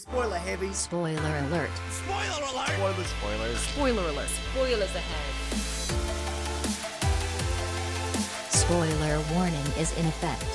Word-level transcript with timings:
Spoiler 0.00 0.38
heavy. 0.38 0.72
Spoiler 0.72 1.20
alert. 1.20 1.70
Spoiler 1.90 2.42
alert. 2.48 2.68
Spoilers. 2.70 3.10
Spoilers. 3.10 3.60
Spoiler 3.60 4.08
alert. 4.08 4.28
Spoilers 4.54 4.94
ahead. 4.96 5.34
Spoiler 8.50 9.20
warning 9.34 9.66
is 9.78 9.92
in 9.98 10.06
effect. 10.06 10.46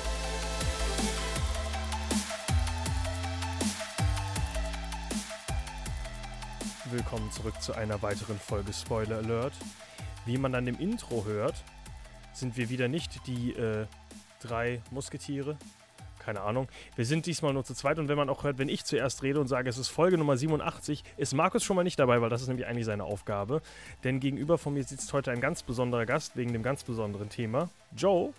Willkommen 6.89 7.31
zurück 7.31 7.61
zu 7.61 7.75
einer 7.75 8.01
weiteren 8.01 8.39
Folge 8.39 8.73
Spoiler 8.73 9.17
Alert. 9.17 9.53
Wie 10.25 10.39
man 10.39 10.55
an 10.55 10.65
dem 10.65 10.79
Intro 10.79 11.23
hört, 11.25 11.63
sind 12.33 12.57
wir 12.57 12.71
wieder 12.71 12.87
nicht 12.87 13.27
die 13.27 13.51
äh, 13.51 13.85
drei 14.41 14.81
Musketiere. 14.89 15.55
Keine 16.25 16.41
Ahnung. 16.41 16.67
Wir 16.95 17.05
sind 17.05 17.27
diesmal 17.27 17.53
nur 17.53 17.63
zu 17.63 17.75
zweit 17.75 17.99
und 17.99 18.07
wenn 18.07 18.17
man 18.17 18.29
auch 18.29 18.43
hört, 18.43 18.57
wenn 18.57 18.67
ich 18.67 18.83
zuerst 18.83 19.21
rede 19.21 19.39
und 19.39 19.47
sage, 19.47 19.69
es 19.69 19.77
ist 19.77 19.89
Folge 19.89 20.17
Nummer 20.17 20.37
87, 20.37 21.03
ist 21.17 21.35
Markus 21.35 21.63
schon 21.63 21.75
mal 21.75 21.83
nicht 21.83 21.99
dabei, 21.99 22.19
weil 22.19 22.31
das 22.31 22.41
ist 22.41 22.47
nämlich 22.47 22.65
eigentlich 22.65 22.85
seine 22.85 23.03
Aufgabe. 23.03 23.61
Denn 24.03 24.19
gegenüber 24.19 24.57
von 24.57 24.73
mir 24.73 24.83
sitzt 24.83 25.13
heute 25.13 25.31
ein 25.31 25.39
ganz 25.39 25.61
besonderer 25.61 26.07
Gast 26.07 26.35
wegen 26.35 26.51
dem 26.51 26.63
ganz 26.63 26.83
besonderen 26.83 27.29
Thema. 27.29 27.69
Joe, 27.95 28.33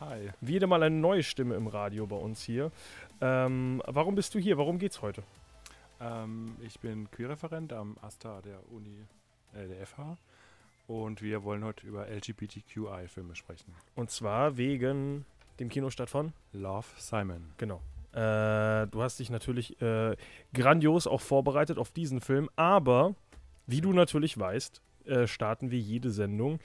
Hi. 0.00 0.32
wieder 0.42 0.66
mal 0.66 0.82
eine 0.82 0.94
neue 0.94 1.22
Stimme 1.22 1.54
im 1.54 1.66
Radio 1.66 2.06
bei 2.06 2.16
uns 2.16 2.42
hier. 2.42 2.70
Ähm, 3.22 3.82
warum 3.86 4.16
bist 4.16 4.34
du 4.34 4.38
hier? 4.38 4.58
Warum 4.58 4.78
geht's 4.78 5.00
heute? 5.00 5.22
Ähm, 6.02 6.56
ich 6.60 6.78
bin 6.80 7.10
Queerreferent 7.10 7.72
am 7.72 7.96
AStA 8.02 8.42
der 8.42 8.58
Uni, 8.70 9.06
äh, 9.54 9.66
der 9.66 9.86
FH. 9.86 10.18
Und 10.88 11.22
wir 11.22 11.42
wollen 11.42 11.64
heute 11.64 11.86
über 11.86 12.06
LGBTQI-Filme 12.06 13.34
sprechen. 13.34 13.74
Und 13.94 14.10
zwar 14.10 14.58
wegen 14.58 15.24
dem 15.60 15.68
Kinostart 15.68 16.10
von 16.10 16.32
Love 16.52 16.86
Simon. 16.96 17.52
Genau. 17.56 17.80
Äh, 18.12 18.86
du 18.86 19.02
hast 19.02 19.18
dich 19.18 19.30
natürlich 19.30 19.80
äh, 19.82 20.16
grandios 20.52 21.06
auch 21.06 21.20
vorbereitet 21.20 21.78
auf 21.78 21.90
diesen 21.90 22.20
Film, 22.20 22.48
aber 22.56 23.14
wie 23.66 23.80
du 23.80 23.92
natürlich 23.92 24.38
weißt, 24.38 24.80
äh, 25.06 25.26
starten 25.26 25.70
wir 25.70 25.78
jede 25.78 26.10
Sendung 26.10 26.60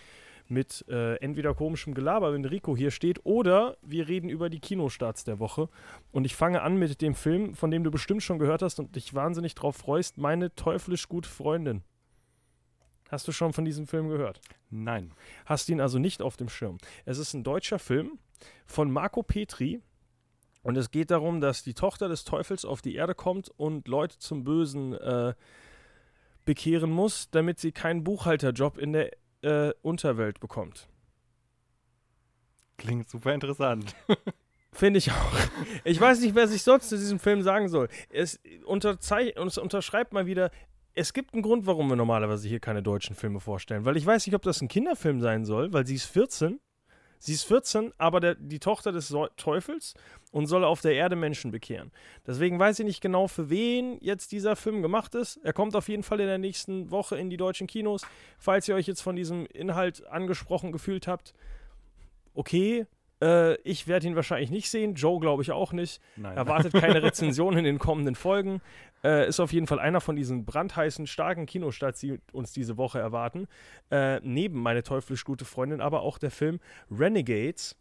mit 0.48 0.86
äh, 0.90 1.16
entweder 1.18 1.54
komischem 1.54 1.94
Gelaber, 1.94 2.34
wenn 2.34 2.44
Rico 2.44 2.76
hier 2.76 2.92
steht, 2.92 3.24
oder 3.24 3.78
wir 3.82 4.08
reden 4.08 4.30
über 4.30 4.50
die 4.50 4.60
Kinostarts 4.60 5.24
der 5.24 5.40
Woche. 5.40 5.70
Und 6.12 6.26
ich 6.26 6.36
fange 6.36 6.62
an 6.62 6.78
mit 6.78 7.02
dem 7.02 7.16
Film, 7.16 7.54
von 7.54 7.72
dem 7.72 7.84
du 7.84 7.92
bestimmt 7.92 8.24
schon 8.24 8.40
gehört 8.40 8.62
hast 8.62 8.80
und 8.80 8.96
dich 8.96 9.14
wahnsinnig 9.14 9.56
drauf 9.56 9.76
freust, 9.76 10.18
Meine 10.18 10.54
teuflisch 10.56 11.08
gute 11.08 11.30
Freundin. 11.30 11.84
Hast 13.10 13.28
du 13.28 13.32
schon 13.32 13.54
von 13.54 13.66
diesem 13.66 13.88
Film 13.88 14.08
gehört? 14.08 14.40
Nein. 14.70 15.12
Hast 15.46 15.68
ihn 15.70 15.82
also 15.82 16.00
nicht 16.00 16.22
auf 16.22 16.38
dem 16.38 16.48
Schirm. 16.50 16.78
Es 17.06 17.18
ist 17.18 17.34
ein 17.34 17.44
deutscher 17.44 17.80
Film 17.80 18.20
von 18.66 18.90
Marco 18.92 19.24
Petri. 19.24 19.82
Und 20.62 20.76
es 20.78 20.92
geht 20.92 21.10
darum, 21.10 21.40
dass 21.42 21.64
die 21.64 21.74
Tochter 21.74 22.10
des 22.10 22.24
Teufels 22.26 22.66
auf 22.66 22.82
die 22.82 22.96
Erde 22.96 23.16
kommt 23.16 23.50
und 23.58 23.88
Leute 23.88 24.20
zum 24.20 24.44
Bösen 24.44 24.94
äh, 24.94 25.34
bekehren 26.46 26.92
muss, 26.92 27.30
damit 27.32 27.60
sie 27.60 27.72
keinen 27.72 28.04
Buchhalterjob 28.04 28.78
in 28.78 28.94
der 28.94 29.12
äh, 29.42 29.74
Unterwelt 29.82 30.40
bekommt. 30.40 30.90
Klingt 32.78 33.10
super 33.10 33.34
interessant. 33.34 33.96
Finde 34.72 35.00
ich 35.00 35.12
auch. 35.12 35.34
Ich 35.84 36.00
weiß 36.00 36.20
nicht, 36.22 36.36
wer 36.36 36.48
sich 36.48 36.62
sonst 36.64 36.90
zu 36.90 36.98
diesem 36.98 37.20
Film 37.20 37.42
sagen 37.42 37.70
soll. 37.70 37.88
Es, 38.10 38.40
unterzei- 38.66 39.36
es 39.36 39.58
unterschreibt 39.58 40.14
mal 40.14 40.28
wieder, 40.28 40.52
es 40.96 41.14
gibt 41.14 41.34
einen 41.34 41.44
Grund, 41.44 41.66
warum 41.66 41.88
wir 41.90 41.96
normalerweise 41.96 42.48
hier 42.48 42.60
keine 42.60 42.84
deutschen 42.84 43.16
Filme 43.16 43.40
vorstellen. 43.40 43.86
Weil 43.86 43.98
ich 43.98 44.06
weiß 44.06 44.26
nicht, 44.26 44.36
ob 44.36 44.42
das 44.42 44.62
ein 44.62 44.68
Kinderfilm 44.68 45.22
sein 45.22 45.46
soll, 45.46 45.72
weil 45.74 45.86
sie 45.86 45.96
ist 45.96 46.06
14. 46.06 46.60
Sie 47.22 47.34
ist 47.34 47.44
14, 47.44 47.92
aber 47.98 48.22
der, 48.22 48.36
die 48.36 48.60
Tochter 48.60 48.94
des 48.94 49.14
Teufels 49.36 49.94
und 50.32 50.48
soll 50.48 50.64
auf 50.64 50.80
der 50.80 50.94
Erde 50.94 51.18
Menschen 51.18 51.52
bekehren. 51.52 51.92
Deswegen 52.26 52.58
weiß 52.58 52.80
ich 52.80 52.86
nicht 52.86 53.02
genau, 53.02 53.28
für 53.28 53.50
wen 53.50 53.98
jetzt 54.00 54.32
dieser 54.32 54.56
Film 54.56 54.82
gemacht 54.82 55.16
ist. 55.16 55.38
Er 55.44 55.52
kommt 55.52 55.76
auf 55.76 55.90
jeden 55.90 56.04
Fall 56.04 56.22
in 56.22 56.28
der 56.28 56.38
nächsten 56.38 56.92
Woche 56.92 57.18
in 57.18 57.30
die 57.30 57.36
deutschen 57.36 57.68
Kinos. 57.68 58.06
Falls 58.38 58.70
ihr 58.70 58.76
euch 58.76 58.88
jetzt 58.88 59.02
von 59.02 59.18
diesem 59.18 59.46
Inhalt 59.48 60.08
angesprochen 60.08 60.72
gefühlt 60.72 61.08
habt, 61.08 61.34
okay. 62.34 62.86
Äh, 63.22 63.56
ich 63.64 63.86
werde 63.90 64.08
ihn 64.08 64.16
wahrscheinlich 64.16 64.50
nicht 64.50 64.70
sehen. 64.70 64.96
Joe 64.96 65.20
glaube 65.20 65.44
ich 65.44 65.52
auch 65.52 65.74
nicht. 65.74 66.00
Nein. 66.16 66.38
Erwartet 66.38 66.72
keine 66.72 67.04
Rezension 67.04 67.58
in 67.58 67.66
den 67.66 67.80
kommenden 67.80 68.16
Folgen. 68.16 68.62
Äh, 69.04 69.28
ist 69.28 69.40
auf 69.40 69.54
jeden 69.54 69.68
Fall 69.68 69.80
einer 69.80 70.02
von 70.02 70.16
diesen 70.16 70.46
brandheißen, 70.46 71.08
starken 71.08 71.46
Kinostarts, 71.46 72.00
die 72.00 72.20
uns 72.34 72.52
diese 72.52 72.78
Woche 72.78 73.00
erwarten. 73.00 73.48
Äh, 73.92 74.20
neben 74.22 74.62
meine 74.62 74.84
teuflisch 74.84 75.24
gute 75.24 75.46
Freundin, 75.46 75.82
aber 75.82 76.02
auch 76.02 76.18
der 76.18 76.32
Film 76.32 76.60
Renegades, 76.92 77.76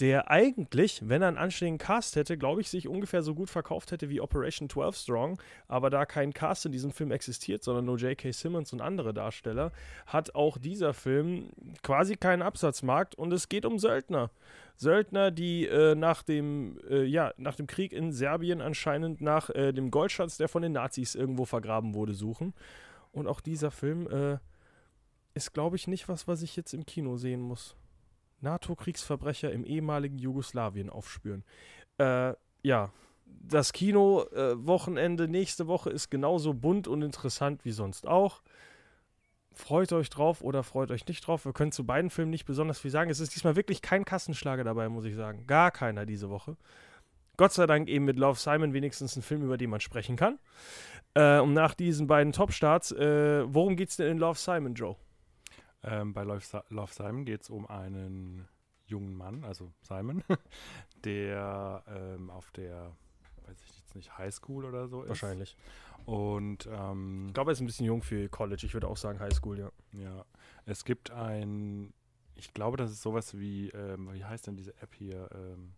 der 0.00 0.30
eigentlich, 0.30 1.02
wenn 1.08 1.22
er 1.22 1.28
einen 1.28 1.38
anständigen 1.38 1.78
Cast 1.78 2.14
hätte, 2.14 2.38
glaube 2.38 2.60
ich, 2.60 2.68
sich 2.68 2.86
ungefähr 2.86 3.22
so 3.22 3.34
gut 3.34 3.50
verkauft 3.50 3.90
hätte 3.90 4.08
wie 4.08 4.20
Operation 4.20 4.68
12 4.68 4.96
Strong. 4.96 5.42
Aber 5.66 5.90
da 5.90 6.06
kein 6.06 6.32
Cast 6.32 6.66
in 6.66 6.72
diesem 6.72 6.92
Film 6.92 7.10
existiert, 7.10 7.64
sondern 7.64 7.84
nur 7.84 7.96
J.K. 7.96 8.30
Simmons 8.32 8.72
und 8.72 8.80
andere 8.80 9.12
Darsteller, 9.12 9.72
hat 10.06 10.34
auch 10.34 10.56
dieser 10.58 10.94
Film 10.94 11.50
quasi 11.82 12.16
keinen 12.16 12.42
Absatzmarkt 12.42 13.16
und 13.16 13.32
es 13.32 13.48
geht 13.48 13.64
um 13.64 13.78
Söldner. 13.78 14.30
Söldner, 14.76 15.32
die 15.32 15.66
äh, 15.66 15.96
nach, 15.96 16.22
dem, 16.22 16.78
äh, 16.88 17.02
ja, 17.02 17.32
nach 17.36 17.56
dem 17.56 17.66
Krieg 17.66 17.92
in 17.92 18.12
Serbien 18.12 18.60
anscheinend 18.60 19.20
nach 19.20 19.50
äh, 19.50 19.72
dem 19.72 19.90
Goldschatz, 19.90 20.36
der 20.36 20.48
von 20.48 20.57
den 20.62 20.72
Nazis 20.72 21.14
irgendwo 21.14 21.44
vergraben 21.44 21.94
wurde, 21.94 22.14
suchen. 22.14 22.54
Und 23.12 23.26
auch 23.26 23.40
dieser 23.40 23.70
Film 23.70 24.08
äh, 24.08 24.38
ist, 25.34 25.52
glaube 25.52 25.76
ich, 25.76 25.86
nicht 25.86 26.08
was, 26.08 26.28
was 26.28 26.42
ich 26.42 26.56
jetzt 26.56 26.74
im 26.74 26.86
Kino 26.86 27.16
sehen 27.16 27.40
muss. 27.40 27.76
NATO-Kriegsverbrecher 28.40 29.52
im 29.52 29.64
ehemaligen 29.64 30.18
Jugoslawien 30.18 30.90
aufspüren. 30.90 31.44
Äh, 31.98 32.34
ja, 32.62 32.92
das 33.26 33.72
Kino-Wochenende 33.72 35.28
nächste 35.28 35.66
Woche 35.66 35.90
ist 35.90 36.10
genauso 36.10 36.54
bunt 36.54 36.88
und 36.88 37.02
interessant 37.02 37.64
wie 37.64 37.72
sonst 37.72 38.06
auch. 38.06 38.42
Freut 39.52 39.92
euch 39.92 40.08
drauf 40.08 40.42
oder 40.42 40.62
freut 40.62 40.90
euch 40.90 41.06
nicht 41.08 41.26
drauf. 41.26 41.44
Wir 41.44 41.52
können 41.52 41.72
zu 41.72 41.84
beiden 41.84 42.10
Filmen 42.10 42.30
nicht 42.30 42.46
besonders 42.46 42.78
viel 42.78 42.92
sagen. 42.92 43.10
Es 43.10 43.18
ist 43.20 43.34
diesmal 43.34 43.56
wirklich 43.56 43.82
kein 43.82 44.04
Kassenschlager 44.04 44.62
dabei, 44.62 44.88
muss 44.88 45.04
ich 45.04 45.16
sagen. 45.16 45.46
Gar 45.46 45.72
keiner 45.72 46.06
diese 46.06 46.30
Woche. 46.30 46.56
Gott 47.38 47.52
sei 47.52 47.66
Dank 47.66 47.88
eben 47.88 48.04
mit 48.04 48.18
Love 48.18 48.38
Simon 48.38 48.74
wenigstens 48.74 49.16
ein 49.16 49.22
Film, 49.22 49.42
über 49.42 49.56
den 49.56 49.70
man 49.70 49.80
sprechen 49.80 50.16
kann. 50.16 50.38
Äh, 51.14 51.38
und 51.38 51.54
nach 51.54 51.72
diesen 51.72 52.06
beiden 52.06 52.32
Topstarts, 52.32 52.92
äh, 52.92 53.44
worum 53.46 53.76
geht's 53.76 53.96
denn 53.96 54.10
in 54.10 54.18
Love 54.18 54.38
Simon, 54.38 54.74
Joe? 54.74 54.96
Ähm, 55.82 56.12
bei 56.12 56.24
Love, 56.24 56.64
Love 56.68 56.92
Simon 56.92 57.24
geht 57.24 57.42
es 57.42 57.48
um 57.48 57.66
einen 57.66 58.48
jungen 58.86 59.16
Mann, 59.16 59.44
also 59.44 59.72
Simon, 59.82 60.24
der 61.04 61.84
ähm, 61.86 62.28
auf 62.30 62.50
der, 62.50 62.92
weiß 63.46 63.62
ich 63.62 63.78
jetzt 63.78 63.94
nicht, 63.94 64.18
Highschool 64.18 64.64
oder 64.64 64.88
so 64.88 65.02
ist. 65.02 65.08
Wahrscheinlich. 65.08 65.56
Und 66.06 66.68
ähm, 66.72 67.26
Ich 67.28 67.34
glaube, 67.34 67.50
er 67.50 67.52
ist 67.52 67.60
ein 67.60 67.66
bisschen 67.66 67.86
jung 67.86 68.02
für 68.02 68.28
College. 68.28 68.62
Ich 68.66 68.74
würde 68.74 68.88
auch 68.88 68.96
sagen 68.96 69.20
High 69.20 69.34
School, 69.34 69.58
ja. 69.58 69.70
Ja, 69.92 70.24
es 70.66 70.84
gibt 70.84 71.12
ein, 71.12 71.92
ich 72.34 72.52
glaube, 72.52 72.76
das 72.76 72.90
ist 72.90 73.02
sowas 73.02 73.38
wie, 73.38 73.68
ähm, 73.70 74.12
wie 74.12 74.24
heißt 74.24 74.46
denn 74.48 74.56
diese 74.56 74.74
App 74.82 74.94
hier, 74.94 75.28
ähm, 75.32 75.74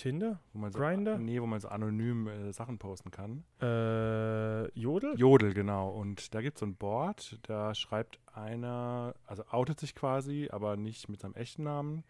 Tinder? 0.00 0.40
wo 0.54 0.58
man 0.58 0.72
so, 0.72 0.78
Grindr? 0.78 1.18
Nee, 1.18 1.42
wo 1.42 1.46
man 1.46 1.60
so 1.60 1.68
anonym 1.68 2.26
äh, 2.26 2.52
Sachen 2.52 2.78
posten 2.78 3.10
kann. 3.10 3.44
Äh, 3.60 4.70
Jodel? 4.78 5.14
Jodel, 5.16 5.52
genau. 5.52 5.90
Und 5.90 6.34
da 6.34 6.40
gibt 6.40 6.56
es 6.56 6.60
so 6.60 6.66
ein 6.66 6.74
Board, 6.74 7.38
da 7.42 7.74
schreibt 7.74 8.18
einer, 8.32 9.14
also 9.26 9.44
outet 9.50 9.78
sich 9.78 9.94
quasi, 9.94 10.48
aber 10.50 10.76
nicht 10.76 11.10
mit 11.10 11.20
seinem 11.20 11.34
echten 11.34 11.64
Namen. 11.64 12.04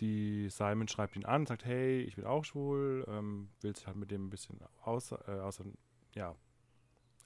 Die 0.00 0.48
Simon 0.50 0.88
schreibt 0.88 1.14
ihn 1.14 1.24
an, 1.24 1.46
sagt, 1.46 1.64
hey, 1.64 2.00
ich 2.00 2.16
bin 2.16 2.24
auch 2.24 2.44
schwul, 2.44 3.04
ähm, 3.08 3.50
will 3.60 3.76
sich 3.76 3.86
halt 3.86 3.96
mit 3.96 4.10
dem 4.10 4.26
ein 4.26 4.30
bisschen 4.30 4.58
aus, 4.82 5.12
äh, 5.12 5.30
aus, 5.30 5.62
ja, 6.14 6.34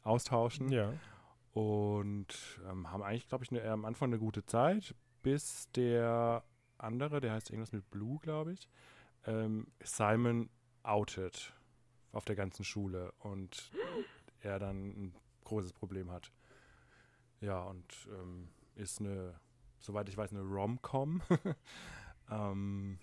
austauschen. 0.02 0.68
Ja. 0.68 0.92
Und 1.54 2.60
ähm, 2.68 2.90
haben 2.90 3.02
eigentlich, 3.02 3.28
glaube 3.28 3.44
ich, 3.44 3.50
ne, 3.50 3.62
am 3.64 3.86
Anfang 3.86 4.10
eine 4.10 4.18
gute 4.18 4.44
Zeit, 4.44 4.94
bis 5.22 5.70
der 5.72 6.44
andere, 6.76 7.20
der 7.20 7.32
heißt 7.32 7.48
irgendwas 7.48 7.72
mit 7.72 7.90
Blue, 7.90 8.18
glaube 8.20 8.52
ich, 8.52 8.68
ähm, 9.27 9.66
Simon 9.82 10.50
outet 10.82 11.53
auf 12.12 12.25
der 12.25 12.37
ganzen 12.37 12.65
Schule 12.65 13.12
und 13.19 13.71
er 14.41 14.59
dann 14.59 14.89
ein 14.89 15.15
großes 15.45 15.72
Problem 15.72 16.10
hat. 16.10 16.33
Ja, 17.41 17.60
und 17.63 17.84
ähm, 18.09 18.48
ist 18.74 19.01
eine, 19.01 19.39
soweit 19.78 20.09
ich 20.09 20.16
weiß, 20.16 20.33
eine 20.33 20.42
Rom-Com. 20.42 21.22
ähm, 22.30 22.98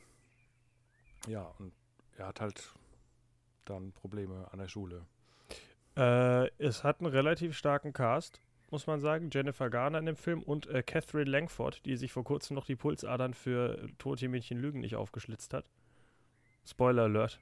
ja, 1.28 1.44
und 1.60 1.74
er 2.18 2.28
hat 2.28 2.42
halt 2.42 2.74
dann 3.66 3.92
Probleme 3.94 4.48
an 4.52 4.60
der 4.60 4.68
Schule. 4.68 5.06
Äh, 5.96 6.48
es 6.58 6.84
hat 6.84 7.00
einen 7.00 7.12
relativ 7.12 7.56
starken 7.56 7.94
Cast, 7.94 8.42
muss 8.72 8.88
man 8.88 9.00
sagen. 9.00 9.30
Jennifer 9.32 9.70
Garner 9.70 10.00
in 10.00 10.06
dem 10.06 10.16
Film 10.16 10.42
und 10.42 10.68
äh, 10.68 10.84
Catherine 10.84 11.30
Langford, 11.30 11.86
die 11.86 11.96
sich 11.96 12.12
vor 12.12 12.24
kurzem 12.24 12.56
noch 12.56 12.66
die 12.66 12.76
Pulsadern 12.76 13.34
für 13.34 13.88
Tote 14.00 14.28
Mädchen 14.28 14.60
Lügen 14.60 14.80
nicht 14.80 14.96
aufgeschlitzt 14.96 15.54
hat. 15.54 15.70
Spoiler 16.66 17.04
Alert, 17.04 17.40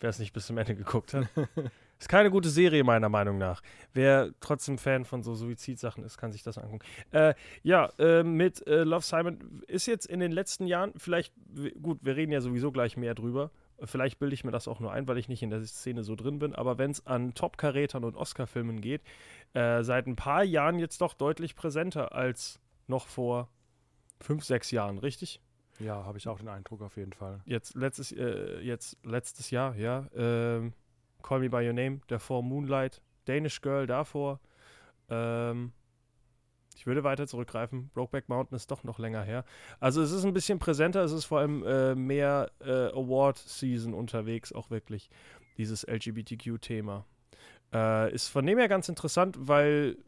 wer 0.00 0.10
es 0.10 0.18
nicht 0.18 0.32
bis 0.32 0.46
zum 0.46 0.58
Ende 0.58 0.74
geguckt 0.74 1.14
hat. 1.14 1.28
ist 1.98 2.08
keine 2.08 2.30
gute 2.30 2.48
Serie, 2.48 2.84
meiner 2.84 3.08
Meinung 3.08 3.38
nach. 3.38 3.62
Wer 3.92 4.30
trotzdem 4.40 4.78
Fan 4.78 5.04
von 5.04 5.22
so 5.22 5.34
Suizidsachen 5.34 6.04
ist, 6.04 6.18
kann 6.18 6.32
sich 6.32 6.42
das 6.42 6.58
angucken. 6.58 6.84
Äh, 7.10 7.34
ja, 7.62 7.90
äh, 7.98 8.22
mit 8.22 8.66
äh, 8.66 8.84
Love 8.84 9.04
Simon 9.04 9.62
ist 9.66 9.86
jetzt 9.86 10.06
in 10.06 10.20
den 10.20 10.32
letzten 10.32 10.66
Jahren 10.66 10.92
vielleicht, 10.96 11.34
gut, 11.82 11.98
wir 12.02 12.16
reden 12.16 12.32
ja 12.32 12.40
sowieso 12.40 12.70
gleich 12.72 12.96
mehr 12.96 13.14
drüber, 13.14 13.50
Vielleicht 13.84 14.18
bilde 14.18 14.34
ich 14.34 14.42
mir 14.42 14.50
das 14.50 14.66
auch 14.66 14.80
nur 14.80 14.92
ein, 14.92 15.06
weil 15.06 15.18
ich 15.18 15.28
nicht 15.28 15.42
in 15.42 15.50
der 15.50 15.64
Szene 15.64 16.02
so 16.02 16.16
drin 16.16 16.40
bin. 16.40 16.54
Aber 16.54 16.78
wenn 16.78 16.90
es 16.90 17.06
an 17.06 17.34
Top-Karätern 17.34 18.04
und 18.04 18.16
Oscar-Filmen 18.16 18.80
geht, 18.80 19.02
äh, 19.54 19.82
seit 19.82 20.06
ein 20.06 20.16
paar 20.16 20.42
Jahren 20.42 20.78
jetzt 20.78 21.00
doch 21.00 21.14
deutlich 21.14 21.54
präsenter 21.54 22.12
als 22.12 22.60
noch 22.88 23.06
vor 23.06 23.48
fünf, 24.20 24.44
sechs 24.44 24.72
Jahren, 24.72 24.98
richtig? 24.98 25.40
Ja, 25.78 26.04
habe 26.04 26.18
ich 26.18 26.26
auch 26.28 26.38
den 26.38 26.48
Eindruck 26.48 26.82
auf 26.82 26.96
jeden 26.96 27.12
Fall. 27.12 27.40
Jetzt 27.44 27.74
letztes, 27.74 28.12
äh, 28.12 28.60
jetzt 28.60 28.96
letztes 29.04 29.50
Jahr, 29.50 29.76
ja. 29.76 30.06
Ähm, 30.14 30.72
Call 31.22 31.40
Me 31.40 31.50
By 31.50 31.66
Your 31.66 31.72
Name, 31.72 32.00
davor 32.08 32.42
Moonlight, 32.42 33.02
Danish 33.24 33.60
Girl 33.60 33.86
davor. 33.86 34.40
Ähm, 35.08 35.72
ich 36.78 36.86
würde 36.86 37.02
weiter 37.02 37.26
zurückgreifen. 37.26 37.90
Brokeback 37.92 38.28
Mountain 38.28 38.54
ist 38.54 38.70
doch 38.70 38.84
noch 38.84 38.98
länger 38.98 39.22
her. 39.22 39.44
Also 39.80 40.00
es 40.00 40.12
ist 40.12 40.24
ein 40.24 40.32
bisschen 40.32 40.58
präsenter, 40.58 41.02
es 41.02 41.12
ist 41.12 41.24
vor 41.24 41.40
allem 41.40 41.64
äh, 41.64 41.94
mehr 41.94 42.50
äh, 42.60 42.92
Award-Season 42.92 43.94
unterwegs, 43.94 44.52
auch 44.52 44.70
wirklich, 44.70 45.10
dieses 45.56 45.82
LGBTQ-Thema. 45.82 47.04
Äh, 47.72 48.14
ist 48.14 48.28
von 48.28 48.46
dem 48.46 48.58
her 48.58 48.68
ganz 48.68 48.88
interessant, 48.88 49.36
weil 49.38 49.98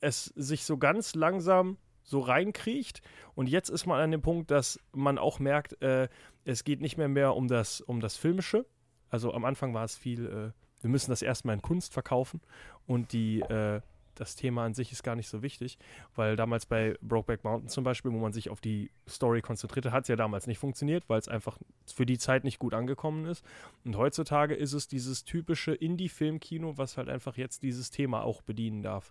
es 0.00 0.26
sich 0.26 0.64
so 0.64 0.78
ganz 0.78 1.14
langsam 1.14 1.78
so 2.02 2.20
reinkriecht 2.20 3.02
und 3.34 3.48
jetzt 3.48 3.68
ist 3.68 3.86
man 3.86 4.00
an 4.00 4.10
dem 4.10 4.22
Punkt, 4.22 4.50
dass 4.50 4.80
man 4.92 5.18
auch 5.18 5.38
merkt, 5.38 5.80
äh, 5.82 6.08
es 6.44 6.64
geht 6.64 6.80
nicht 6.80 6.96
mehr 6.96 7.08
mehr 7.08 7.36
um 7.36 7.48
das, 7.48 7.80
um 7.80 8.00
das 8.00 8.16
Filmische. 8.16 8.66
Also 9.08 9.32
am 9.34 9.44
Anfang 9.44 9.74
war 9.74 9.84
es 9.84 9.96
viel, 9.96 10.26
äh, 10.26 10.82
wir 10.82 10.90
müssen 10.90 11.10
das 11.10 11.22
erstmal 11.22 11.54
in 11.54 11.62
Kunst 11.62 11.92
verkaufen 11.92 12.40
und 12.86 13.12
die 13.12 13.40
äh, 13.40 13.80
das 14.20 14.36
Thema 14.36 14.64
an 14.64 14.74
sich 14.74 14.92
ist 14.92 15.02
gar 15.02 15.16
nicht 15.16 15.28
so 15.28 15.42
wichtig, 15.42 15.78
weil 16.14 16.36
damals 16.36 16.66
bei 16.66 16.94
Brokeback 17.00 17.42
Mountain 17.42 17.68
zum 17.70 17.84
Beispiel, 17.84 18.12
wo 18.12 18.18
man 18.18 18.34
sich 18.34 18.50
auf 18.50 18.60
die 18.60 18.90
Story 19.08 19.40
konzentrierte, 19.40 19.92
hat 19.92 20.02
es 20.04 20.08
ja 20.08 20.16
damals 20.16 20.46
nicht 20.46 20.58
funktioniert, 20.58 21.08
weil 21.08 21.18
es 21.18 21.28
einfach 21.28 21.58
für 21.86 22.04
die 22.04 22.18
Zeit 22.18 22.44
nicht 22.44 22.58
gut 22.58 22.74
angekommen 22.74 23.24
ist. 23.24 23.44
Und 23.84 23.96
heutzutage 23.96 24.54
ist 24.54 24.74
es 24.74 24.88
dieses 24.88 25.24
typische 25.24 25.72
Indie-Filmkino, 25.72 26.76
was 26.76 26.98
halt 26.98 27.08
einfach 27.08 27.38
jetzt 27.38 27.62
dieses 27.62 27.90
Thema 27.90 28.22
auch 28.22 28.42
bedienen 28.42 28.82
darf, 28.82 29.10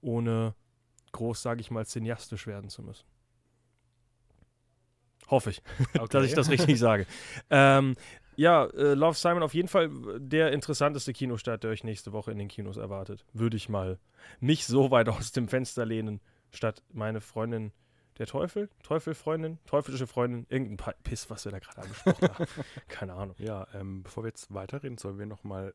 ohne 0.00 0.54
groß, 1.12 1.42
sage 1.42 1.60
ich 1.60 1.70
mal, 1.70 1.84
cineastisch 1.86 2.46
werden 2.46 2.70
zu 2.70 2.82
müssen. 2.82 3.06
Hoffe 5.28 5.50
ich, 5.50 5.62
okay. 5.94 6.06
dass 6.10 6.24
ich 6.24 6.34
das 6.34 6.50
richtig 6.50 6.78
sage. 6.78 7.06
Ähm, 7.50 7.96
ja, 8.36 8.66
äh, 8.66 8.94
Love 8.94 9.16
Simon 9.16 9.42
auf 9.42 9.54
jeden 9.54 9.68
Fall 9.68 9.90
der 10.18 10.52
interessanteste 10.52 11.12
Kinostart, 11.12 11.64
der 11.64 11.70
euch 11.70 11.84
nächste 11.84 12.12
Woche 12.12 12.30
in 12.30 12.38
den 12.38 12.48
Kinos 12.48 12.76
erwartet. 12.76 13.24
Würde 13.32 13.56
ich 13.56 13.68
mal 13.68 13.98
nicht 14.40 14.66
so 14.66 14.90
weit 14.90 15.08
aus 15.08 15.32
dem 15.32 15.48
Fenster 15.48 15.84
lehnen, 15.84 16.20
statt 16.50 16.82
meine 16.92 17.20
Freundin 17.20 17.72
der 18.18 18.26
Teufel, 18.26 18.70
Teufelfreundin, 18.82 19.58
teuflische 19.66 20.06
Freundin, 20.06 20.46
irgendein 20.48 20.94
Piss, 21.02 21.28
was 21.28 21.44
wir 21.44 21.52
da 21.52 21.58
gerade 21.58 21.82
angesprochen 21.82 22.28
haben. 22.28 22.46
Keine 22.88 23.14
Ahnung. 23.14 23.36
Ja, 23.38 23.66
ähm, 23.74 24.02
bevor 24.04 24.24
wir 24.24 24.28
jetzt 24.28 24.52
weiterreden, 24.54 24.96
sollen 24.96 25.18
wir 25.18 25.26
nochmal 25.26 25.74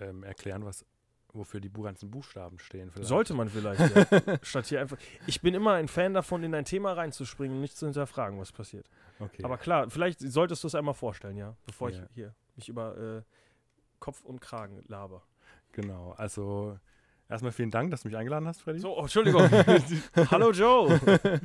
ähm, 0.00 0.22
erklären, 0.22 0.64
was 0.64 0.86
wofür 1.32 1.60
die 1.60 1.70
ganzen 1.70 2.10
Buchstaben 2.10 2.58
stehen. 2.58 2.90
Vielleicht. 2.90 3.08
Sollte 3.08 3.34
man 3.34 3.48
vielleicht, 3.48 3.80
ja. 3.80 4.38
Statt 4.42 4.66
hier 4.66 4.80
einfach. 4.80 4.98
Ich 5.26 5.40
bin 5.40 5.54
immer 5.54 5.74
ein 5.74 5.88
Fan 5.88 6.14
davon, 6.14 6.42
in 6.42 6.54
ein 6.54 6.64
Thema 6.64 6.92
reinzuspringen 6.92 7.56
und 7.56 7.62
nicht 7.62 7.76
zu 7.76 7.86
hinterfragen, 7.86 8.38
was 8.38 8.52
passiert. 8.52 8.88
Okay. 9.18 9.42
Aber 9.44 9.58
klar, 9.58 9.88
vielleicht 9.90 10.20
solltest 10.20 10.62
du 10.62 10.68
es 10.68 10.74
einmal 10.74 10.94
vorstellen, 10.94 11.36
ja, 11.36 11.56
bevor 11.66 11.90
ja. 11.90 12.02
ich 12.02 12.14
hier 12.14 12.34
mich 12.56 12.68
über 12.68 12.96
äh, 12.98 13.22
Kopf 13.98 14.22
und 14.24 14.40
Kragen 14.40 14.82
laber. 14.88 15.22
Genau, 15.72 16.12
also 16.12 16.78
erstmal 17.28 17.52
vielen 17.52 17.70
Dank, 17.70 17.90
dass 17.90 18.02
du 18.02 18.08
mich 18.08 18.16
eingeladen 18.16 18.46
hast, 18.46 18.60
Freddy. 18.60 18.80
So, 18.80 18.98
oh, 18.98 19.02
Entschuldigung. 19.02 19.48
Hallo 20.30 20.50
Joe. 20.50 21.00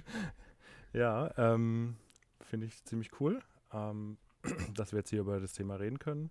ja, 0.93 1.31
ähm, 1.37 1.95
finde 2.41 2.65
ich 2.65 2.83
ziemlich 2.83 3.11
cool, 3.21 3.41
ähm, 3.71 4.17
dass 4.73 4.91
wir 4.91 4.99
jetzt 4.99 5.11
hier 5.11 5.21
über 5.21 5.39
das 5.39 5.53
Thema 5.53 5.75
reden 5.75 5.99
können. 5.99 6.29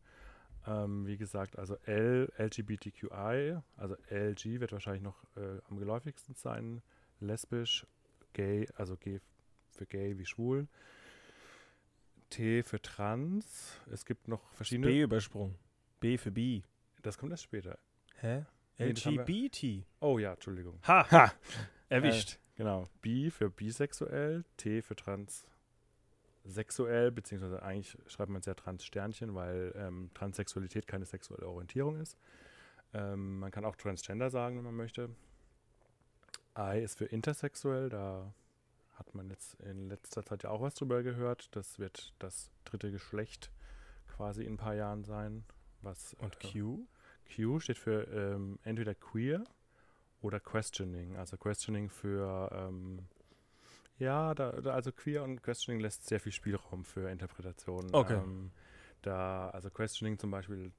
Ähm, 0.66 1.06
wie 1.06 1.16
gesagt, 1.16 1.58
also 1.58 1.76
L, 1.84 2.32
LGBTQI, 2.38 3.58
also 3.76 3.96
LG 4.10 4.60
wird 4.60 4.72
wahrscheinlich 4.72 5.02
noch 5.02 5.22
äh, 5.36 5.60
am 5.68 5.78
geläufigsten 5.78 6.34
sein. 6.34 6.82
Lesbisch, 7.20 7.86
gay, 8.32 8.68
also 8.74 8.96
G 8.96 9.20
für 9.70 9.86
gay 9.86 10.18
wie 10.18 10.26
schwul. 10.26 10.68
T 12.30 12.62
für 12.62 12.82
trans. 12.82 13.78
Es 13.90 14.04
gibt 14.04 14.28
noch 14.28 14.50
verschiedene. 14.52 14.88
B 14.88 15.02
übersprungen. 15.02 15.56
B 16.00 16.18
für 16.18 16.32
B. 16.32 16.62
Das 17.02 17.18
kommt 17.18 17.32
erst 17.32 17.44
später. 17.44 17.78
Hä? 18.16 18.44
LGBT. 18.78 19.86
Oh 20.00 20.18
ja, 20.18 20.32
Entschuldigung. 20.34 20.80
Ha! 20.86 21.10
ha. 21.10 21.32
Erwischt. 21.88 22.34
Äh, 22.34 22.56
genau. 22.56 22.88
B 23.00 23.30
für 23.30 23.48
bisexuell, 23.48 24.44
T 24.56 24.82
für 24.82 24.96
trans 24.96 25.46
sexuell, 26.46 27.10
beziehungsweise 27.10 27.62
eigentlich 27.62 27.96
schreibt 28.06 28.30
man 28.30 28.40
es 28.40 28.46
ja 28.46 28.54
Trans-Sternchen, 28.54 29.34
weil 29.34 29.72
ähm, 29.76 30.10
Transsexualität 30.14 30.86
keine 30.86 31.04
sexuelle 31.04 31.46
Orientierung 31.46 31.96
ist. 31.96 32.16
Ähm, 32.94 33.40
man 33.40 33.50
kann 33.50 33.64
auch 33.64 33.76
Transgender 33.76 34.30
sagen, 34.30 34.56
wenn 34.56 34.64
man 34.64 34.76
möchte. 34.76 35.10
I 36.58 36.80
ist 36.82 36.98
für 36.98 37.04
intersexuell, 37.04 37.88
da 37.88 38.32
hat 38.94 39.14
man 39.14 39.28
jetzt 39.28 39.54
in 39.60 39.88
letzter 39.88 40.24
Zeit 40.24 40.42
ja 40.44 40.50
auch 40.50 40.62
was 40.62 40.74
drüber 40.74 41.02
gehört. 41.02 41.54
Das 41.54 41.78
wird 41.78 42.14
das 42.18 42.50
dritte 42.64 42.90
Geschlecht 42.90 43.50
quasi 44.08 44.44
in 44.44 44.54
ein 44.54 44.56
paar 44.56 44.74
Jahren 44.74 45.04
sein. 45.04 45.44
Was, 45.82 46.14
Und 46.14 46.42
äh, 46.42 46.52
Q? 46.52 46.86
Q 47.34 47.60
steht 47.60 47.78
für 47.78 48.04
ähm, 48.08 48.58
entweder 48.62 48.94
queer 48.94 49.44
oder 50.22 50.40
questioning. 50.40 51.16
Also 51.16 51.36
questioning 51.36 51.90
für 51.90 52.50
ähm, 52.52 53.06
ja, 53.98 54.34
da, 54.34 54.50
also 54.50 54.92
Queer 54.92 55.22
und 55.22 55.42
Questioning 55.42 55.80
lässt 55.80 56.06
sehr 56.06 56.20
viel 56.20 56.32
Spielraum 56.32 56.84
für 56.84 57.10
Interpretationen. 57.10 57.94
Okay. 57.94 58.14
Ähm, 58.14 58.50
da, 59.02 59.50
also 59.50 59.70
Questioning 59.70 60.18
zum 60.18 60.30
Beispiel, 60.30 60.72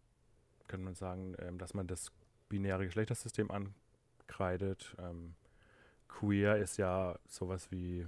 könnte 0.68 0.84
man 0.84 0.96
sagen, 0.96 1.36
ähm, 1.40 1.58
dass 1.58 1.74
man 1.74 1.88
das 1.88 2.12
binäre 2.50 2.86
Geschlechtersystem 2.86 3.50
ankreidet. 3.50 4.96
Ähm, 5.00 5.36
queer 6.08 6.58
ist 6.58 6.78
ja 6.78 7.18
sowas 7.28 7.72
wie 7.72 8.06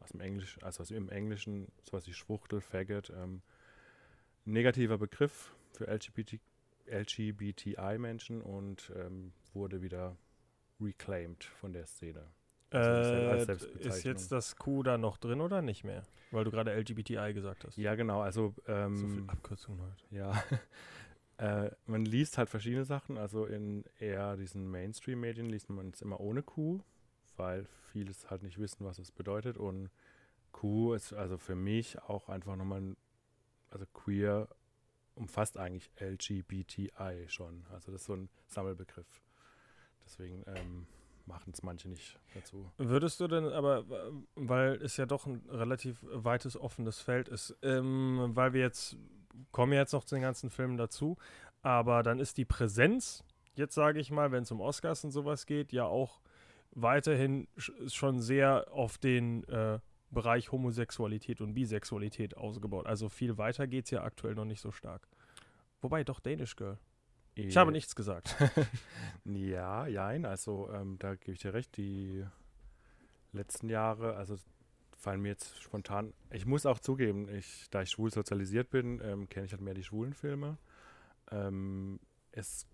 aus 0.00 0.10
dem 0.10 0.20
Englisch, 0.20 0.58
also 0.62 0.82
aus 0.82 0.90
im 0.90 1.08
Englischen, 1.08 1.70
sowas 1.82 2.06
wie 2.06 2.12
Schwuchtel, 2.12 2.60
Faggot. 2.60 3.10
Ähm, 3.10 3.42
negativer 4.44 4.98
Begriff 4.98 5.54
für 5.72 5.86
LGBT, 5.86 6.40
LGBTI-Menschen 6.86 8.42
und 8.42 8.92
ähm, 8.96 9.32
wurde 9.54 9.80
wieder 9.82 10.16
reclaimed 10.80 11.44
von 11.44 11.72
der 11.72 11.86
Szene. 11.86 12.26
Äh, 12.72 13.56
ist 13.80 14.04
jetzt 14.04 14.32
das 14.32 14.56
Q 14.56 14.82
da 14.82 14.98
noch 14.98 15.18
drin 15.18 15.40
oder 15.40 15.62
nicht 15.62 15.84
mehr? 15.84 16.02
Weil 16.30 16.44
du 16.44 16.50
gerade 16.50 16.72
LGBTI 16.72 17.32
gesagt 17.34 17.64
hast. 17.64 17.76
Ja, 17.76 17.94
genau. 17.94 18.22
Also 18.22 18.54
ähm, 18.66 18.96
so 18.96 19.06
viel 19.06 19.24
Abkürzung 19.26 19.78
heute. 19.80 20.02
Ja. 20.10 20.42
äh, 21.66 21.70
man 21.86 22.04
liest 22.04 22.38
halt 22.38 22.48
verschiedene 22.48 22.84
Sachen. 22.84 23.18
Also 23.18 23.44
in 23.44 23.84
eher 23.98 24.36
diesen 24.36 24.70
Mainstream-Medien 24.70 25.46
liest 25.46 25.68
man 25.68 25.90
es 25.90 26.00
immer 26.00 26.20
ohne 26.20 26.42
Q, 26.42 26.80
weil 27.36 27.66
vieles 27.92 28.30
halt 28.30 28.42
nicht 28.42 28.58
wissen, 28.58 28.86
was 28.86 28.98
es 28.98 29.12
bedeutet. 29.12 29.58
Und 29.58 29.90
Q 30.52 30.94
ist 30.94 31.12
also 31.12 31.36
für 31.36 31.54
mich 31.54 32.00
auch 32.02 32.28
einfach 32.28 32.56
nochmal, 32.56 32.80
ein, 32.80 32.96
also 33.70 33.84
queer 33.92 34.48
umfasst 35.14 35.58
eigentlich 35.58 35.90
LGBTI 36.00 37.26
schon. 37.28 37.66
Also 37.70 37.92
das 37.92 38.02
ist 38.02 38.06
so 38.06 38.14
ein 38.14 38.28
Sammelbegriff. 38.46 39.20
Deswegen 40.04 40.42
ähm, 40.46 40.86
machen 41.26 41.52
es 41.52 41.62
manche 41.62 41.88
nicht 41.88 42.18
dazu. 42.34 42.70
Würdest 42.78 43.20
du 43.20 43.28
denn 43.28 43.46
aber, 43.46 43.84
weil 44.34 44.74
es 44.82 44.96
ja 44.96 45.06
doch 45.06 45.26
ein 45.26 45.42
relativ 45.48 46.04
weites, 46.10 46.56
offenes 46.56 47.00
Feld 47.00 47.28
ist, 47.28 47.56
ähm, 47.62 48.30
weil 48.34 48.52
wir 48.52 48.60
jetzt, 48.60 48.96
kommen 49.50 49.72
jetzt 49.72 49.92
noch 49.92 50.04
zu 50.04 50.14
den 50.14 50.22
ganzen 50.22 50.50
Filmen 50.50 50.76
dazu, 50.76 51.16
aber 51.62 52.02
dann 52.02 52.18
ist 52.18 52.38
die 52.38 52.44
Präsenz, 52.44 53.24
jetzt 53.54 53.74
sage 53.74 54.00
ich 54.00 54.10
mal, 54.10 54.32
wenn 54.32 54.42
es 54.42 54.50
um 54.50 54.60
Oscars 54.60 55.04
und 55.04 55.10
sowas 55.10 55.46
geht, 55.46 55.72
ja 55.72 55.84
auch 55.84 56.20
weiterhin 56.74 57.48
schon 57.56 58.20
sehr 58.20 58.72
auf 58.72 58.98
den 58.98 59.44
äh, 59.44 59.78
Bereich 60.10 60.52
Homosexualität 60.52 61.40
und 61.40 61.54
Bisexualität 61.54 62.36
ausgebaut. 62.36 62.86
Also 62.86 63.08
viel 63.08 63.38
weiter 63.38 63.66
geht 63.66 63.86
es 63.86 63.90
ja 63.90 64.02
aktuell 64.02 64.34
noch 64.34 64.44
nicht 64.44 64.60
so 64.60 64.70
stark. 64.70 65.08
Wobei 65.80 66.04
doch 66.04 66.20
Danish 66.20 66.56
Girl. 66.56 66.78
Ich 67.34 67.56
habe 67.56 67.72
nichts 67.72 67.94
gesagt. 67.94 68.36
ja, 69.24 69.86
jein, 69.86 70.24
also 70.24 70.70
ähm, 70.72 70.98
da 70.98 71.14
gebe 71.14 71.32
ich 71.32 71.40
dir 71.40 71.54
recht, 71.54 71.76
die 71.76 72.24
letzten 73.32 73.68
Jahre, 73.68 74.16
also 74.16 74.36
fallen 74.96 75.22
mir 75.22 75.30
jetzt 75.30 75.60
spontan, 75.60 76.12
ich 76.30 76.46
muss 76.46 76.66
auch 76.66 76.78
zugeben, 76.78 77.28
ich, 77.28 77.68
da 77.70 77.82
ich 77.82 77.90
schwul 77.90 78.12
sozialisiert 78.12 78.70
bin, 78.70 79.00
ähm, 79.02 79.28
kenne 79.28 79.46
ich 79.46 79.52
halt 79.52 79.62
mehr 79.62 79.74
die 79.74 79.82
schwulen 79.82 80.14
Filme. 80.14 80.58
Ähm, 81.30 81.98
es 82.30 82.66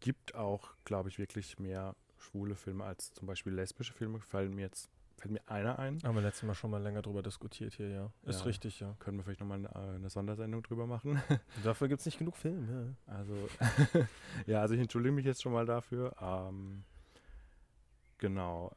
gibt 0.00 0.34
auch, 0.34 0.74
glaube 0.84 1.08
ich, 1.08 1.18
wirklich 1.18 1.58
mehr 1.58 1.94
schwule 2.18 2.56
Filme 2.56 2.84
als 2.84 3.12
zum 3.12 3.26
Beispiel 3.26 3.52
lesbische 3.52 3.92
Filme, 3.92 4.20
fallen 4.20 4.54
mir 4.54 4.62
jetzt 4.62 4.88
Fällt 5.22 5.34
mir 5.34 5.48
einer 5.48 5.78
ein. 5.78 6.02
Haben 6.02 6.16
wir 6.16 6.22
letztes 6.22 6.42
Mal 6.42 6.54
schon 6.56 6.72
mal 6.72 6.82
länger 6.82 7.00
drüber 7.00 7.22
diskutiert 7.22 7.74
hier, 7.74 7.88
ja. 7.88 8.12
Ist 8.24 8.40
ja, 8.40 8.46
richtig, 8.46 8.80
ja. 8.80 8.96
Können 8.98 9.18
wir 9.18 9.22
vielleicht 9.22 9.38
nochmal 9.38 9.58
eine, 9.58 9.68
äh, 9.68 9.94
eine 9.94 10.10
Sondersendung 10.10 10.64
drüber 10.64 10.88
machen. 10.88 11.22
Dafür 11.62 11.86
gibt 11.86 12.00
es 12.00 12.06
nicht 12.06 12.18
genug 12.18 12.36
Filme. 12.36 12.96
Also, 13.06 13.48
ja, 14.46 14.62
also 14.62 14.74
ich 14.74 14.80
entschuldige 14.80 15.14
mich 15.14 15.24
jetzt 15.24 15.40
schon 15.40 15.52
mal 15.52 15.64
dafür. 15.64 16.16
Ähm, 16.20 16.82
genau. 18.18 18.74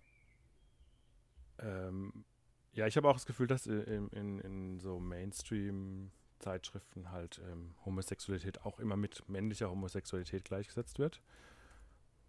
Ähm, 1.57 2.25
ja, 2.73 2.85
ich 2.85 2.95
habe 2.95 3.09
auch 3.09 3.13
das 3.15 3.25
Gefühl, 3.25 3.47
dass 3.47 3.65
in, 3.65 4.09
in, 4.09 4.37
in 4.37 4.79
so 4.79 4.99
Mainstream 4.99 6.11
Zeitschriften 6.37 7.09
halt 7.09 7.41
ähm, 7.51 7.73
Homosexualität 7.85 8.61
auch 8.61 8.77
immer 8.77 8.97
mit 8.97 9.27
männlicher 9.27 9.71
Homosexualität 9.71 10.45
gleichgesetzt 10.45 10.99
wird. 10.99 11.23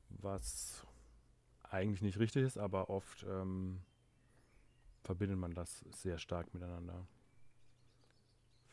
Was 0.09 0.87
eigentlich 1.65 2.01
nicht 2.01 2.19
richtig 2.19 2.45
ist, 2.45 2.57
aber 2.57 2.89
oft 2.89 3.27
ähm, 3.29 3.83
verbindet 5.07 5.39
man 5.39 5.55
das 5.55 5.85
sehr 5.95 6.19
stark 6.19 6.53
miteinander. 6.53 7.07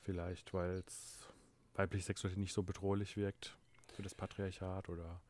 Vielleicht, 0.02 0.54
weil 0.54 0.84
es 0.86 1.28
weibliche 1.76 2.08
Sexualität 2.08 2.42
nicht 2.42 2.54
so 2.54 2.64
bedrohlich 2.64 3.16
wirkt 3.16 3.56
für 3.94 4.02
das 4.02 4.16
Patriarchat 4.16 4.90
oder 4.90 5.22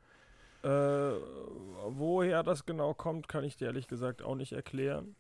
Äh, 0.64 0.68
woher 1.90 2.42
das 2.42 2.66
genau 2.66 2.94
kommt, 2.94 3.28
kann 3.28 3.44
ich 3.44 3.58
dir 3.58 3.66
ehrlich 3.66 3.90
gesagt 3.90 4.22
auch 4.22 4.36
nicht 4.36 4.54
erklären. 4.54 5.18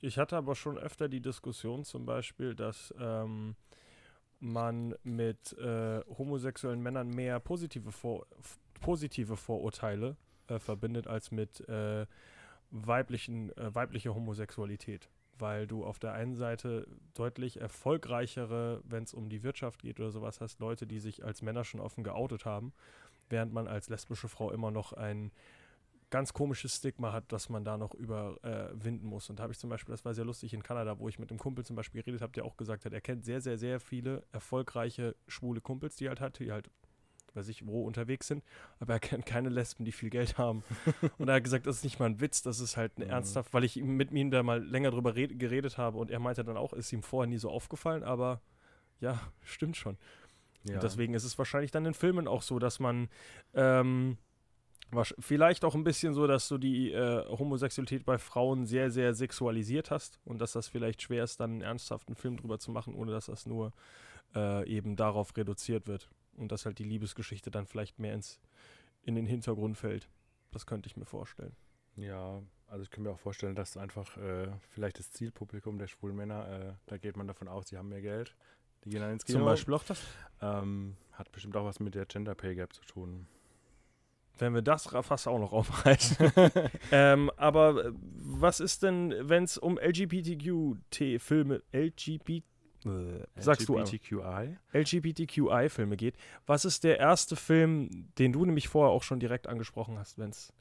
Ich 0.00 0.18
hatte 0.18 0.36
aber 0.36 0.54
schon 0.54 0.76
öfter 0.76 1.08
die 1.08 1.22
Diskussion 1.22 1.84
zum 1.84 2.04
Beispiel, 2.04 2.54
dass 2.54 2.94
ähm, 3.00 3.56
man 4.40 4.94
mit 5.04 5.54
äh, 5.54 6.04
homosexuellen 6.18 6.82
Männern 6.82 7.08
mehr 7.08 7.40
positive, 7.40 7.90
Vor 7.92 8.26
positive 8.80 9.38
Vorurteile 9.38 10.16
äh, 10.48 10.58
verbindet 10.58 11.06
als 11.06 11.30
mit 11.30 11.66
äh, 11.68 12.06
weiblichen, 12.70 13.56
äh, 13.56 13.74
weiblicher 13.74 14.14
Homosexualität. 14.14 15.08
Weil 15.38 15.66
du 15.66 15.84
auf 15.84 15.98
der 16.00 16.14
einen 16.14 16.36
Seite 16.36 16.88
deutlich 17.14 17.60
erfolgreichere, 17.60 18.82
wenn 18.84 19.04
es 19.04 19.14
um 19.14 19.28
die 19.28 19.44
Wirtschaft 19.44 19.82
geht 19.82 20.00
oder 20.00 20.10
sowas 20.10 20.40
hast, 20.40 20.58
Leute, 20.58 20.86
die 20.86 20.98
sich 20.98 21.24
als 21.24 21.42
Männer 21.42 21.64
schon 21.64 21.80
offen 21.80 22.02
geoutet 22.02 22.44
haben, 22.44 22.72
während 23.28 23.52
man 23.52 23.68
als 23.68 23.88
lesbische 23.88 24.28
Frau 24.28 24.50
immer 24.50 24.70
noch 24.70 24.92
ein 24.92 25.30
ganz 26.10 26.32
komisches 26.32 26.76
Stigma 26.76 27.12
hat, 27.12 27.30
das 27.32 27.48
man 27.48 27.64
da 27.64 27.76
noch 27.76 27.94
überwinden 27.94 29.06
muss. 29.06 29.28
Und 29.28 29.38
da 29.38 29.42
habe 29.44 29.52
ich 29.52 29.58
zum 29.58 29.70
Beispiel, 29.70 29.92
das 29.92 30.04
war 30.04 30.14
sehr 30.14 30.24
lustig 30.24 30.54
in 30.54 30.62
Kanada, 30.62 30.98
wo 30.98 31.08
ich 31.08 31.18
mit 31.18 31.30
einem 31.30 31.38
Kumpel 31.38 31.64
zum 31.64 31.76
Beispiel 31.76 32.02
geredet 32.02 32.22
habe, 32.22 32.32
der 32.32 32.44
auch 32.44 32.56
gesagt 32.56 32.84
hat, 32.84 32.92
er 32.92 33.00
kennt 33.00 33.24
sehr, 33.24 33.40
sehr, 33.40 33.58
sehr 33.58 33.78
viele 33.78 34.24
erfolgreiche 34.32 35.16
schwule 35.26 35.60
Kumpels, 35.60 35.96
die 35.96 36.08
halt 36.08 36.20
hat, 36.20 36.38
die 36.38 36.50
halt, 36.50 36.70
weiß 37.38 37.48
ich, 37.48 37.66
wo 37.66 37.84
unterwegs 37.84 38.26
sind, 38.26 38.44
aber 38.80 38.94
er 38.94 39.00
kennt 39.00 39.24
keine 39.26 39.48
Lesben, 39.48 39.84
die 39.84 39.92
viel 39.92 40.10
Geld 40.10 40.36
haben. 40.38 40.62
und 41.18 41.28
er 41.28 41.36
hat 41.36 41.44
gesagt, 41.44 41.66
das 41.66 41.76
ist 41.76 41.84
nicht 41.84 41.98
mal 41.98 42.06
ein 42.06 42.20
Witz, 42.20 42.42
das 42.42 42.60
ist 42.60 42.76
halt 42.76 42.98
ein 42.98 43.04
Mhm. 43.04 43.10
ernsthaft, 43.10 43.54
weil 43.54 43.64
ich 43.64 43.76
mit 43.76 44.10
ihm 44.12 44.30
da 44.30 44.42
mal 44.42 44.62
länger 44.62 44.90
drüber 44.90 45.14
red, 45.14 45.38
geredet 45.38 45.78
habe 45.78 45.98
und 45.98 46.10
er 46.10 46.18
meinte 46.18 46.44
dann 46.44 46.56
auch, 46.56 46.72
ist 46.72 46.92
ihm 46.92 47.02
vorher 47.02 47.28
nie 47.28 47.38
so 47.38 47.50
aufgefallen, 47.50 48.02
aber 48.02 48.40
ja, 49.00 49.20
stimmt 49.42 49.76
schon. 49.76 49.96
ja. 50.64 50.74
Und 50.74 50.82
deswegen 50.82 51.14
ist 51.14 51.24
es 51.24 51.38
wahrscheinlich 51.38 51.70
dann 51.70 51.86
in 51.86 51.94
Filmen 51.94 52.26
auch 52.28 52.42
so, 52.42 52.58
dass 52.58 52.80
man 52.80 53.08
ähm, 53.54 54.18
vielleicht 55.18 55.64
auch 55.64 55.74
ein 55.74 55.84
bisschen 55.84 56.14
so, 56.14 56.26
dass 56.26 56.48
du 56.48 56.56
die 56.58 56.92
äh, 56.92 57.24
Homosexualität 57.28 58.04
bei 58.06 58.16
Frauen 58.18 58.64
sehr, 58.66 58.90
sehr 58.90 59.12
sexualisiert 59.14 59.90
hast 59.90 60.18
und 60.24 60.40
dass 60.40 60.52
das 60.52 60.66
vielleicht 60.68 61.02
schwer 61.02 61.24
ist, 61.24 61.40
dann 61.40 61.50
einen 61.52 61.60
ernsthaften 61.60 62.14
Film 62.14 62.36
drüber 62.38 62.58
zu 62.58 62.70
machen, 62.70 62.94
ohne 62.94 63.12
dass 63.12 63.26
das 63.26 63.44
nur 63.46 63.72
äh, 64.34 64.66
eben 64.68 64.96
darauf 64.96 65.36
reduziert 65.36 65.86
wird. 65.86 66.08
Und 66.38 66.52
dass 66.52 66.66
halt 66.66 66.78
die 66.78 66.84
Liebesgeschichte 66.84 67.50
dann 67.50 67.66
vielleicht 67.66 67.98
mehr 67.98 68.14
ins, 68.14 68.40
in 69.02 69.14
den 69.14 69.26
Hintergrund 69.26 69.76
fällt. 69.76 70.08
Das 70.52 70.66
könnte 70.66 70.88
ich 70.88 70.96
mir 70.96 71.04
vorstellen. 71.04 71.54
Ja, 71.96 72.40
also 72.68 72.82
ich 72.82 72.90
kann 72.90 73.02
mir 73.02 73.10
auch 73.10 73.18
vorstellen, 73.18 73.54
dass 73.54 73.76
einfach 73.76 74.16
äh, 74.16 74.48
vielleicht 74.70 74.98
das 74.98 75.10
Zielpublikum 75.10 75.78
der 75.78 75.88
schwulen 75.88 76.16
Männer, 76.16 76.48
äh, 76.48 76.72
da 76.86 76.96
geht 76.96 77.16
man 77.16 77.26
davon 77.26 77.48
aus, 77.48 77.66
die 77.66 77.76
haben 77.76 77.88
mehr 77.88 78.02
Geld. 78.02 78.36
Die 78.84 78.90
gehen 78.90 79.00
dann 79.00 79.12
ins 79.12 79.24
Kino. 79.24 79.38
Zum 79.38 79.46
Beispiel 79.46 79.74
auch 79.74 79.84
das. 79.84 80.00
Ähm, 80.40 80.96
hat 81.12 81.32
bestimmt 81.32 81.56
auch 81.56 81.64
was 81.64 81.80
mit 81.80 81.94
der 81.94 82.06
Gender 82.06 82.34
Pay 82.34 82.54
Gap 82.54 82.72
zu 82.72 82.84
tun. 82.84 83.26
Wenn 84.38 84.54
wir 84.54 84.62
das 84.62 84.86
fast 84.86 85.26
auch 85.26 85.38
noch 85.38 85.52
aufreißen. 85.52 86.32
ähm, 86.92 87.30
aber 87.36 87.86
äh, 87.86 87.92
was 87.92 88.60
ist 88.60 88.84
denn, 88.84 89.14
wenn 89.20 89.44
es 89.44 89.58
um 89.58 89.78
LGBTQ-Filme, 89.78 91.62
LGBT, 91.72 92.44
äh, 92.84 93.26
sagst 93.36 93.68
du 93.68 93.76
einfach. 93.76 93.92
LGBTQI? 93.92 94.56
LGBTQI-Filme 94.72 95.96
geht, 95.96 96.16
was 96.46 96.64
ist 96.64 96.84
der 96.84 96.98
erste 96.98 97.36
Film, 97.36 98.08
den 98.18 98.32
du 98.32 98.44
nämlich 98.44 98.68
vorher 98.68 98.92
auch 98.92 99.02
schon 99.02 99.20
direkt 99.20 99.46
angesprochen 99.46 99.98
hast, 99.98 100.18
wenn's, 100.18 100.52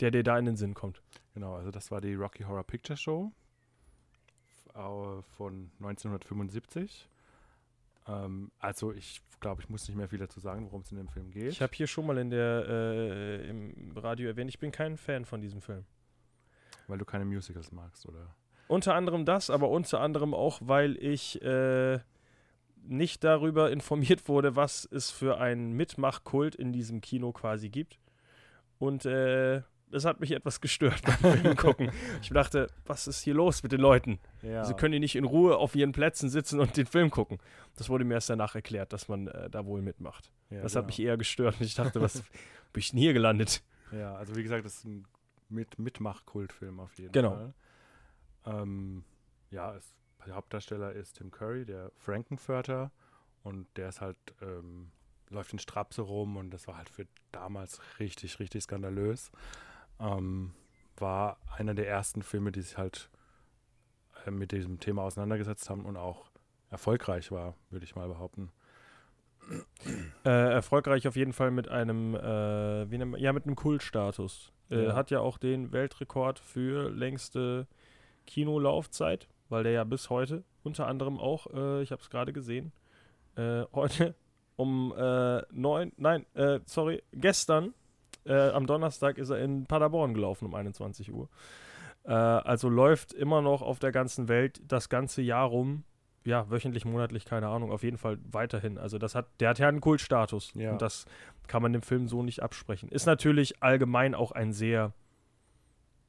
der 0.00 0.10
dir 0.10 0.22
da 0.22 0.38
in 0.38 0.44
den 0.44 0.56
Sinn 0.56 0.74
kommt? 0.74 1.02
Genau, 1.34 1.54
also 1.54 1.70
das 1.70 1.90
war 1.90 2.00
die 2.00 2.14
Rocky 2.14 2.44
Horror 2.44 2.64
Picture 2.64 2.96
Show 2.96 3.32
von 5.36 5.70
1975. 5.80 7.08
Ähm, 8.08 8.50
also 8.58 8.92
ich 8.92 9.22
glaube, 9.40 9.62
ich 9.62 9.68
muss 9.68 9.88
nicht 9.88 9.96
mehr 9.96 10.08
viel 10.08 10.18
dazu 10.18 10.40
sagen, 10.40 10.66
worum 10.66 10.82
es 10.82 10.90
in 10.90 10.98
dem 10.98 11.08
Film 11.08 11.30
geht. 11.30 11.50
Ich 11.50 11.62
habe 11.62 11.74
hier 11.74 11.86
schon 11.86 12.06
mal 12.06 12.18
in 12.18 12.30
der, 12.30 12.66
äh, 12.68 13.48
im 13.48 13.92
Radio 13.96 14.28
erwähnt, 14.28 14.50
ich 14.50 14.58
bin 14.58 14.70
kein 14.72 14.96
Fan 14.96 15.24
von 15.24 15.40
diesem 15.40 15.60
Film. 15.60 15.84
weil 16.88 16.98
du 16.98 17.04
keine 17.04 17.24
Musicals 17.24 17.72
magst, 17.72 18.06
oder? 18.06 18.32
Unter 18.68 18.94
anderem 18.94 19.24
das, 19.24 19.50
aber 19.50 19.68
unter 19.70 20.00
anderem 20.00 20.34
auch, 20.34 20.60
weil 20.62 20.96
ich 21.02 21.40
äh, 21.42 21.98
nicht 22.82 23.24
darüber 23.24 23.70
informiert 23.72 24.28
wurde, 24.28 24.56
was 24.56 24.88
es 24.90 25.10
für 25.10 25.38
einen 25.38 25.72
Mitmachkult 25.72 26.54
in 26.54 26.72
diesem 26.72 27.00
Kino 27.00 27.32
quasi 27.32 27.68
gibt. 27.68 27.98
Und 28.78 29.06
äh, 29.06 29.62
das 29.90 30.04
hat 30.04 30.18
mich 30.20 30.32
etwas 30.32 30.60
gestört 30.60 31.00
beim 31.02 31.32
Film 31.40 31.56
gucken. 31.56 31.90
Ich 32.20 32.28
dachte, 32.30 32.66
was 32.86 33.06
ist 33.06 33.22
hier 33.22 33.34
los 33.34 33.62
mit 33.62 33.70
den 33.72 33.80
Leuten? 33.80 34.18
Ja. 34.42 34.64
Sie 34.64 34.74
können 34.74 34.92
die 34.92 34.98
nicht 34.98 35.14
in 35.16 35.24
Ruhe 35.24 35.56
auf 35.56 35.76
ihren 35.76 35.92
Plätzen 35.92 36.28
sitzen 36.28 36.58
und 36.60 36.76
den 36.76 36.86
Film 36.86 37.10
gucken. 37.10 37.38
Das 37.76 37.88
wurde 37.88 38.04
mir 38.04 38.14
erst 38.14 38.28
danach 38.30 38.54
erklärt, 38.56 38.92
dass 38.92 39.08
man 39.08 39.28
äh, 39.28 39.48
da 39.48 39.64
wohl 39.64 39.82
mitmacht. 39.82 40.32
ja, 40.50 40.60
das 40.60 40.74
hat 40.74 40.82
genau. 40.82 40.86
mich 40.88 41.00
eher 41.00 41.16
gestört 41.16 41.56
und 41.60 41.66
ich 41.66 41.74
dachte, 41.74 42.00
was 42.00 42.14
bin 42.72 42.80
ich 42.80 42.90
denn 42.90 42.98
hier 42.98 43.12
gelandet? 43.12 43.62
Ja, 43.92 44.16
also 44.16 44.34
wie 44.34 44.42
gesagt, 44.42 44.64
das 44.64 44.78
ist 44.78 44.84
ein 44.84 45.04
mit 45.48 45.78
Mitmach-Kultfilm 45.78 46.80
auf 46.80 46.98
jeden 46.98 47.12
Genau. 47.12 47.30
Fall. 47.36 47.54
Ähm, 48.46 49.04
ja, 49.50 49.74
es, 49.74 49.94
der 50.26 50.34
Hauptdarsteller 50.34 50.92
ist 50.92 51.14
Tim 51.18 51.30
Curry, 51.30 51.64
der 51.64 51.90
Frankenfurter. 51.96 52.90
Und 53.42 53.66
der 53.76 53.88
ist 53.90 54.00
halt, 54.00 54.16
ähm, 54.42 54.90
läuft 55.30 55.52
in 55.52 55.58
Strapse 55.58 56.02
rum 56.02 56.36
und 56.36 56.50
das 56.50 56.66
war 56.66 56.76
halt 56.78 56.88
für 56.88 57.06
damals 57.32 57.80
richtig, 58.00 58.40
richtig 58.40 58.64
skandalös. 58.64 59.30
Ähm, 60.00 60.52
war 60.96 61.38
einer 61.56 61.74
der 61.74 61.88
ersten 61.88 62.22
Filme, 62.22 62.50
die 62.52 62.62
sich 62.62 62.76
halt 62.76 63.08
äh, 64.26 64.30
mit 64.30 64.50
diesem 64.52 64.80
Thema 64.80 65.02
auseinandergesetzt 65.02 65.70
haben 65.70 65.84
und 65.84 65.96
auch 65.96 66.30
erfolgreich 66.70 67.30
war, 67.30 67.54
würde 67.70 67.84
ich 67.84 67.94
mal 67.94 68.08
behaupten. 68.08 68.50
Äh, 70.24 70.28
erfolgreich 70.54 71.06
auf 71.06 71.14
jeden 71.14 71.32
Fall 71.32 71.52
mit 71.52 71.68
einem, 71.68 72.16
äh, 72.16 72.90
wie 72.90 72.98
nennt 72.98 73.12
man, 73.12 73.20
ja, 73.20 73.32
mit 73.32 73.44
einem 73.46 73.54
Kultstatus. 73.54 74.52
Äh, 74.70 74.86
Ja. 74.86 74.94
Hat 74.96 75.10
ja 75.12 75.20
auch 75.20 75.38
den 75.38 75.70
Weltrekord 75.72 76.40
für 76.40 76.90
längste 76.90 77.68
Kinolaufzeit, 78.26 79.28
weil 79.48 79.64
der 79.64 79.72
ja 79.72 79.84
bis 79.84 80.10
heute 80.10 80.44
unter 80.62 80.86
anderem 80.86 81.18
auch, 81.18 81.46
äh, 81.54 81.82
ich 81.82 81.92
habe 81.92 82.02
es 82.02 82.10
gerade 82.10 82.32
gesehen, 82.32 82.72
äh, 83.36 83.62
heute 83.72 84.14
um 84.56 84.92
äh, 84.96 85.42
neun, 85.52 85.92
nein, 85.96 86.26
äh, 86.34 86.60
sorry, 86.64 87.02
gestern 87.12 87.74
äh, 88.24 88.50
am 88.50 88.66
Donnerstag 88.66 89.18
ist 89.18 89.30
er 89.30 89.38
in 89.38 89.66
Paderborn 89.66 90.14
gelaufen 90.14 90.46
um 90.46 90.54
21 90.54 91.12
Uhr. 91.12 91.28
Äh, 92.04 92.12
also 92.12 92.68
läuft 92.68 93.12
immer 93.12 93.42
noch 93.42 93.62
auf 93.62 93.78
der 93.78 93.92
ganzen 93.92 94.28
Welt 94.28 94.60
das 94.66 94.88
ganze 94.88 95.22
Jahr 95.22 95.46
rum. 95.46 95.84
Ja, 96.24 96.50
wöchentlich, 96.50 96.84
monatlich, 96.84 97.24
keine 97.24 97.46
Ahnung, 97.46 97.70
auf 97.70 97.84
jeden 97.84 97.98
Fall 97.98 98.18
weiterhin. 98.30 98.78
Also 98.78 98.98
das 98.98 99.14
hat, 99.14 99.26
der 99.38 99.50
hat 99.50 99.60
ja 99.60 99.68
einen 99.68 99.80
Kultstatus. 99.80 100.52
Ja. 100.54 100.72
Und 100.72 100.82
das 100.82 101.06
kann 101.46 101.62
man 101.62 101.72
dem 101.72 101.82
Film 101.82 102.08
so 102.08 102.24
nicht 102.24 102.42
absprechen. 102.42 102.88
Ist 102.88 103.06
natürlich 103.06 103.62
allgemein 103.62 104.14
auch 104.14 104.32
ein 104.32 104.52
sehr 104.52 104.92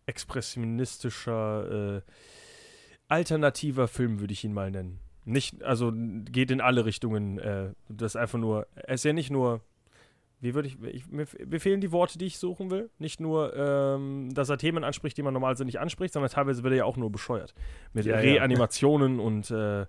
expressionistischer, 0.08 1.98
äh, 1.98 2.02
alternativer 3.08 3.88
Film, 3.88 4.20
würde 4.20 4.34
ich 4.34 4.44
ihn 4.44 4.54
mal 4.54 4.72
nennen. 4.72 5.00
Nicht, 5.26 5.62
also 5.64 5.92
geht 5.94 6.52
in 6.52 6.62
alle 6.62 6.86
Richtungen. 6.86 7.38
Äh, 7.38 7.74
das 7.90 8.14
ist 8.14 8.16
einfach 8.16 8.40
nur, 8.40 8.68
er 8.76 8.96
ist 8.96 9.04
ja 9.04 9.14
nicht 9.14 9.30
nur, 9.30 9.62
wie 10.40 10.54
würde 10.54 10.70
ich, 10.70 10.82
ich 10.84 11.08
mir, 11.08 11.28
mir 11.46 11.60
fehlen 11.60 11.82
die 11.82 11.92
Worte, 11.92 12.18
die 12.18 12.26
ich 12.26 12.38
suchen 12.40 12.72
will. 12.72 12.90
Nicht 12.98 13.20
nur, 13.20 13.56
ähm, 13.56 14.34
dass 14.34 14.50
er 14.50 14.58
Themen 14.58 14.84
anspricht, 14.84 15.18
die 15.18 15.24
man 15.24 15.34
normalerweise 15.34 15.66
nicht 15.66 15.80
anspricht, 15.80 16.14
sondern 16.14 16.32
teilweise 16.32 16.64
wird 16.64 16.74
er 16.74 16.78
ja 16.78 16.86
auch 16.86 16.98
nur 16.98 17.12
bescheuert. 17.12 17.54
Mit 17.94 18.06
Ja, 18.06 18.16
ja. 18.16 18.22
Reanimationen 18.22 19.20
und 19.20 19.52
äh, 19.52 19.86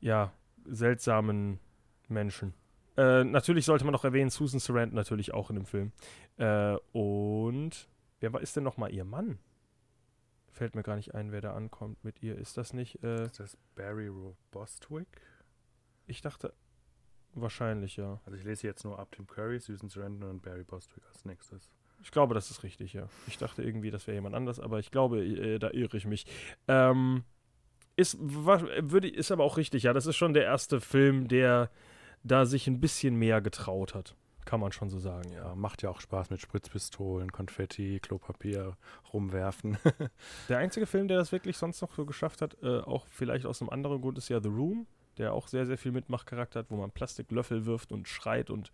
ja, 0.00 0.32
seltsamen 0.64 1.60
Menschen. 2.08 2.54
Äh, 2.96 3.24
natürlich 3.24 3.66
sollte 3.66 3.84
man 3.84 3.92
noch 3.92 4.04
erwähnen, 4.04 4.30
Susan 4.30 4.58
Sarandon 4.58 4.96
natürlich 4.96 5.34
auch 5.34 5.50
in 5.50 5.56
dem 5.56 5.66
Film. 5.66 5.92
Äh, 6.38 6.76
und 6.92 7.88
wer 8.20 8.32
war, 8.32 8.40
ist 8.40 8.56
denn 8.56 8.64
nochmal 8.64 8.92
ihr 8.92 9.04
Mann? 9.04 9.38
Fällt 10.52 10.74
mir 10.74 10.82
gar 10.82 10.96
nicht 10.96 11.14
ein, 11.14 11.32
wer 11.32 11.40
da 11.42 11.54
ankommt 11.54 12.02
mit 12.02 12.22
ihr. 12.22 12.36
Ist 12.38 12.56
das 12.56 12.72
nicht? 12.72 13.02
Äh, 13.02 13.24
Ist 13.26 13.40
das 13.40 13.56
Barry 13.74 14.10
Bostwick? 14.50 15.08
ich 16.06 16.22
dachte, 16.22 16.54
wahrscheinlich 17.34 17.96
ja. 17.96 18.20
Also 18.24 18.38
ich 18.38 18.44
lese 18.44 18.66
jetzt 18.66 18.84
nur 18.84 18.98
ab 18.98 19.10
Tim 19.12 19.26
Curry, 19.26 19.58
Susan 19.58 19.88
Sarandon 19.88 20.30
und 20.30 20.42
Barry 20.42 20.62
Bostwick 20.64 21.04
als 21.08 21.24
nächstes. 21.24 21.68
Ich 22.02 22.10
glaube, 22.10 22.34
das 22.34 22.50
ist 22.50 22.62
richtig, 22.62 22.92
ja. 22.92 23.08
Ich 23.26 23.38
dachte 23.38 23.62
irgendwie, 23.62 23.90
das 23.90 24.06
wäre 24.06 24.14
jemand 24.14 24.34
anders, 24.34 24.60
aber 24.60 24.78
ich 24.78 24.90
glaube, 24.90 25.24
äh, 25.24 25.58
da 25.58 25.70
irre 25.70 25.96
ich 25.96 26.06
mich. 26.06 26.26
Ähm, 26.68 27.24
ist, 27.96 28.16
wa- 28.20 28.62
würde, 28.82 29.08
ist 29.08 29.30
aber 29.32 29.44
auch 29.44 29.56
richtig, 29.56 29.82
ja. 29.84 29.92
Das 29.92 30.06
ist 30.06 30.16
schon 30.16 30.32
der 30.34 30.44
erste 30.44 30.80
Film, 30.80 31.26
der 31.28 31.70
da 32.22 32.46
sich 32.46 32.66
ein 32.66 32.80
bisschen 32.80 33.16
mehr 33.16 33.40
getraut 33.40 33.94
hat. 33.94 34.14
Kann 34.46 34.60
man 34.60 34.72
schon 34.72 34.88
so 34.88 34.98
sagen, 34.98 35.30
ja. 35.32 35.54
Macht 35.54 35.82
ja 35.82 35.90
auch 35.90 36.00
Spaß 36.00 36.30
mit 36.30 36.40
Spritzpistolen, 36.40 37.32
Konfetti, 37.32 38.00
Klopapier 38.00 38.78
rumwerfen. 39.12 39.76
Der 40.48 40.58
einzige 40.58 40.86
Film, 40.86 41.08
der 41.08 41.18
das 41.18 41.32
wirklich 41.32 41.58
sonst 41.58 41.82
noch 41.82 41.92
so 41.94 42.06
geschafft 42.06 42.40
hat, 42.40 42.56
äh, 42.62 42.78
auch 42.78 43.06
vielleicht 43.08 43.44
aus 43.44 43.60
einem 43.60 43.70
anderen 43.70 44.00
Grund, 44.00 44.16
ist 44.16 44.30
ja 44.30 44.40
The 44.40 44.48
Room. 44.48 44.86
der 45.18 45.32
auch 45.32 45.48
sehr, 45.48 45.66
sehr 45.66 45.76
viel 45.76 45.92
Mitmachcharakter 45.92 46.60
hat, 46.60 46.70
wo 46.70 46.76
man 46.76 46.90
Plastiklöffel 46.92 47.66
wirft 47.66 47.90
und 47.90 48.06
schreit 48.08 48.48
und 48.48 48.70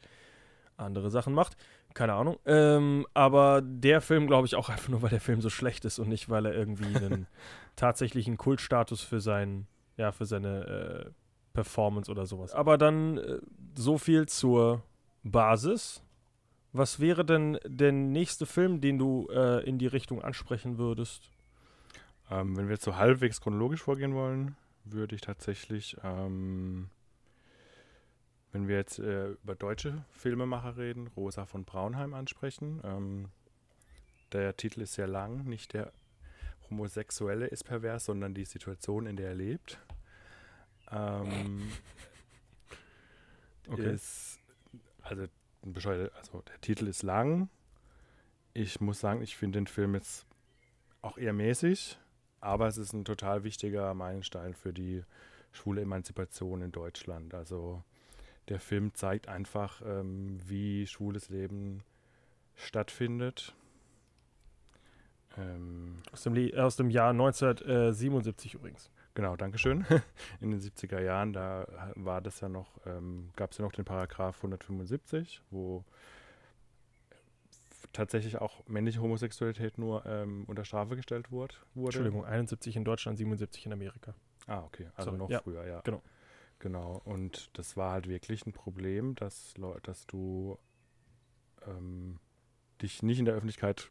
andere 0.76 1.10
Sachen 1.10 1.32
macht. 1.34 1.56
Keine 1.94 2.14
Ahnung. 2.14 2.38
Ähm, 2.46 3.06
aber 3.14 3.62
der 3.62 4.00
Film, 4.00 4.26
glaube 4.26 4.46
ich, 4.46 4.54
auch 4.56 4.68
einfach 4.68 4.88
nur, 4.88 5.02
weil 5.02 5.10
der 5.10 5.20
Film 5.20 5.40
so 5.40 5.50
schlecht 5.50 5.84
ist 5.84 5.98
und 5.98 6.08
nicht, 6.08 6.28
weil 6.28 6.46
er 6.46 6.54
irgendwie 6.54 6.96
einen 6.96 7.26
tatsächlichen 7.76 8.36
Kultstatus 8.36 9.00
für 9.02 9.20
seinen, 9.20 9.66
ja, 9.96 10.12
für 10.12 10.26
seine 10.26 10.66
äh, 10.66 11.10
Performance 11.52 12.10
oder 12.10 12.26
sowas. 12.26 12.52
Aber 12.54 12.76
dann 12.78 13.18
äh, 13.18 13.38
so 13.74 13.98
viel 13.98 14.26
zur 14.26 14.82
Basis. 15.22 16.02
Was 16.72 17.00
wäre 17.00 17.24
denn 17.24 17.58
der 17.64 17.92
nächste 17.92 18.46
Film, 18.46 18.80
den 18.80 18.98
du 18.98 19.28
äh, 19.30 19.62
in 19.64 19.78
die 19.78 19.86
Richtung 19.86 20.22
ansprechen 20.22 20.78
würdest? 20.78 21.30
Ähm, 22.30 22.56
wenn 22.56 22.66
wir 22.66 22.74
jetzt 22.74 22.84
so 22.84 22.96
halbwegs 22.96 23.40
chronologisch 23.40 23.82
vorgehen 23.82 24.14
wollen, 24.14 24.56
würde 24.84 25.14
ich 25.14 25.20
tatsächlich, 25.20 25.96
ähm, 26.02 26.88
wenn 28.52 28.68
wir 28.68 28.76
jetzt 28.76 28.98
äh, 28.98 29.32
über 29.32 29.54
deutsche 29.54 30.04
Filmemacher 30.12 30.78
reden, 30.78 31.08
Rosa 31.08 31.44
von 31.44 31.64
Braunheim 31.64 32.14
ansprechen. 32.14 32.80
Ähm, 32.82 33.28
der 34.32 34.56
Titel 34.56 34.80
ist 34.80 34.94
sehr 34.94 35.06
lang, 35.08 35.44
nicht 35.44 35.74
der 35.74 35.92
Homosexuelle 36.70 37.46
ist 37.46 37.64
pervers, 37.64 38.06
sondern 38.06 38.32
die 38.32 38.46
Situation, 38.46 39.04
in 39.04 39.16
der 39.16 39.28
er 39.28 39.34
lebt. 39.34 39.78
Ähm, 40.90 41.70
Okay. 43.68 43.94
Ist, 43.94 44.40
also, 45.02 45.26
also 46.14 46.42
der 46.42 46.60
Titel 46.60 46.86
ist 46.88 47.02
lang. 47.02 47.48
Ich 48.54 48.80
muss 48.80 49.00
sagen, 49.00 49.22
ich 49.22 49.36
finde 49.36 49.58
den 49.58 49.66
Film 49.66 49.94
jetzt 49.94 50.26
auch 51.00 51.18
eher 51.18 51.32
mäßig, 51.32 51.98
aber 52.40 52.66
es 52.68 52.76
ist 52.76 52.92
ein 52.92 53.04
total 53.04 53.44
wichtiger 53.44 53.94
Meilenstein 53.94 54.54
für 54.54 54.72
die 54.72 55.04
schwule 55.52 55.82
Emanzipation 55.82 56.62
in 56.62 56.72
Deutschland. 56.72 57.34
Also 57.34 57.82
der 58.48 58.60
Film 58.60 58.94
zeigt 58.94 59.28
einfach, 59.28 59.80
ähm, 59.84 60.38
wie 60.46 60.86
schwules 60.86 61.28
Leben 61.28 61.82
stattfindet. 62.54 63.54
Ähm, 65.38 66.02
Aus 66.12 66.22
dem, 66.24 66.34
Le- 66.34 66.62
aus 66.62 66.76
dem 66.76 66.90
Jahr 66.90 67.10
1977 67.10 68.54
übrigens. 68.54 68.90
Genau, 69.14 69.36
Dankeschön. 69.36 69.84
In 70.40 70.50
den 70.50 70.60
70er 70.60 71.00
Jahren, 71.00 71.32
da 71.32 71.66
war 71.96 72.20
das 72.20 72.40
ja 72.40 72.48
noch, 72.48 72.80
ähm, 72.86 73.30
gab 73.36 73.52
es 73.52 73.58
ja 73.58 73.64
noch 73.64 73.72
den 73.72 73.84
Paragraph 73.84 74.36
175, 74.38 75.42
wo 75.50 75.84
tatsächlich 77.92 78.38
auch 78.40 78.66
männliche 78.68 79.00
Homosexualität 79.02 79.76
nur 79.76 80.06
ähm, 80.06 80.44
unter 80.46 80.64
Strafe 80.64 80.96
gestellt 80.96 81.30
wurde. 81.30 81.54
Entschuldigung, 81.74 82.24
71 82.24 82.76
in 82.76 82.84
Deutschland, 82.84 83.18
77 83.18 83.66
in 83.66 83.72
Amerika. 83.72 84.14
Ah, 84.46 84.62
okay, 84.64 84.88
also 84.96 85.10
Sorry, 85.10 85.18
noch 85.18 85.30
ja, 85.30 85.40
früher, 85.40 85.66
ja. 85.66 85.80
genau. 85.82 86.02
Genau, 86.58 87.02
und 87.04 87.50
das 87.58 87.76
war 87.76 87.90
halt 87.90 88.08
wirklich 88.08 88.46
ein 88.46 88.52
Problem, 88.52 89.16
dass, 89.16 89.52
dass 89.82 90.06
du 90.06 90.58
ähm, 91.66 92.20
dich 92.80 93.02
nicht 93.02 93.18
in 93.18 93.24
der 93.24 93.34
Öffentlichkeit 93.34 93.90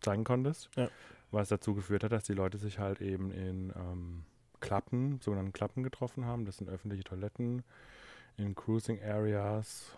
zeigen 0.00 0.24
konntest, 0.24 0.70
Ja. 0.74 0.88
was 1.30 1.48
dazu 1.50 1.74
geführt 1.74 2.04
hat, 2.04 2.12
dass 2.12 2.24
die 2.24 2.32
Leute 2.32 2.56
sich 2.56 2.78
halt 2.78 3.02
eben 3.02 3.30
in 3.30 3.74
ähm, 3.76 4.24
Klappen, 4.60 5.20
sogenannten 5.20 5.52
Klappen 5.52 5.82
getroffen 5.82 6.24
haben. 6.24 6.44
Das 6.44 6.58
sind 6.58 6.68
öffentliche 6.68 7.04
Toiletten 7.04 7.62
in 8.36 8.54
Cruising 8.54 9.02
Areas 9.02 9.96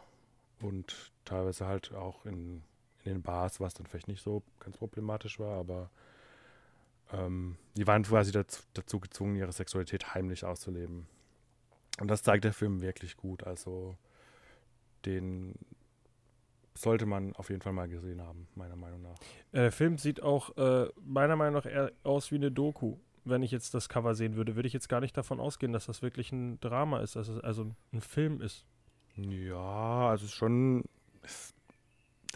und 0.60 1.12
teilweise 1.24 1.66
halt 1.66 1.92
auch 1.94 2.24
in, 2.26 2.62
in 3.04 3.12
den 3.12 3.22
Bars, 3.22 3.60
was 3.60 3.74
dann 3.74 3.86
vielleicht 3.86 4.08
nicht 4.08 4.22
so 4.22 4.42
ganz 4.58 4.76
problematisch 4.76 5.38
war, 5.38 5.58
aber 5.58 5.90
ähm, 7.12 7.56
die 7.76 7.86
waren 7.86 8.02
quasi 8.02 8.32
dazu, 8.32 8.62
dazu 8.74 9.00
gezwungen, 9.00 9.36
ihre 9.36 9.52
Sexualität 9.52 10.14
heimlich 10.14 10.44
auszuleben. 10.44 11.06
Und 12.00 12.08
das 12.08 12.22
zeigt 12.22 12.44
der 12.44 12.52
Film 12.52 12.80
wirklich 12.80 13.16
gut. 13.16 13.44
Also 13.44 13.96
den 15.04 15.54
sollte 16.74 17.04
man 17.06 17.34
auf 17.36 17.50
jeden 17.50 17.62
Fall 17.62 17.72
mal 17.72 17.88
gesehen 17.88 18.22
haben, 18.22 18.46
meiner 18.54 18.76
Meinung 18.76 19.02
nach. 19.02 19.18
Äh, 19.52 19.62
Der 19.62 19.72
Film 19.72 19.98
sieht 19.98 20.22
auch 20.22 20.56
äh, 20.56 20.88
meiner 21.04 21.36
Meinung 21.36 21.54
nach 21.54 21.66
eher 21.66 21.92
aus 22.04 22.30
wie 22.30 22.36
eine 22.36 22.50
Doku. 22.50 22.96
Wenn 23.24 23.42
ich 23.42 23.50
jetzt 23.50 23.74
das 23.74 23.88
Cover 23.88 24.14
sehen 24.14 24.34
würde, 24.36 24.56
würde 24.56 24.66
ich 24.66 24.72
jetzt 24.72 24.88
gar 24.88 25.00
nicht 25.00 25.16
davon 25.16 25.40
ausgehen, 25.40 25.72
dass 25.72 25.86
das 25.86 26.02
wirklich 26.02 26.32
ein 26.32 26.58
Drama 26.60 27.00
ist, 27.00 27.16
dass 27.16 27.28
es 27.28 27.38
also 27.40 27.70
ein 27.92 28.00
Film 28.00 28.40
ist. 28.40 28.64
Ja, 29.16 30.08
also 30.08 30.26
schon. 30.26 30.84
Das 31.22 31.52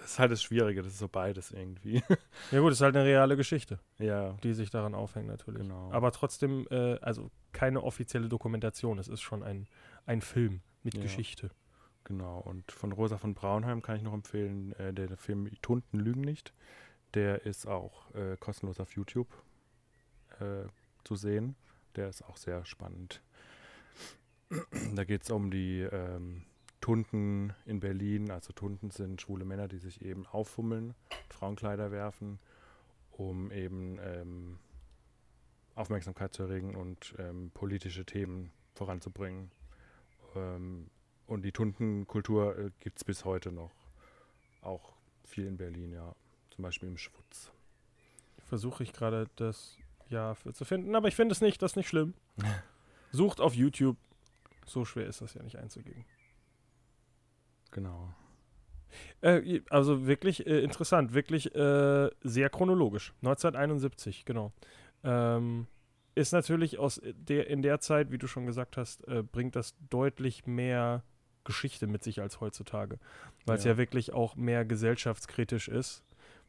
ist 0.04 0.18
halt 0.18 0.32
das 0.32 0.42
Schwierige, 0.42 0.82
das 0.82 0.92
ist 0.92 0.98
so 0.98 1.08
beides 1.08 1.52
irgendwie. 1.52 2.02
Ja 2.50 2.60
gut, 2.60 2.72
es 2.72 2.78
ist 2.78 2.82
halt 2.82 2.96
eine 2.96 3.04
reale 3.06 3.36
Geschichte, 3.36 3.78
ja, 3.98 4.32
die 4.42 4.52
sich 4.52 4.70
daran 4.70 4.94
aufhängt 4.94 5.28
natürlich. 5.28 5.62
genau. 5.62 5.90
Aber 5.92 6.10
trotzdem, 6.12 6.66
äh, 6.70 6.98
also 7.00 7.30
keine 7.52 7.82
offizielle 7.82 8.28
Dokumentation, 8.28 8.98
es 8.98 9.08
ist 9.08 9.22
schon 9.22 9.42
ein, 9.42 9.66
ein 10.04 10.20
Film 10.20 10.60
mit 10.82 10.94
Ja. 10.94 11.02
Geschichte. 11.02 11.50
Genau, 12.02 12.40
und 12.40 12.70
von 12.72 12.92
Rosa 12.92 13.16
von 13.16 13.34
Braunheim 13.34 13.80
kann 13.80 13.96
ich 13.96 14.02
noch 14.02 14.12
empfehlen, 14.12 14.72
äh, 14.74 14.92
der, 14.92 15.06
der 15.06 15.16
Film 15.16 15.48
Tunden 15.62 15.98
lügen 15.98 16.20
nicht. 16.20 16.52
Der 17.14 17.46
ist 17.46 17.66
auch 17.66 18.12
äh, 18.14 18.36
kostenlos 18.38 18.80
auf 18.80 18.92
YouTube 18.96 19.28
äh, 20.40 20.66
zu 21.04 21.16
sehen. 21.16 21.56
Der 21.96 22.08
ist 22.08 22.22
auch 22.22 22.36
sehr 22.36 22.64
spannend. 22.64 23.22
da 24.94 25.04
geht 25.04 25.22
es 25.22 25.30
um 25.30 25.50
die 25.50 25.80
ähm, 25.80 26.42
Tunden 26.80 27.54
in 27.66 27.80
Berlin. 27.80 28.30
Also 28.30 28.52
Tunden 28.52 28.90
sind 28.90 29.20
schwule 29.20 29.44
Männer, 29.44 29.68
die 29.68 29.78
sich 29.78 30.02
eben 30.02 30.26
auffummeln, 30.26 30.94
Frauenkleider 31.30 31.90
werfen, 31.90 32.38
um 33.12 33.50
eben 33.50 33.98
ähm, 34.02 34.58
Aufmerksamkeit 35.74 36.34
zu 36.34 36.44
erregen 36.44 36.74
und 36.74 37.14
ähm, 37.18 37.50
politische 37.54 38.04
Themen 38.04 38.50
voranzubringen. 38.74 39.50
Ähm, 40.34 40.90
und 41.26 41.44
die 41.44 41.52
Tundenkultur 41.52 42.58
äh, 42.58 42.70
gibt 42.80 42.98
es 42.98 43.04
bis 43.04 43.24
heute 43.24 43.50
noch. 43.50 43.72
Auch 44.60 44.92
viel 45.24 45.46
in 45.46 45.56
Berlin, 45.56 45.92
ja. 45.92 46.14
Zum 46.50 46.62
Beispiel 46.62 46.88
im 46.88 46.98
Schwutz. 46.98 47.50
Versuche 48.46 48.82
ich 48.82 48.92
gerade 48.92 49.26
das 49.36 49.76
Jahr 50.10 50.34
für 50.34 50.52
zu 50.52 50.64
finden, 50.64 50.94
aber 50.94 51.08
ich 51.08 51.16
finde 51.16 51.32
es 51.32 51.40
nicht, 51.40 51.60
das 51.62 51.72
ist 51.72 51.76
nicht 51.76 51.88
schlimm. 51.88 52.14
Sucht 53.12 53.40
auf 53.40 53.54
YouTube. 53.54 53.96
So 54.66 54.84
schwer 54.84 55.06
ist 55.06 55.20
das 55.20 55.34
ja 55.34 55.42
nicht 55.42 55.56
einzugeben. 55.56 56.04
Genau. 57.70 58.14
Äh, 59.20 59.60
also 59.70 60.06
wirklich 60.06 60.46
äh, 60.46 60.60
interessant, 60.62 61.14
wirklich 61.14 61.54
äh, 61.54 62.10
sehr 62.22 62.50
chronologisch. 62.50 63.12
1971, 63.22 64.24
genau. 64.24 64.52
Ähm, 65.02 65.66
ist 66.14 66.32
natürlich 66.32 66.78
aus 66.78 67.00
der, 67.04 67.48
in 67.48 67.62
der 67.62 67.80
Zeit, 67.80 68.12
wie 68.12 68.18
du 68.18 68.26
schon 68.28 68.46
gesagt 68.46 68.76
hast, 68.76 69.06
äh, 69.08 69.22
bringt 69.22 69.56
das 69.56 69.74
deutlich 69.90 70.46
mehr 70.46 71.02
Geschichte 71.42 71.86
mit 71.88 72.04
sich 72.04 72.20
als 72.20 72.40
heutzutage. 72.40 72.98
Weil 73.46 73.58
es 73.58 73.64
Ja. 73.64 73.72
ja 73.72 73.76
wirklich 73.78 74.12
auch 74.12 74.36
mehr 74.36 74.64
gesellschaftskritisch 74.64 75.68
ist. 75.68 76.04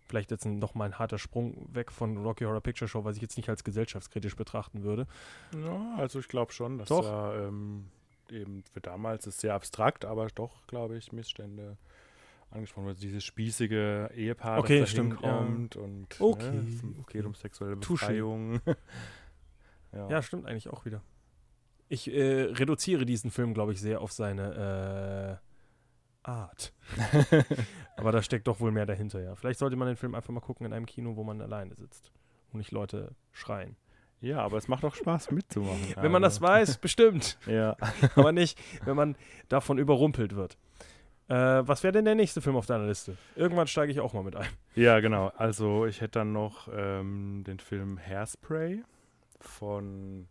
Vielleicht 0.08 0.32
jetzt 0.32 0.46
noch 0.46 0.76
mal 0.76 0.86
ein 0.86 1.00
harter 1.00 1.18
Sprung 1.18 1.68
weg 1.74 1.92
von 1.92 2.18
Rocky 2.18 2.44
Horror 2.44 2.62
Picture 2.62 2.88
Show, 2.88 3.04
was 3.04 3.16
ich 3.16 3.22
jetzt 3.22 3.38
nicht 3.38 3.50
als 3.50 3.64
gesellschaftskritisch 3.64 4.36
betrachten 4.36 4.84
würde. 4.84 5.08
Ja, 5.56 5.96
also 5.98 6.20
ich 6.20 6.28
glaube 6.28 6.52
schon, 6.54 6.78
dass 6.78 6.90
Doch. 6.90 7.04
da 7.04 7.48
ähm, 7.48 7.86
eben 8.30 8.64
für 8.72 8.82
damals 8.82 9.28
ist 9.28 9.40
sehr 9.40 9.54
abstrakt, 9.54 10.06
aber 10.06 10.28
doch, 10.28 10.66
glaube 10.68 10.98
ich, 10.98 11.12
Missstände 11.12 11.78
angesprochen 12.52 12.88
wird. 12.88 13.02
Dieses 13.02 13.24
spießige 13.24 14.12
Ehepaar, 14.16 14.60
Okay, 14.60 14.80
das 14.80 14.90
da 14.90 14.92
stimmt, 14.92 15.22
ja. 15.22 15.40
hinkommt 15.40 15.76
und 15.76 16.22
Okay, 16.22 16.52
ne, 16.52 16.68
es 16.68 16.84
okay. 17.02 17.18
geht 17.18 17.26
um 17.26 17.34
sexuelle. 17.36 17.76
Befreiung. 17.76 18.62
ja. 19.92 20.10
Ja, 20.10 20.22
stimmt 20.22 20.46
eigentlich 20.46 20.70
auch 20.70 20.86
wieder. 20.86 21.02
Ich 21.88 22.12
äh, 22.12 22.44
reduziere 22.44 23.06
diesen 23.06 23.30
Film, 23.30 23.54
glaube 23.54 23.74
ich, 23.74 23.82
sehr 23.82 24.02
auf 24.02 24.12
seine 24.12 25.40
äh, 25.42 25.45
Art. 26.28 26.74
Aber 27.98 28.12
da 28.12 28.22
steckt 28.22 28.48
doch 28.48 28.60
wohl 28.60 28.72
mehr 28.72 28.86
dahinter, 28.86 29.22
ja. 29.22 29.36
Vielleicht 29.36 29.60
sollte 29.60 29.76
man 29.76 29.88
den 29.88 29.98
Film 29.98 30.16
einfach 30.16 30.34
mal 30.34 30.40
gucken 30.42 30.66
in 30.66 30.74
einem 30.74 30.86
Kino, 30.86 31.16
wo 31.16 31.24
man 31.24 31.42
alleine 31.42 31.76
sitzt 31.76 32.12
und 32.52 32.60
nicht 32.60 32.72
Leute 32.72 33.16
schreien. 33.32 33.76
ja, 34.22 34.42
aber 34.42 34.58
es 34.58 34.68
macht 34.68 34.84
auch 34.86 34.96
Spaß 34.96 35.32
mitzumachen. 35.32 35.96
Wenn 35.98 36.12
man 36.12 36.22
das 36.22 36.42
also, 36.42 36.48
weiß, 36.48 36.78
bestimmt. 36.82 37.38
Ja. 37.46 37.76
Aber 38.16 38.32
nicht, 38.32 38.60
wenn 38.86 38.96
man 38.96 39.16
davon 39.50 39.78
überrumpelt 39.78 40.36
wird. 40.36 40.58
Äh, 41.28 41.34
was 41.68 41.84
wäre 41.84 41.92
denn 41.92 42.06
der 42.06 42.16
nächste 42.16 42.42
Film 42.42 42.56
auf 42.56 42.66
deiner 42.66 42.86
Liste? 42.86 43.18
Irgendwann 43.36 43.68
steige 43.68 43.92
ich 43.92 44.00
auch 44.00 44.14
mal 44.14 44.24
mit 44.24 44.36
ein. 44.36 44.48
Ja, 44.76 45.00
genau. 45.00 45.32
Also 45.38 45.86
ich 45.86 46.02
hätte 46.02 46.20
dann 46.20 46.34
noch 46.34 46.70
ähm, 46.72 47.44
den 47.46 47.60
Film 47.60 48.00
Hairspray 48.00 48.84
von 49.40 50.28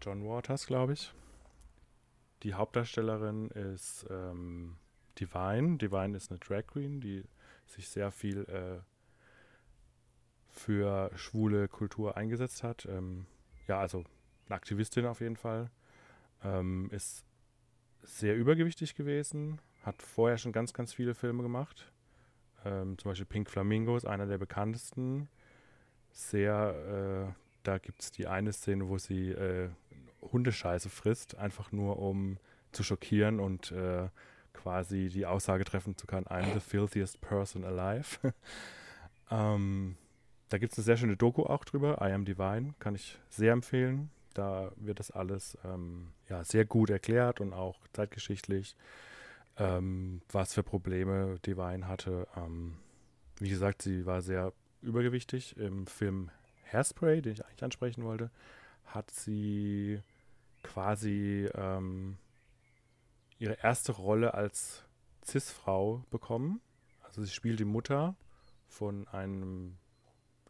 John 0.00 0.24
Waters, 0.24 0.66
glaube 0.66 0.92
ich. 0.92 1.12
Die 2.42 2.54
Hauptdarstellerin 2.54 3.48
ist 3.48 4.06
ähm, 4.10 4.76
Divine. 5.18 5.78
Divine 5.78 6.16
ist 6.16 6.30
eine 6.30 6.38
Drag 6.38 6.66
Queen, 6.66 7.00
die 7.00 7.24
sich 7.66 7.88
sehr 7.88 8.10
viel 8.10 8.44
äh, 8.44 8.80
für 10.50 11.10
schwule 11.16 11.68
Kultur 11.68 12.16
eingesetzt 12.16 12.62
hat. 12.62 12.86
Ähm, 12.86 13.26
ja, 13.66 13.80
also 13.80 14.04
eine 14.46 14.56
Aktivistin 14.56 15.06
auf 15.06 15.20
jeden 15.20 15.36
Fall. 15.36 15.70
Ähm, 16.42 16.88
ist 16.92 17.24
sehr 18.02 18.36
übergewichtig 18.36 18.94
gewesen, 18.94 19.60
hat 19.82 20.02
vorher 20.02 20.38
schon 20.38 20.52
ganz, 20.52 20.72
ganz 20.72 20.94
viele 20.94 21.14
Filme 21.14 21.42
gemacht. 21.42 21.92
Ähm, 22.64 22.96
zum 22.98 23.10
Beispiel 23.10 23.26
Pink 23.26 23.50
Flamingo 23.50 23.96
ist 23.96 24.06
einer 24.06 24.26
der 24.26 24.38
bekanntesten. 24.38 25.28
Sehr, 26.10 27.28
äh, 27.28 27.34
da 27.62 27.78
gibt 27.78 28.02
es 28.02 28.10
die 28.10 28.26
eine 28.26 28.52
Szene, 28.52 28.88
wo 28.88 28.98
sie 28.98 29.30
äh, 29.30 29.70
Hundescheiße 30.32 30.88
frisst, 30.88 31.36
einfach 31.36 31.72
nur 31.72 31.98
um 31.98 32.38
zu 32.72 32.82
schockieren 32.82 33.40
und 33.40 33.72
äh, 33.72 34.08
quasi 34.52 35.08
die 35.08 35.26
Aussage 35.26 35.64
treffen 35.64 35.96
zu 35.96 36.06
können, 36.06 36.26
I'm 36.26 36.52
the 36.52 36.60
filthiest 36.60 37.20
person 37.20 37.64
alive. 37.64 38.18
ähm, 39.30 39.96
da 40.48 40.58
gibt 40.58 40.72
es 40.72 40.78
eine 40.78 40.84
sehr 40.84 40.96
schöne 40.96 41.16
Doku 41.16 41.44
auch 41.44 41.64
drüber, 41.64 41.98
I 42.00 42.12
Am 42.12 42.24
Divine, 42.24 42.74
kann 42.78 42.94
ich 42.94 43.18
sehr 43.28 43.52
empfehlen. 43.52 44.10
Da 44.34 44.70
wird 44.76 45.00
das 45.00 45.10
alles 45.10 45.58
ähm, 45.64 46.08
ja, 46.28 46.44
sehr 46.44 46.64
gut 46.64 46.90
erklärt 46.90 47.40
und 47.40 47.52
auch 47.52 47.80
zeitgeschichtlich, 47.92 48.76
ähm, 49.56 50.22
was 50.30 50.54
für 50.54 50.62
Probleme 50.62 51.38
Divine 51.44 51.88
hatte. 51.88 52.26
Ähm, 52.36 52.76
wie 53.40 53.50
gesagt, 53.50 53.82
sie 53.82 54.06
war 54.06 54.22
sehr 54.22 54.52
übergewichtig. 54.82 55.56
Im 55.56 55.86
Film 55.86 56.30
Hairspray, 56.72 57.22
den 57.22 57.32
ich 57.32 57.44
eigentlich 57.44 57.64
ansprechen 57.64 58.04
wollte, 58.04 58.30
hat 58.86 59.10
sie 59.10 60.00
quasi 60.68 61.48
ähm, 61.54 62.18
ihre 63.38 63.54
erste 63.62 63.92
Rolle 63.92 64.34
als 64.34 64.84
Cis-Frau 65.24 66.04
bekommen. 66.10 66.60
Also 67.02 67.24
sie 67.24 67.30
spielt 67.30 67.58
die 67.58 67.64
Mutter 67.64 68.16
von 68.66 69.08
einem 69.08 69.78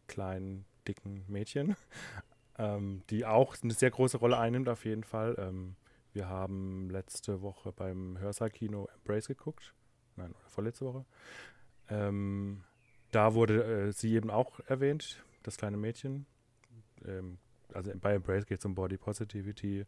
kleinen, 0.07 0.65
dicken 0.87 1.23
Mädchen, 1.27 1.75
ähm, 2.57 3.03
die 3.09 3.25
auch 3.25 3.55
eine 3.63 3.73
sehr 3.73 3.91
große 3.91 4.17
Rolle 4.17 4.37
einnimmt 4.37 4.67
auf 4.67 4.83
jeden 4.83 5.05
Fall. 5.05 5.35
Ähm, 5.37 5.75
wir 6.11 6.27
haben 6.27 6.89
letzte 6.89 7.41
Woche 7.41 7.71
beim 7.71 8.17
Hörsaal-Kino 8.19 8.89
Embrace 8.95 9.27
geguckt. 9.27 9.73
Nein, 10.17 10.35
vorletzte 10.47 10.85
Woche. 10.85 11.05
Ähm, 11.89 12.63
da 13.11 13.33
wurde 13.35 13.63
äh, 13.63 13.91
sie 13.93 14.13
eben 14.15 14.29
auch 14.29 14.59
erwähnt, 14.67 15.23
das 15.43 15.57
kleine 15.57 15.77
Mädchen. 15.77 16.25
Ähm, 17.05 17.37
also 17.73 17.91
bei 17.99 18.13
Embrace 18.15 18.45
geht 18.45 18.59
es 18.59 18.65
um 18.65 18.75
Body 18.75 18.97
Positivity, 18.97 19.85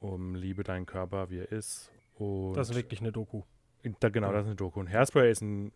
um 0.00 0.34
Liebe 0.34 0.62
deinen 0.64 0.86
Körper, 0.86 1.30
wie 1.30 1.38
er 1.38 1.52
ist. 1.52 1.90
Das 2.54 2.70
ist 2.70 2.76
wirklich 2.76 3.00
eine 3.00 3.12
Doku. 3.12 3.42
da, 4.00 4.08
genau, 4.08 4.32
das 4.32 4.42
ist 4.42 4.46
eine 4.48 4.56
Doku. 4.56 4.80
Und 4.80 4.88
Hairspray 4.90 5.30
ist 5.30 5.40
ein 5.42 5.72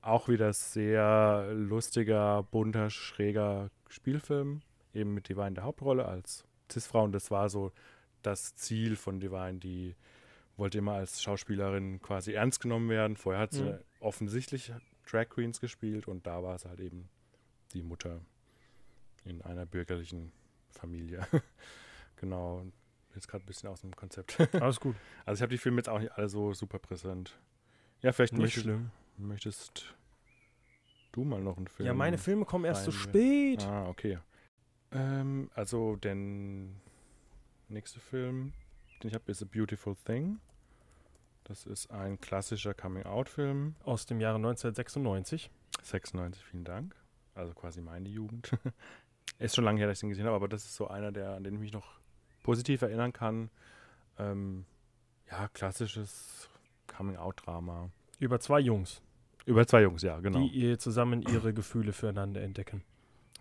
auch 0.00 0.28
wieder 0.28 0.52
sehr 0.52 1.48
lustiger, 1.54 2.42
bunter, 2.44 2.90
schräger 2.90 3.70
Spielfilm. 3.88 4.60
Eben 4.92 5.14
mit 5.14 5.28
Divine 5.28 5.52
der 5.54 5.64
Hauptrolle 5.64 6.06
als 6.06 6.44
Cis-Frau. 6.70 7.04
Und 7.04 7.12
das 7.12 7.30
war 7.30 7.48
so 7.48 7.72
das 8.22 8.54
Ziel 8.54 8.96
von 8.96 9.18
Divine. 9.18 9.54
Die 9.58 9.96
wollte 10.56 10.78
immer 10.78 10.92
als 10.92 11.22
Schauspielerin 11.22 12.00
quasi 12.00 12.32
ernst 12.34 12.60
genommen 12.60 12.88
werden. 12.90 13.16
Vorher 13.16 13.40
hat 13.42 13.52
sie 13.52 13.62
Mhm. 13.64 13.78
offensichtlich 14.00 14.72
Drag 15.10 15.28
Queens 15.28 15.60
gespielt 15.60 16.06
und 16.06 16.26
da 16.26 16.42
war 16.42 16.54
es 16.54 16.64
halt 16.64 16.80
eben 16.80 17.08
die 17.72 17.82
Mutter 17.82 18.20
in 19.24 19.42
einer 19.42 19.66
bürgerlichen 19.66 20.32
Familie. 20.74 21.26
genau. 22.16 22.64
Jetzt 23.14 23.28
gerade 23.28 23.44
ein 23.44 23.46
bisschen 23.46 23.68
aus 23.68 23.80
dem 23.82 23.94
Konzept. 23.94 24.38
Alles 24.60 24.80
gut. 24.80 24.96
Also 25.24 25.38
ich 25.38 25.42
habe 25.42 25.50
die 25.52 25.58
Filme 25.58 25.78
jetzt 25.78 25.88
auch 25.88 25.98
nicht 26.00 26.12
alle 26.12 26.28
so 26.28 26.52
super 26.52 26.78
präsent. 26.78 27.38
Ja, 28.00 28.12
vielleicht 28.12 28.32
Nicht 28.34 28.42
möchtest, 28.42 28.64
schlimm. 28.64 28.90
möchtest 29.16 29.94
du 31.12 31.24
mal 31.24 31.40
noch 31.40 31.56
einen 31.56 31.68
Film. 31.68 31.86
Ja, 31.86 31.94
meine 31.94 32.18
Filme 32.18 32.44
kommen 32.44 32.64
erst 32.64 32.84
so 32.84 32.90
rein- 32.90 32.98
spät. 33.00 33.64
Ah, 33.66 33.88
okay. 33.88 34.18
Ähm, 34.92 35.50
also 35.54 35.96
der 35.96 36.14
nächste 37.68 38.00
Film, 38.00 38.52
den 39.02 39.08
ich 39.08 39.14
habe, 39.14 39.30
ist 39.30 39.42
A 39.42 39.46
Beautiful 39.50 39.94
Thing. 40.04 40.38
Das 41.44 41.66
ist 41.66 41.90
ein 41.90 42.18
klassischer 42.20 42.74
Coming-out-Film. 42.74 43.76
Aus 43.84 44.06
dem 44.06 44.20
Jahre 44.20 44.36
1996. 44.36 45.50
96, 45.82 46.42
vielen 46.44 46.64
Dank. 46.64 46.96
Also 47.34 47.52
quasi 47.54 47.80
meine 47.80 48.08
Jugend. 48.08 48.50
Ist 49.38 49.54
schon 49.56 49.64
lange 49.64 49.78
her, 49.78 49.86
dass 49.88 49.98
ich 49.98 50.00
den 50.00 50.08
gesehen 50.10 50.26
habe, 50.26 50.36
aber 50.36 50.48
das 50.48 50.64
ist 50.64 50.74
so 50.76 50.88
einer, 50.88 51.12
der, 51.12 51.30
an 51.34 51.44
den 51.44 51.54
ich 51.54 51.60
mich 51.60 51.72
noch 51.72 51.98
positiv 52.42 52.82
erinnern 52.82 53.12
kann. 53.12 53.50
Ähm, 54.18 54.64
ja, 55.30 55.48
klassisches 55.48 56.48
Coming-out-Drama. 56.86 57.90
Über 58.20 58.38
zwei 58.40 58.60
Jungs, 58.60 59.02
Über 59.46 59.66
zwei 59.66 59.82
Jungs, 59.82 60.02
ja, 60.02 60.20
genau. 60.20 60.38
die 60.38 60.48
ihr 60.48 60.78
zusammen 60.78 61.22
ihre 61.22 61.52
Gefühle 61.52 61.92
füreinander 61.92 62.40
entdecken. 62.42 62.82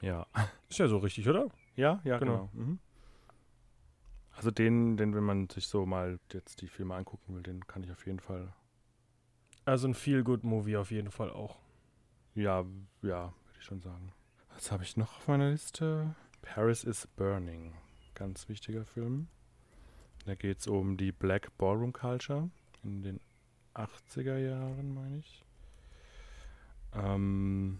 ja. 0.02 0.26
Ist 0.70 0.80
ja 0.80 0.88
so 0.88 0.98
richtig, 0.98 1.28
oder? 1.30 1.48
Ja, 1.76 2.02
ja, 2.04 2.18
Genau. 2.18 2.50
genau. 2.54 2.66
Mhm. 2.66 2.80
Also 4.36 4.50
den, 4.50 4.98
den, 4.98 5.14
wenn 5.14 5.24
man 5.24 5.48
sich 5.50 5.68
so 5.68 5.86
mal 5.86 6.20
jetzt 6.32 6.62
die 6.62 6.68
Filme 6.68 6.96
angucken 6.96 7.36
will, 7.36 7.44
den 7.44 7.66
kann 7.68 7.84
ich 7.84 7.92
auf 7.92 8.06
jeden 8.08 8.20
Fall, 8.20 8.52
Also 9.66 9.88
ein 9.88 9.94
Feel-Good-Movie 9.94 10.78
auf 10.78 10.90
jeden 10.92 11.12
Fall 11.12 11.30
auch. 11.30 11.58
ja, 12.34 12.66
ja, 13.04 13.26
würde 13.26 13.60
ich 13.60 13.64
schon 13.64 13.82
sagen. 13.82 14.12
Was 14.56 14.72
habe 14.72 14.84
ich 14.84 14.98
noch 14.98 15.18
auf 15.18 15.28
meiner 15.28 15.50
Liste? 15.52 16.16
Paris 16.42 16.84
is 16.84 17.08
Burning. 17.08 17.74
Ganz 18.16 18.48
wichtiger 18.50 18.86
Film. 18.86 19.28
Da 20.26 20.36
geht 20.36 20.60
es 20.60 20.68
um 20.68 20.98
die 20.98 21.12
Black 21.12 21.58
Ballroom 21.58 21.92
Culture 21.94 22.50
in 22.84 23.02
den 23.04 23.20
80er 23.76 24.38
Jahren, 24.38 24.94
meine 24.94 25.18
ich. 25.18 25.44
Ähm, 26.94 27.80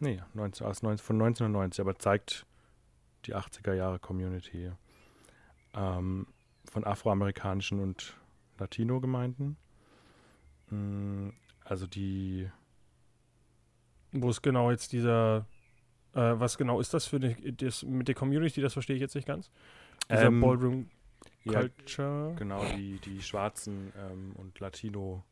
nee, 0.00 0.20
19, 0.34 0.66
aus 0.66 0.82
19, 0.82 1.04
von 1.04 1.16
1990, 1.16 1.80
aber 1.80 1.98
zeigt 1.98 2.46
die 3.26 3.36
80er 3.36 3.74
Jahre 3.74 3.98
Community 3.98 4.72
ähm, 5.74 6.26
von 6.64 6.84
afroamerikanischen 6.84 7.78
und 7.80 8.14
Latino-Gemeinden. 8.58 9.56
Mm, 10.70 11.30
Also 11.64 11.86
die, 11.86 12.50
Wo 14.12 14.30
ist 14.30 14.42
genau 14.42 14.70
jetzt 14.70 14.92
dieser, 14.92 15.46
äh, 16.14 16.20
was 16.34 16.58
genau 16.58 16.80
ist 16.80 16.92
das 16.94 17.06
für 17.06 17.16
eine, 17.16 17.34
das 17.34 17.82
mit 17.82 18.08
der 18.08 18.14
Community, 18.14 18.60
das 18.60 18.72
verstehe 18.74 18.96
ich 18.96 19.02
jetzt 19.02 19.14
nicht 19.14 19.26
ganz. 19.26 19.50
Dieser 20.10 20.28
Ähm, 20.28 20.40
Ballroom 20.40 20.90
ja, 21.44 21.52
Culture. 21.62 22.34
genau, 22.36 22.66
die, 22.66 22.98
die 23.00 23.22
Schwarzen 23.22 23.92
ähm, 23.96 24.32
und 24.36 24.58
Latino, 24.60 25.24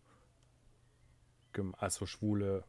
also 1.79 2.07
Schwule. 2.07 2.65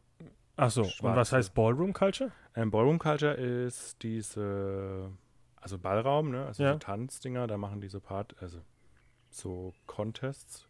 Achso, 0.58 0.84
und 0.84 1.16
was 1.16 1.32
heißt 1.32 1.54
Ballroom 1.54 1.94
Culture? 1.94 2.32
Ähm, 2.56 2.72
Ballroom 2.72 3.00
Culture 3.00 3.34
ist 3.34 4.04
diese, 4.04 5.12
also 5.56 5.78
Ballraum, 5.80 6.32
ne? 6.32 6.46
Also 6.46 6.64
Ja. 6.64 6.74
so 6.74 6.80
Tanzdinger, 6.80 7.48
da 7.48 7.58
machen 7.58 7.80
die 7.82 7.88
so 7.88 8.00
Part, 8.00 8.36
also 8.42 8.60
so 9.30 9.74
Contests 9.88 10.66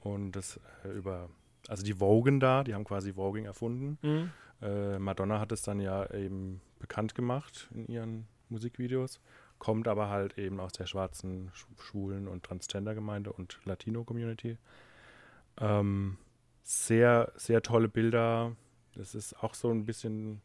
und 0.00 0.32
das 0.32 0.58
äh, 0.84 0.88
über, 0.88 1.30
also 1.68 1.82
die 1.84 1.94
Vogen 2.00 2.40
da, 2.40 2.64
die 2.64 2.74
haben 2.74 2.84
quasi 2.84 3.14
Voging 3.14 3.44
erfunden. 3.44 3.98
Mhm. 4.02 4.30
Äh, 4.60 4.98
Madonna 4.98 5.40
hat 5.40 5.52
es 5.52 5.62
dann 5.62 5.80
ja 5.80 6.08
eben 6.12 6.60
bekannt 6.78 7.14
gemacht 7.14 7.68
in 7.74 7.86
ihren 7.86 8.26
Musikvideos, 8.48 9.20
kommt 9.58 9.88
aber 9.88 10.08
halt 10.08 10.36
eben 10.38 10.60
aus 10.60 10.72
der 10.72 10.86
schwarzen, 10.86 11.50
Sch- 11.52 11.82
schwulen 11.82 12.28
und 12.28 12.42
Transgender-Gemeinde 12.44 13.32
und 13.32 13.58
Latino-Community. 13.64 14.58
Ähm, 15.60 16.18
sehr, 16.62 17.32
sehr 17.36 17.62
tolle 17.62 17.88
Bilder. 17.88 18.54
Das 18.94 19.14
ist 19.14 19.34
auch 19.42 19.54
so 19.54 19.70
ein 19.70 19.84
bisschen, 19.84 20.42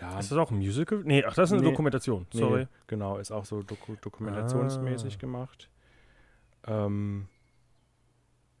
ja, 0.00 0.18
Ist 0.18 0.30
das 0.30 0.38
auch 0.38 0.50
ein 0.50 0.58
Musical? 0.58 1.02
Nee, 1.04 1.24
ach, 1.24 1.34
das 1.34 1.50
ist 1.50 1.52
eine 1.54 1.62
Nee. 1.62 1.70
Dokumentation. 1.70 2.26
nee, 2.32 2.40
Sorry. 2.40 2.66
genau, 2.86 3.18
ist 3.18 3.30
auch 3.30 3.44
so 3.44 3.62
doku 3.62 3.94
dokumentationsmäßig 4.00 5.16
Ah. 5.16 5.18
gemacht. 5.18 5.68
Ähm, 6.66 7.28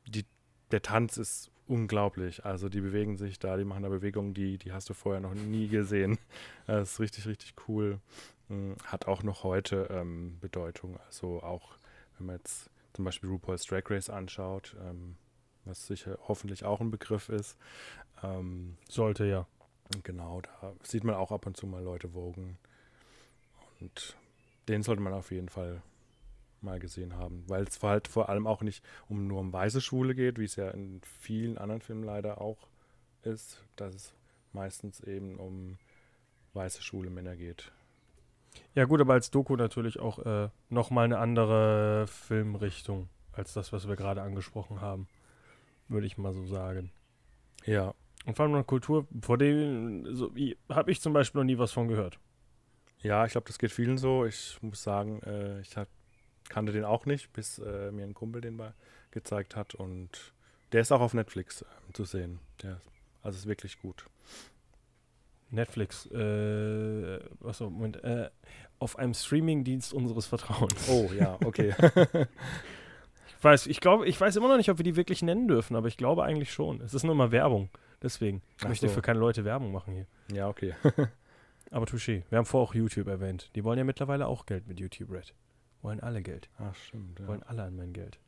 die, 0.06 0.26
der 0.72 0.82
Tanz 0.82 1.16
ist 1.16 1.50
unglaublich. 1.72 2.44
Also 2.44 2.68
die 2.68 2.82
bewegen 2.82 3.16
sich 3.16 3.38
da, 3.38 3.56
die 3.56 3.64
machen 3.64 3.82
da 3.82 3.88
Bewegungen, 3.88 4.34
die, 4.34 4.58
die 4.58 4.72
hast 4.72 4.90
du 4.90 4.94
vorher 4.94 5.20
noch 5.20 5.34
nie 5.34 5.68
gesehen. 5.68 6.18
Das 6.66 6.92
ist 6.92 7.00
richtig, 7.00 7.26
richtig 7.26 7.54
cool. 7.66 7.98
Mm, 8.48 8.74
Hat 8.84 9.08
auch 9.08 9.22
noch 9.22 9.42
heute 9.42 9.88
ähm, 9.90 10.38
Bedeutung. 10.40 10.98
Also 11.06 11.42
auch, 11.42 11.76
wenn 12.16 12.26
man 12.26 12.36
jetzt 12.36 12.70
zum 12.92 13.04
Beispiel 13.04 13.30
RuPaul's 13.30 13.64
Drag 13.64 13.82
Race 13.90 14.10
anschaut, 14.10 14.76
ähm, 14.80 15.16
was 15.64 15.86
sicher 15.86 16.18
hoffentlich 16.28 16.64
auch 16.64 16.80
ein 16.80 16.90
Begriff 16.90 17.28
ist. 17.30 17.56
Ähm, 18.22 18.76
Sollte 18.88 19.24
ja. 19.24 19.46
Genau, 20.04 20.40
da 20.40 20.72
sieht 20.82 21.04
man 21.04 21.16
auch 21.16 21.32
ab 21.32 21.46
und 21.46 21.56
zu 21.56 21.66
mal 21.66 21.82
Leute 21.82 22.14
wogen. 22.14 22.58
Und 23.80 24.16
den 24.68 24.82
sollte 24.82 25.02
man 25.02 25.12
auf 25.12 25.30
jeden 25.32 25.48
Fall 25.48 25.82
mal 26.62 26.78
gesehen 26.78 27.16
haben, 27.16 27.44
weil 27.48 27.64
es 27.64 27.82
halt 27.82 28.08
vor 28.08 28.28
allem 28.28 28.46
auch 28.46 28.62
nicht 28.62 28.84
um 29.08 29.26
nur 29.26 29.40
um 29.40 29.52
weiße 29.52 29.80
Schwule 29.80 30.14
geht, 30.14 30.38
wie 30.38 30.44
es 30.44 30.56
ja 30.56 30.70
in 30.70 31.00
vielen 31.20 31.58
anderen 31.58 31.80
Filmen 31.80 32.04
leider 32.04 32.40
auch 32.40 32.68
ist, 33.22 33.64
dass 33.76 33.94
es 33.94 34.14
meistens 34.52 35.00
eben 35.00 35.36
um 35.38 35.78
weiße 36.54 36.82
schwule 36.82 37.10
Männer 37.10 37.36
geht. 37.36 37.72
Ja 38.74 38.84
gut, 38.84 39.00
aber 39.00 39.14
als 39.14 39.30
Doku 39.30 39.56
natürlich 39.56 39.98
auch 39.98 40.18
äh, 40.18 40.48
nochmal 40.68 41.06
eine 41.06 41.18
andere 41.18 42.06
Filmrichtung 42.06 43.08
als 43.32 43.54
das, 43.54 43.72
was 43.72 43.88
wir 43.88 43.96
gerade 43.96 44.22
angesprochen 44.22 44.80
haben. 44.80 45.08
Würde 45.88 46.06
ich 46.06 46.18
mal 46.18 46.32
so 46.34 46.44
sagen. 46.46 46.90
Ja, 47.64 47.94
Und 48.26 48.36
vor 48.36 48.44
allem 48.44 48.54
eine 48.54 48.64
Kultur, 48.64 49.06
vor 49.20 49.38
dem 49.38 50.14
so, 50.14 50.32
habe 50.68 50.90
ich 50.90 51.00
zum 51.00 51.12
Beispiel 51.12 51.40
noch 51.40 51.46
nie 51.46 51.58
was 51.58 51.72
von 51.72 51.88
gehört. 51.88 52.18
ja, 53.02 53.24
ich 53.24 53.32
glaube, 53.32 53.46
das 53.46 53.58
geht 53.58 53.72
vielen 53.72 53.98
so. 53.98 54.24
Ich 54.24 54.58
muss 54.62 54.82
sagen, 54.82 55.20
äh, 55.22 55.60
ich 55.60 55.76
hat, 55.76 55.88
kannte 56.48 56.72
den 56.72 56.84
auch 56.84 57.06
nicht, 57.06 57.32
bis 57.32 57.58
äh, 57.58 57.90
mir 57.92 58.04
ein 58.04 58.14
Kumpel 58.14 58.40
den 58.40 58.56
mal 58.56 58.74
gezeigt 59.10 59.56
hat 59.56 59.74
und 59.74 60.32
der 60.72 60.80
ist 60.80 60.92
auch 60.92 61.00
auf 61.00 61.14
Netflix 61.14 61.62
äh, 61.62 61.92
zu 61.92 62.04
sehen. 62.04 62.38
Der, 62.62 62.80
also 63.22 63.36
ist 63.36 63.46
wirklich 63.46 63.80
gut. 63.80 64.06
Netflix, 65.50 66.06
äh, 66.06 67.20
achso, 67.44 67.68
Moment, 67.68 68.02
äh, 68.02 68.30
auf 68.78 68.98
einem 68.98 69.12
Streamingdienst 69.12 69.92
unseres 69.92 70.26
Vertrauens. 70.26 70.88
Oh, 70.88 71.10
ja, 71.14 71.38
okay. 71.44 71.74
Ich 73.42 73.44
weiß, 73.44 73.66
ich 73.66 73.80
glaube, 73.80 74.06
ich 74.06 74.20
weiß 74.20 74.36
immer 74.36 74.46
noch 74.46 74.56
nicht, 74.56 74.70
ob 74.70 74.78
wir 74.78 74.84
die 74.84 74.94
wirklich 74.94 75.20
nennen 75.20 75.48
dürfen, 75.48 75.74
aber 75.74 75.88
ich 75.88 75.96
glaube 75.96 76.22
eigentlich 76.22 76.52
schon. 76.52 76.80
Es 76.80 76.94
ist 76.94 77.02
nur 77.02 77.16
mal 77.16 77.32
Werbung. 77.32 77.70
Deswegen. 78.00 78.40
Ich 78.56 78.62
Ach 78.62 78.68
möchte 78.68 78.86
so. 78.86 78.94
für 78.94 79.02
keine 79.02 79.18
Leute 79.18 79.44
Werbung 79.44 79.72
machen 79.72 79.94
hier. 79.94 80.06
ja, 80.32 80.46
okay. 80.48 80.74
Aber 81.72 81.86
touché. 81.86 82.22
Wir 82.28 82.38
haben 82.38 82.46
vorher 82.46 82.68
auch 82.68 82.74
YouTube 82.76 83.08
erwähnt. 83.08 83.50
Die 83.56 83.64
wollen 83.64 83.78
ja 83.78 83.84
mittlerweile 83.84 84.28
auch 84.28 84.46
Geld 84.46 84.68
mit 84.68 84.78
YouTube 84.78 85.10
Red. 85.10 85.34
Wollen 85.82 86.00
alle 86.00 86.22
Geld. 86.22 86.48
Ach, 86.58 86.74
stimmt. 86.74 87.18
Ja. 87.20 87.26
Wollen 87.26 87.42
alle 87.42 87.64
an 87.64 87.76
mein 87.76 87.92
Geld. 87.92 88.18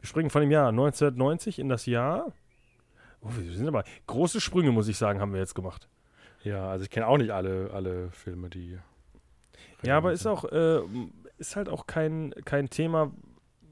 Wir 0.00 0.08
springen 0.08 0.30
von 0.30 0.40
dem 0.40 0.50
Jahr 0.50 0.68
1990 0.68 1.58
in 1.58 1.68
das 1.68 1.86
Jahr. 1.86 2.32
Oh, 3.20 3.28
wir 3.36 3.52
sind 3.52 3.68
aber 3.68 3.84
große 4.06 4.40
Sprünge, 4.40 4.72
muss 4.72 4.88
ich 4.88 4.96
sagen, 4.96 5.20
haben 5.20 5.32
wir 5.32 5.40
jetzt 5.40 5.54
gemacht. 5.54 5.88
ja, 6.42 6.68
also 6.68 6.84
ich 6.84 6.90
kenne 6.90 7.06
auch 7.06 7.18
nicht 7.18 7.30
alle, 7.30 7.70
alle 7.72 8.10
Filme, 8.10 8.50
die. 8.50 8.78
Ja, 9.82 9.96
aber 9.96 10.12
ist 10.12 10.26
auch, 10.26 10.44
äh, 10.44 10.80
ist 11.38 11.56
halt 11.56 11.68
auch 11.68 11.86
kein, 11.86 12.32
kein 12.44 12.68
Thema, 12.68 13.12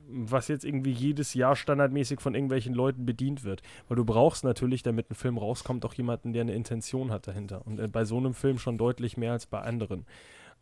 was 0.09 0.49
jetzt 0.49 0.65
irgendwie 0.65 0.93
jedes 0.93 1.35
Jahr 1.35 1.55
standardmäßig 1.55 2.21
von 2.21 2.35
irgendwelchen 2.35 2.75
Leuten 2.75 3.07
bedient 3.07 3.45
wird. 3.45 3.63
Weil 3.89 3.97
du 3.97 4.05
brauchst 4.05 4.45
natürlich, 4.45 4.83
damit 4.83 5.11
ein 5.11 5.15
Film 5.15 5.39
rauskommt, 5.39 5.85
auch 5.85 5.95
jemanden, 5.95 6.33
der 6.33 6.43
eine 6.43 6.55
Intention 6.55 7.11
hat 7.11 7.27
dahinter. 7.27 7.65
Und 7.67 7.79
äh, 7.79 7.89
bei 7.89 8.05
so 8.05 8.19
einem 8.19 8.35
Film 8.35 8.59
schon 8.59 8.79
deutlich 8.79 9.17
mehr 9.17 9.33
als 9.33 9.47
bei 9.47 9.61
anderen. 9.61 10.05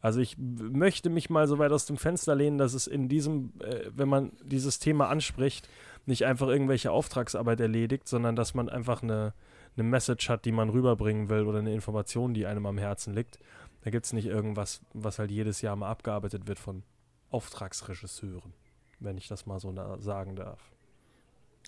Also 0.00 0.20
ich 0.20 0.36
möchte 0.38 1.10
mich 1.10 1.28
mal 1.28 1.48
so 1.48 1.58
weit 1.58 1.72
aus 1.72 1.86
dem 1.86 1.96
Fenster 1.96 2.34
lehnen, 2.34 2.58
dass 2.58 2.74
es 2.74 2.86
in 2.86 3.08
diesem, 3.08 3.52
äh, 3.60 3.90
wenn 3.94 4.08
man 4.08 4.32
dieses 4.44 4.78
Thema 4.78 5.08
anspricht, 5.08 5.68
nicht 6.06 6.24
einfach 6.24 6.48
irgendwelche 6.48 6.92
Auftragsarbeit 6.92 7.60
erledigt, 7.60 8.08
sondern 8.08 8.36
dass 8.36 8.54
man 8.54 8.68
einfach 8.68 9.02
eine, 9.02 9.34
eine 9.76 9.82
Message 9.84 10.28
hat, 10.28 10.44
die 10.44 10.52
man 10.52 10.70
rüberbringen 10.70 11.28
will 11.28 11.46
oder 11.46 11.58
eine 11.58 11.74
Information, 11.74 12.32
die 12.32 12.46
einem 12.46 12.66
am 12.66 12.78
Herzen 12.78 13.12
liegt. 13.12 13.38
Da 13.82 13.90
gibt 13.90 14.06
es 14.06 14.12
nicht 14.12 14.26
irgendwas, 14.26 14.82
was 14.94 15.18
halt 15.18 15.30
jedes 15.30 15.62
Jahr 15.62 15.76
mal 15.76 15.88
abgearbeitet 15.88 16.46
wird 16.46 16.58
von 16.58 16.82
Auftragsregisseuren, 17.30 18.54
wenn 19.00 19.18
ich 19.18 19.28
das 19.28 19.46
mal 19.46 19.58
so 19.60 19.74
sagen 19.98 20.36
darf. 20.36 20.60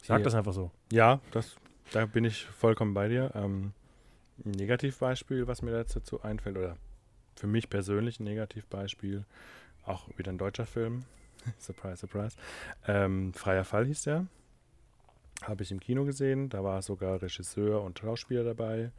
Ich 0.00 0.06
sag 0.06 0.22
das 0.22 0.34
einfach 0.34 0.52
so. 0.52 0.70
Ja, 0.90 1.20
das, 1.32 1.56
da 1.92 2.06
bin 2.06 2.24
ich 2.24 2.46
vollkommen 2.46 2.94
bei 2.94 3.08
dir. 3.08 3.32
Ähm, 3.34 3.72
ein 4.44 4.52
Negativbeispiel, 4.52 5.46
was 5.46 5.60
mir 5.60 5.72
dazu 5.72 6.22
einfällt, 6.22 6.56
oder 6.56 6.76
für 7.40 7.46
mich 7.46 7.70
persönlich 7.70 8.20
ein 8.20 8.24
Negativbeispiel, 8.24 9.24
auch 9.84 10.06
wieder 10.18 10.30
ein 10.30 10.36
deutscher 10.36 10.66
Film. 10.66 11.04
surprise, 11.58 11.96
surprise. 11.96 12.36
Ähm, 12.86 13.32
Freier 13.32 13.64
Fall 13.64 13.86
hieß 13.86 14.02
der. 14.02 14.26
Habe 15.42 15.62
ich 15.62 15.72
im 15.72 15.80
Kino 15.80 16.04
gesehen. 16.04 16.50
Da 16.50 16.62
war 16.62 16.82
sogar 16.82 17.22
Regisseur 17.22 17.82
und 17.82 17.98
Schauspieler 17.98 18.44
dabei. 18.44 18.92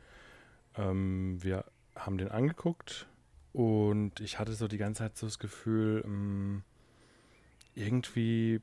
Ähm, 0.75 1.37
wir 1.43 1.65
haben 1.95 2.17
den 2.17 2.29
angeguckt 2.29 3.07
und 3.53 4.19
ich 4.19 4.39
hatte 4.39 4.53
so 4.53 4.67
die 4.67 4.79
ganze 4.79 5.03
Zeit 5.03 5.17
so 5.17 5.27
das 5.27 5.37
Gefühl, 5.37 6.03
mh, 6.03 6.63
irgendwie 7.75 8.59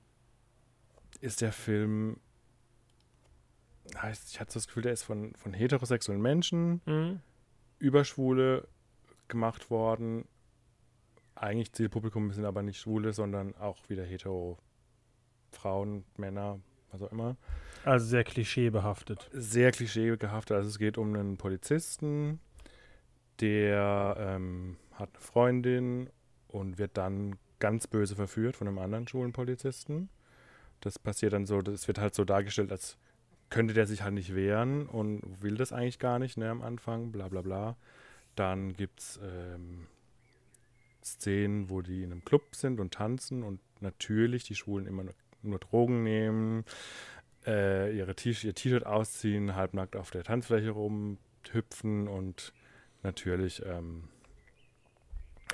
ist 1.21 1.41
der 1.41 1.53
Film 1.53 2.19
heißt, 3.97 4.33
ich 4.33 4.41
hatte 4.41 4.53
so 4.53 4.59
das 4.59 4.67
Gefühl, 4.67 4.83
der 4.83 4.93
ist 4.93 5.05
von, 5.05 5.35
von 5.35 5.55
heterosexuellen 5.55 6.21
Menschen 6.21 6.81
über 7.79 8.05
Schwule 8.05 8.67
gemacht 9.29 9.71
worden. 9.71 10.27
Eigentlich 11.35 11.73
Zielpublikum 11.73 12.33
sind 12.33 12.45
aber 12.45 12.63
nicht 12.63 12.81
Schwule, 12.81 13.13
sondern 13.13 13.55
auch 13.57 13.89
wieder 13.89 14.05
hetero 14.05 14.59
Frauen, 15.53 16.05
Männer, 16.17 16.61
was 16.91 17.03
auch 17.03 17.13
immer. 17.13 17.37
Also 17.85 18.07
sehr 18.07 18.25
klischeebehaftet. 18.25 19.29
Sehr 19.33 19.71
klischeebehaftet. 19.71 20.57
Also 20.57 20.69
es 20.69 20.79
geht 20.79 20.99
um 20.99 21.15
einen 21.15 21.37
Polizisten, 21.37 22.41
der 23.41 24.17
ähm, 24.19 24.77
hat 24.93 25.11
eine 25.15 25.21
Freundin 25.21 26.11
und 26.49 26.79
wird 26.79 26.97
dann 26.97 27.37
ganz 27.61 27.87
böse 27.87 28.17
verführt 28.17 28.57
von 28.57 28.69
einem 28.69 28.79
anderen 28.79 29.07
schwulen 29.07 29.33
Polizisten. 29.33 30.09
Das 30.81 30.99
passiert 30.99 31.33
dann 31.33 31.47
so, 31.47 31.61
das 31.61 31.89
wird 31.89 31.99
halt 31.99 32.15
so 32.15 32.25
dargestellt, 32.25 32.73
als 32.73 32.99
könnte 33.51 33.75
der 33.75 33.87
sich 33.87 34.03
halt 34.03 34.15
nicht 34.15 34.35
wehren 34.35 34.87
und 34.87 35.23
will 35.43 35.57
das 35.57 35.73
eigentlich 35.73 35.99
gar 35.99 36.19
nicht, 36.19 36.37
ne, 36.37 36.51
am 36.51 36.63
Anfang, 36.63 37.13
bla 37.13 37.29
bla 37.29 37.43
bla. 37.43 37.77
Dann 38.39 38.75
gibt 38.75 39.01
es 39.01 39.19
ähm, 39.21 39.89
Szenen, 41.05 41.71
wo 41.71 41.83
die 41.83 42.05
in 42.05 42.13
einem 42.13 42.25
Club 42.25 42.55
sind 42.55 42.79
und 42.79 42.95
tanzen 42.95 43.43
und 43.43 43.59
natürlich 43.81 44.45
die 44.45 44.55
Schwulen 44.55 44.87
immer 44.87 45.03
nur, 45.03 45.15
nur 45.43 45.59
Drogen 45.59 46.05
nehmen, 46.05 46.65
äh, 47.47 47.97
ihre 47.97 48.15
T 48.15 48.31
ihr 48.31 48.55
T-Shirt 48.55 48.87
ausziehen, 48.87 49.57
halbnackt 49.57 49.97
auf 49.97 50.13
der 50.13 50.23
Tanzfläche 50.23 50.71
rumhüpfen 50.71 52.07
und 52.07 52.53
natürlich, 53.03 53.65
ähm, 53.67 54.05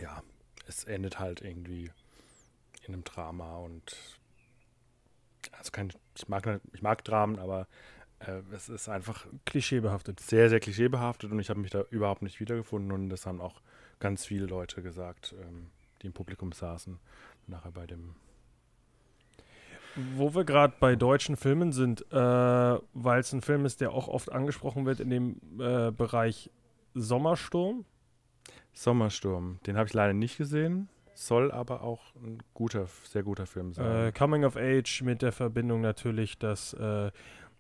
ja, 0.03 0.23
es 0.67 0.85
endet 0.85 1.19
halt 1.19 1.41
irgendwie 1.41 1.91
in 2.87 2.93
einem 2.93 3.05
Drama 3.05 3.59
und 3.59 3.97
also 5.53 5.71
kein, 5.71 5.91
ich 6.17 6.29
mag, 6.29 6.61
ich 6.75 6.83
mag 6.83 7.03
Dramen, 7.05 7.39
aber 7.39 7.67
äh, 8.27 8.43
es 8.55 8.69
ist 8.69 8.89
einfach 8.89 9.27
Klischeebehaftet. 9.47 10.21
sehr, 10.21 10.49
sehr 10.49 10.61
klischeebehaftet 10.61 11.31
und 11.33 11.39
ich 11.39 11.51
habe 11.51 11.61
mich 11.61 11.71
da 11.71 11.83
überhaupt 11.91 12.23
nicht 12.23 12.41
wiedergefunden 12.41 12.93
und 12.93 13.09
das 13.09 13.27
haben 13.27 13.41
auch 13.41 13.61
ganz 14.01 14.25
viele 14.25 14.47
Leute 14.47 14.83
gesagt, 14.83 15.35
ähm, 15.41 15.69
die 16.03 16.07
im 16.09 16.13
Publikum 16.13 16.53
saßen, 16.53 16.99
nachher 17.47 17.71
bei 17.73 17.87
dem 17.87 18.15
Wo 20.17 20.35
wir 20.35 20.45
gerade 20.45 20.75
bei 20.81 20.97
deutschen 20.97 21.37
Filmen 21.37 21.73
sind, 21.73 22.05
äh, 22.13 22.17
weil 22.17 23.21
es 23.21 23.33
ein 23.33 23.43
Film 23.43 23.65
ist, 23.65 23.81
der 23.81 23.93
auch 23.93 24.09
oft 24.09 24.33
angesprochen 24.33 24.87
wird 24.87 25.01
in 25.01 25.11
dem 25.11 25.37
äh, 25.61 25.91
Bereich 25.93 26.51
Sommersturm. 26.95 27.85
Sommersturm. 28.73 29.61
Den 29.67 29.77
habe 29.77 29.87
ich 29.87 29.95
leider 29.95 30.13
nicht 30.13 30.37
gesehen, 30.37 30.89
soll 31.15 31.53
aber 31.53 31.83
auch 31.83 32.13
ein 32.17 32.43
guter, 32.55 32.89
sehr 33.05 33.23
guter 33.23 33.47
Film 33.47 33.71
Äh, 33.71 33.75
sein. 33.75 34.15
Coming 34.15 34.45
of 34.45 34.57
Age 34.57 35.03
mit 35.03 35.23
der 35.23 35.31
Verbindung 35.31 35.81
natürlich, 35.81 36.39
dass 36.39 36.73
äh, 36.75 37.13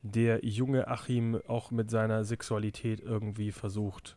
der 0.06 0.44
junge 0.44 0.86
Achim 0.88 1.40
auch 1.48 1.70
mit 1.70 1.90
seiner 1.90 2.24
Sexualität 2.24 3.00
irgendwie 3.00 3.50
versucht, 3.52 4.16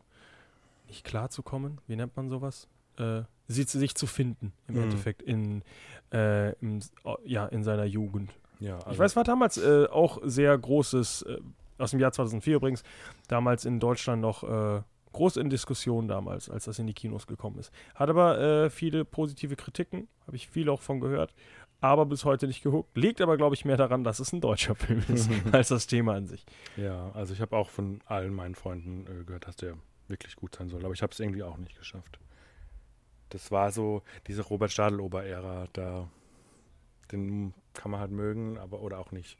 nicht 0.86 1.02
klarzukommen. 1.04 1.80
Wie 1.86 1.96
nennt 1.96 2.14
man 2.16 2.28
sowas? 2.28 2.68
Äh, 2.98 3.22
sie, 3.46 3.62
sich 3.64 3.94
zu 3.94 4.06
finden, 4.06 4.52
im 4.68 4.74
Mhm. 4.76 4.82
Endeffekt, 4.82 5.22
in, 5.22 5.62
äh, 6.12 6.52
im, 6.60 6.80
ja, 7.24 7.46
in 7.46 7.64
seiner 7.64 7.84
Jugend. 7.84 8.30
ja, 8.60 8.76
also, 8.76 8.90
Ich 8.90 8.98
weiß, 8.98 9.16
war 9.16 9.24
damals 9.24 9.56
äh, 9.56 9.86
auch 9.90 10.18
sehr 10.24 10.56
großes, 10.58 11.22
äh, 11.22 11.38
aus 11.78 11.92
dem 11.92 12.00
Jahr 12.00 12.12
2004 12.12 12.56
übrigens, 12.56 12.82
damals 13.28 13.64
in 13.64 13.80
Deutschland 13.80 14.20
noch 14.20 14.42
äh, 14.44 14.82
groß 15.12 15.38
in 15.38 15.48
Diskussion 15.48 16.06
damals, 16.06 16.50
als 16.50 16.66
das 16.66 16.78
in 16.78 16.86
die 16.86 16.92
Kinos 16.92 17.26
gekommen 17.26 17.58
ist. 17.58 17.72
Hat 17.94 18.10
aber 18.10 18.38
äh, 18.38 18.70
viele 18.70 19.04
positive 19.06 19.56
Kritiken, 19.56 20.06
habe 20.26 20.36
ich 20.36 20.48
viel 20.48 20.68
auch 20.68 20.82
von 20.82 21.00
gehört, 21.00 21.32
aber 21.80 22.06
bis 22.06 22.24
heute 22.24 22.46
nicht 22.46 22.62
gehuckt. 22.62 22.96
Liegt 22.96 23.20
aber, 23.20 23.36
glaube 23.36 23.54
ich, 23.54 23.64
mehr 23.64 23.76
daran, 23.76 24.04
dass 24.04 24.18
es 24.18 24.32
ein 24.32 24.40
deutscher 24.40 24.74
Film 24.74 25.04
ist, 25.08 25.30
als 25.52 25.68
das 25.68 25.86
Thema 25.86 26.14
an 26.14 26.26
sich. 26.26 26.44
ja, 26.76 27.10
also 27.12 27.32
ich 27.32 27.40
habe 27.40 27.56
auch 27.56 27.70
von 27.70 28.00
allen 28.06 28.34
meinen 28.34 28.54
Freunden 28.54 29.06
äh, 29.06 29.24
gehört, 29.24 29.46
dass 29.46 29.56
der 29.56 29.76
wirklich 30.08 30.36
gut 30.36 30.56
sein 30.56 30.68
soll, 30.68 30.84
aber 30.84 30.94
ich 30.94 31.02
habe 31.02 31.12
es 31.12 31.20
irgendwie 31.20 31.42
auch 31.42 31.56
nicht 31.58 31.78
geschafft. 31.78 32.18
Das 33.30 33.50
war 33.50 33.70
so 33.72 34.02
diese 34.26 34.42
Robert 34.42 34.72
Stadl-Ober-Ära, 34.72 35.68
da 35.72 36.08
den 37.12 37.54
kann 37.74 37.90
man 37.90 38.00
halt 38.00 38.10
mögen, 38.10 38.58
aber 38.58 38.80
oder 38.80 38.98
auch 38.98 39.12
nicht. 39.12 39.38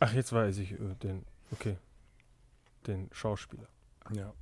Ach, 0.00 0.12
jetzt 0.12 0.32
weiß 0.32 0.58
ich 0.58 0.72
äh, 0.72 0.94
den, 1.02 1.24
okay, 1.52 1.76
den 2.86 3.08
Schauspieler. 3.12 3.68
Ja. 4.12 4.32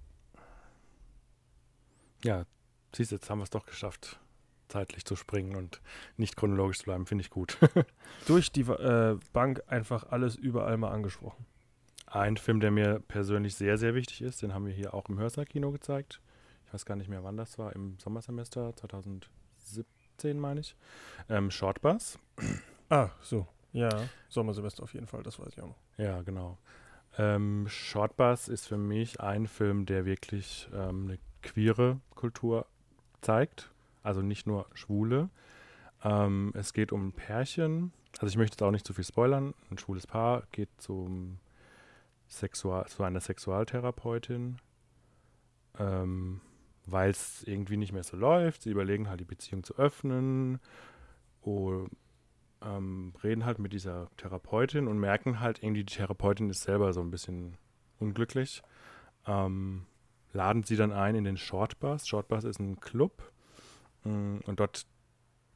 Ja, 2.23 2.45
siehst 2.95 3.11
du, 3.11 3.17
jetzt 3.17 3.29
haben 3.29 3.39
wir 3.39 3.45
es 3.45 3.51
doch 3.51 3.67
geschafft, 3.67 4.19
zeitlich 4.75 5.05
zu 5.05 5.15
springen 5.15 5.55
und 5.55 5.81
nicht 6.17 6.37
chronologisch 6.37 6.79
zu 6.79 6.85
bleiben, 6.87 7.07
finde 7.07 7.23
ich 7.23 7.31
gut. 7.31 7.59
Durch 8.27 8.51
die 8.51 8.63
äh, 8.63 9.17
Bank 9.33 9.63
einfach 9.69 10.11
alles 10.11 10.35
überall 10.35 10.77
mal 10.77 10.91
angesprochen. 10.91 11.47
Ein 12.07 12.37
Film, 12.37 12.59
der 12.59 12.73
mir 12.73 12.99
persönlich 13.07 13.55
sehr, 13.55 13.79
sehr 13.79 13.95
wichtig 13.95 14.23
ist, 14.23 14.43
den 14.43 14.53
haben 14.53 14.67
wir 14.67 14.73
hier 14.73 14.93
auch 14.93 15.09
im 15.09 15.19
Hörsaal-Kino 15.19 15.71
gezeigt. 15.71 16.21
Ich 16.67 16.75
weiß 16.75 16.85
gar 16.87 16.97
nicht 16.97 17.09
mehr, 17.09 17.23
wann 17.23 17.37
das 17.37 17.57
war, 17.57 17.75
im 17.75 17.97
Sommersemester 18.01 18.75
2017, 18.75 20.41
meine 20.41 20.61
ich. 20.61 20.77
Ähm, 21.29 21.53
Shortbus. 21.53 22.19
Ah, 22.89 23.11
so. 23.23 23.47
Ja, 23.73 23.89
Sommersemester 24.29 24.83
auf 24.83 24.95
jeden 24.95 25.07
Fall, 25.07 25.23
das 25.23 25.39
weiß 25.39 25.49
ich 25.53 25.61
auch 25.61 25.69
noch. 25.69 25.79
Ja, 25.99 26.23
genau. 26.23 26.59
Ähm, 27.17 27.67
Shortbus 27.69 28.49
ist 28.49 28.67
für 28.67 28.77
mich 28.77 29.21
ein 29.21 29.47
Film, 29.47 29.87
der 29.87 30.05
wirklich 30.05 30.69
ähm, 30.75 31.05
eine 31.05 31.19
queere 31.43 32.01
Kultur 32.15 32.67
zeigt. 33.21 33.71
Also 34.05 34.23
nicht 34.23 34.47
nur 34.47 34.67
Schwule. 34.75 35.31
Ähm, 36.05 36.53
es 36.55 36.73
geht 36.73 36.93
um 36.93 37.09
ein 37.09 37.13
Pärchen. 37.13 37.93
Also 38.21 38.27
ich 38.27 38.37
möchte 38.37 38.55
jetzt 38.55 38.63
auch 38.63 38.71
nicht 38.71 38.87
zu 38.87 38.93
viel 38.93 39.05
spoilern. 39.05 39.55
Ein 39.71 39.79
schwules 39.79 40.07
Paar 40.07 40.45
geht 40.53 40.69
zum 40.79 41.41
Sexual 42.29 42.87
zu 42.87 43.03
einer 43.03 43.21
Sexualtherapeutin, 43.21 44.59
ähm, 45.79 46.41
weil 46.87 47.11
es 47.11 47.43
irgendwie 47.45 47.79
nicht 47.79 47.93
mehr 47.93 48.03
so 48.03 48.17
läuft. 48.17 48.63
Sie 48.63 48.71
überlegen 48.71 49.09
halt, 49.09 49.21
die 49.21 49.25
Beziehung 49.25 49.65
zu 49.65 49.75
öffnen. 49.77 50.61
Und 51.41 51.91
ähm, 52.63 53.15
reden 53.23 53.45
halt 53.45 53.59
mit 53.59 53.73
dieser 53.73 54.09
Therapeutin 54.17 54.87
und 54.87 54.99
merken 54.99 55.41
halt 55.41 55.63
irgendwie, 55.63 55.85
die 55.85 55.97
Therapeutin 55.97 56.51
ist 56.51 56.63
selber 56.63 56.93
so 56.93 57.01
ein 57.01 57.11
bisschen 57.11 57.57
unglücklich. 57.99 58.63
Ähm, 59.27 59.87
laden 60.33 60.63
sie 60.63 60.77
dann 60.77 60.93
ein 60.93 61.15
in 61.15 61.25
den 61.25 61.39
Shortbus. 61.39 62.07
Shortbus 62.07 62.45
ist 62.45 62.61
ein 62.61 62.81
Club 62.81 63.33
und 64.05 64.57
dort 64.57 64.87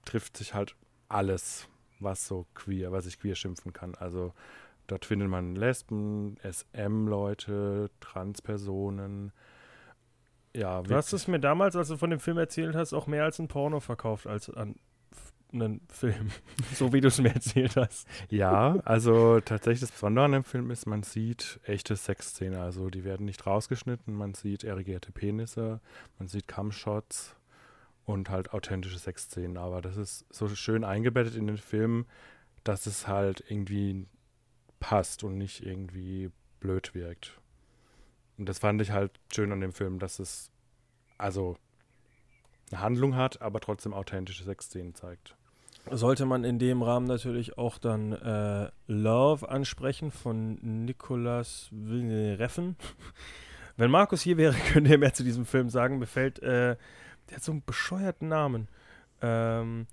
trifft 0.04 0.36
sich 0.36 0.54
halt 0.54 0.74
alles, 1.08 1.68
was 2.00 2.26
so 2.26 2.46
queer, 2.54 2.92
was 2.92 3.06
ich 3.06 3.20
queer 3.20 3.34
schimpfen 3.34 3.72
kann. 3.72 3.94
Also 3.94 4.32
dort 4.86 5.04
findet 5.04 5.28
man 5.28 5.54
Lesben, 5.54 6.36
SM-Leute, 6.42 7.90
Transpersonen. 8.00 9.32
Ja, 10.56 10.82
Du 10.82 10.94
hast 10.94 11.12
es 11.12 11.28
mir 11.28 11.40
damals, 11.40 11.76
als 11.76 11.88
du 11.88 11.96
von 11.96 12.10
dem 12.10 12.20
Film 12.20 12.38
erzählt 12.38 12.74
hast, 12.74 12.94
auch 12.94 13.06
mehr 13.06 13.24
als 13.24 13.38
ein 13.38 13.48
Porno 13.48 13.80
verkauft 13.80 14.26
als 14.26 14.50
an 14.50 14.76
einen 15.52 15.80
Film. 15.88 16.30
so 16.74 16.92
wie 16.92 17.00
du 17.00 17.08
es 17.08 17.20
mir 17.20 17.34
erzählt 17.34 17.76
hast. 17.76 18.06
Ja, 18.28 18.76
also 18.84 19.40
tatsächlich 19.40 19.80
das 19.80 19.92
Besondere 19.92 20.26
an 20.26 20.32
dem 20.32 20.44
Film 20.44 20.70
ist, 20.70 20.86
man 20.86 21.02
sieht 21.02 21.60
echte 21.64 21.96
Sexszenen. 21.96 22.60
Also 22.60 22.90
die 22.90 23.04
werden 23.04 23.24
nicht 23.24 23.46
rausgeschnitten, 23.46 24.14
man 24.14 24.34
sieht 24.34 24.64
erigierte 24.64 25.12
Penisse, 25.12 25.80
man 26.18 26.28
sieht 26.28 26.48
Cumshots 26.48 27.37
und 28.08 28.30
halt 28.30 28.54
authentische 28.54 28.98
Sexszenen. 28.98 29.58
Aber 29.58 29.82
das 29.82 29.98
ist 29.98 30.24
so 30.30 30.48
schön 30.48 30.82
eingebettet 30.82 31.36
in 31.36 31.46
den 31.46 31.58
Film, 31.58 32.06
dass 32.64 32.86
es 32.86 33.06
halt 33.06 33.44
irgendwie 33.48 34.06
passt 34.80 35.24
und 35.24 35.36
nicht 35.36 35.64
irgendwie 35.64 36.30
blöd 36.58 36.94
wirkt. 36.94 37.38
Und 38.38 38.48
das 38.48 38.60
fand 38.60 38.80
ich 38.80 38.92
halt 38.92 39.12
schön 39.30 39.52
an 39.52 39.60
dem 39.60 39.72
Film, 39.72 39.98
dass 39.98 40.20
es 40.20 40.50
also 41.18 41.56
eine 42.70 42.80
Handlung 42.80 43.14
hat, 43.14 43.42
aber 43.42 43.60
trotzdem 43.60 43.92
authentische 43.92 44.44
Sexszenen 44.44 44.94
zeigt. 44.94 45.36
Sollte 45.90 46.24
man 46.24 46.44
in 46.44 46.58
dem 46.58 46.82
Rahmen 46.82 47.06
natürlich 47.06 47.58
auch 47.58 47.76
dann 47.76 48.12
äh, 48.12 48.70
Love 48.86 49.48
ansprechen 49.48 50.10
von 50.10 50.54
Nicolas 50.62 51.68
Reffen. 51.72 52.76
Wenn 53.76 53.90
Markus 53.90 54.22
hier 54.22 54.38
wäre, 54.38 54.54
könnte 54.72 54.92
er 54.92 54.98
mehr 54.98 55.12
zu 55.12 55.24
diesem 55.24 55.44
Film 55.44 55.68
sagen. 55.68 55.98
Mir 55.98 56.06
fällt, 56.06 56.38
äh, 56.42 56.76
der 57.28 57.36
hat 57.36 57.44
so 57.44 57.52
einen 57.52 57.64
bescheuerten 57.64 58.28
Namen. 58.28 58.68
Ähm, 59.20 59.86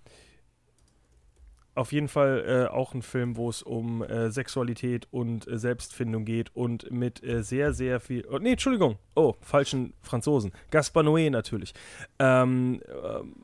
auf 1.75 1.91
jeden 1.91 2.07
Fall 2.07 2.45
äh, 2.47 2.73
auch 2.73 2.93
ein 2.93 3.01
Film, 3.01 3.35
wo 3.35 3.49
es 3.49 3.61
um 3.61 4.01
äh, 4.01 4.31
Sexualität 4.31 5.07
und 5.11 5.45
äh, 5.47 5.57
Selbstfindung 5.57 6.23
geht 6.23 6.55
und 6.55 6.89
mit 6.89 7.21
äh, 7.21 7.43
sehr, 7.43 7.73
sehr 7.73 7.99
viel. 7.99 8.25
Oh, 8.31 8.37
nee, 8.37 8.53
Entschuldigung. 8.53 8.97
Oh, 9.13 9.35
falschen 9.41 9.93
Franzosen. 10.01 10.53
Gaspar 10.71 11.03
Noé 11.03 11.29
natürlich. 11.29 11.73
Ähm, 12.17 12.81
ähm, 13.03 13.35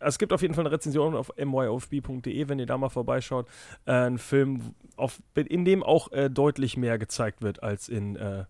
es 0.00 0.18
gibt 0.18 0.32
auf 0.32 0.42
jeden 0.42 0.54
Fall 0.54 0.64
eine 0.66 0.74
Rezension 0.74 1.14
auf 1.14 1.30
myofb.de, 1.36 2.48
wenn 2.48 2.58
ihr 2.58 2.66
da 2.66 2.76
mal 2.76 2.88
vorbeischaut. 2.88 3.46
Äh, 3.84 3.92
ein 3.92 4.18
Film, 4.18 4.74
auf, 4.96 5.22
in 5.36 5.64
dem 5.64 5.84
auch 5.84 6.10
äh, 6.10 6.28
deutlich 6.28 6.76
mehr 6.76 6.98
gezeigt 6.98 7.40
wird 7.42 7.62
als 7.62 7.88
in 7.88 8.16
äh, 8.16 8.46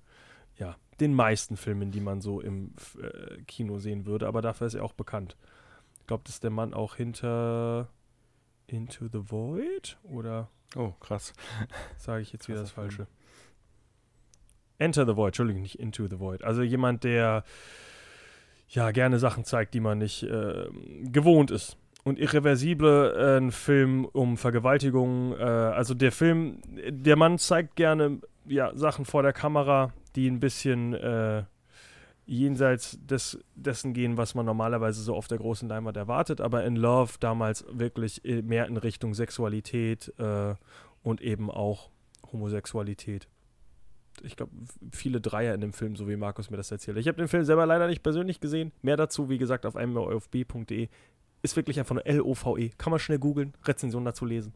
ja, 0.56 0.76
den 1.00 1.14
meisten 1.14 1.56
Filmen, 1.56 1.90
die 1.90 2.00
man 2.00 2.20
so 2.20 2.40
im 2.40 2.74
äh, 3.00 3.42
Kino 3.42 3.78
sehen 3.78 4.06
würde. 4.06 4.26
Aber 4.26 4.42
dafür 4.42 4.66
ist 4.66 4.74
er 4.74 4.84
auch 4.84 4.92
bekannt. 4.92 5.36
Ich 6.00 6.06
glaube, 6.06 6.22
das 6.24 6.34
ist 6.34 6.44
der 6.44 6.50
Mann 6.50 6.74
auch 6.74 6.96
hinter 6.96 7.88
Into 8.66 9.06
the 9.06 9.30
Void? 9.30 9.98
Oder 10.02 10.48
Oh, 10.74 10.92
krass. 11.00 11.32
sage 11.96 12.22
ich 12.22 12.32
jetzt 12.32 12.48
wieder 12.48 12.60
das 12.60 12.74
Krasser 12.74 12.88
Film. 12.88 13.06
Falsche? 13.06 13.12
Enter 14.78 15.06
the 15.06 15.16
Void, 15.16 15.28
Entschuldigung, 15.28 15.62
nicht 15.62 15.78
Into 15.78 16.06
the 16.08 16.18
Void. 16.18 16.44
Also 16.44 16.62
jemand, 16.62 17.04
der 17.04 17.44
ja 18.68 18.90
gerne 18.90 19.18
Sachen 19.18 19.44
zeigt, 19.44 19.74
die 19.74 19.80
man 19.80 19.98
nicht 19.98 20.24
äh, 20.24 20.68
gewohnt 21.04 21.50
ist. 21.50 21.78
Und 22.04 22.18
Irreversible, 22.18 23.14
äh, 23.16 23.38
ein 23.38 23.52
Film 23.52 24.04
um 24.04 24.36
Vergewaltigung. 24.36 25.32
Äh, 25.32 25.42
also 25.42 25.94
der 25.94 26.12
Film, 26.12 26.60
der 26.88 27.16
Mann 27.16 27.38
zeigt 27.38 27.76
gerne 27.76 28.20
ja, 28.44 28.72
Sachen 28.76 29.04
vor 29.04 29.22
der 29.22 29.32
Kamera, 29.32 29.92
die 30.16 30.28
ein 30.28 30.40
bisschen 30.40 30.94
äh, 30.94 31.44
jenseits 32.26 32.98
des, 33.06 33.38
dessen 33.54 33.92
gehen, 33.92 34.16
was 34.16 34.34
man 34.34 34.44
normalerweise 34.44 35.00
so 35.00 35.14
auf 35.14 35.28
der 35.28 35.38
großen 35.38 35.68
Leinwand 35.68 35.96
erwartet. 35.96 36.40
Aber 36.40 36.64
in 36.64 36.76
Love 36.76 37.14
damals 37.20 37.64
wirklich 37.70 38.24
äh, 38.24 38.42
mehr 38.42 38.66
in 38.66 38.76
Richtung 38.76 39.14
Sexualität 39.14 40.12
äh, 40.18 40.54
und 41.02 41.20
eben 41.20 41.50
auch 41.50 41.90
Homosexualität. 42.32 43.28
Ich 44.22 44.36
glaube, 44.36 44.52
viele 44.92 45.20
Dreier 45.20 45.54
in 45.54 45.60
dem 45.60 45.72
Film, 45.72 45.94
so 45.94 46.08
wie 46.08 46.16
Markus 46.16 46.50
mir 46.50 46.56
das 46.56 46.70
erzählt. 46.70 46.96
Ich 46.96 47.06
habe 47.06 47.18
den 47.18 47.28
Film 47.28 47.44
selber 47.44 47.66
leider 47.66 47.86
nicht 47.86 48.02
persönlich 48.02 48.40
gesehen. 48.40 48.72
Mehr 48.82 48.96
dazu, 48.96 49.28
wie 49.28 49.38
gesagt, 49.38 49.66
auf 49.66 49.76
einmalofb.de. 49.76 50.88
Ist 51.42 51.56
wirklich 51.56 51.78
einfach 51.78 51.94
nur 51.94 52.06
L-O-V-E. 52.06 52.70
Kann 52.78 52.90
man 52.90 52.98
schnell 52.98 53.18
googeln, 53.18 53.52
Rezension 53.64 54.04
dazu 54.04 54.24
lesen. 54.24 54.54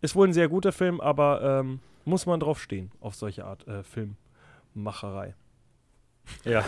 Ist 0.00 0.16
wohl 0.16 0.26
ein 0.26 0.32
sehr 0.32 0.48
guter 0.48 0.72
Film, 0.72 1.00
aber 1.00 1.42
ähm, 1.42 1.80
muss 2.04 2.26
man 2.26 2.40
drauf 2.40 2.60
stehen, 2.60 2.90
auf 3.00 3.14
solche 3.14 3.44
Art 3.44 3.68
äh, 3.68 3.82
Filmmacherei. 4.76 5.34
Ja. 6.44 6.66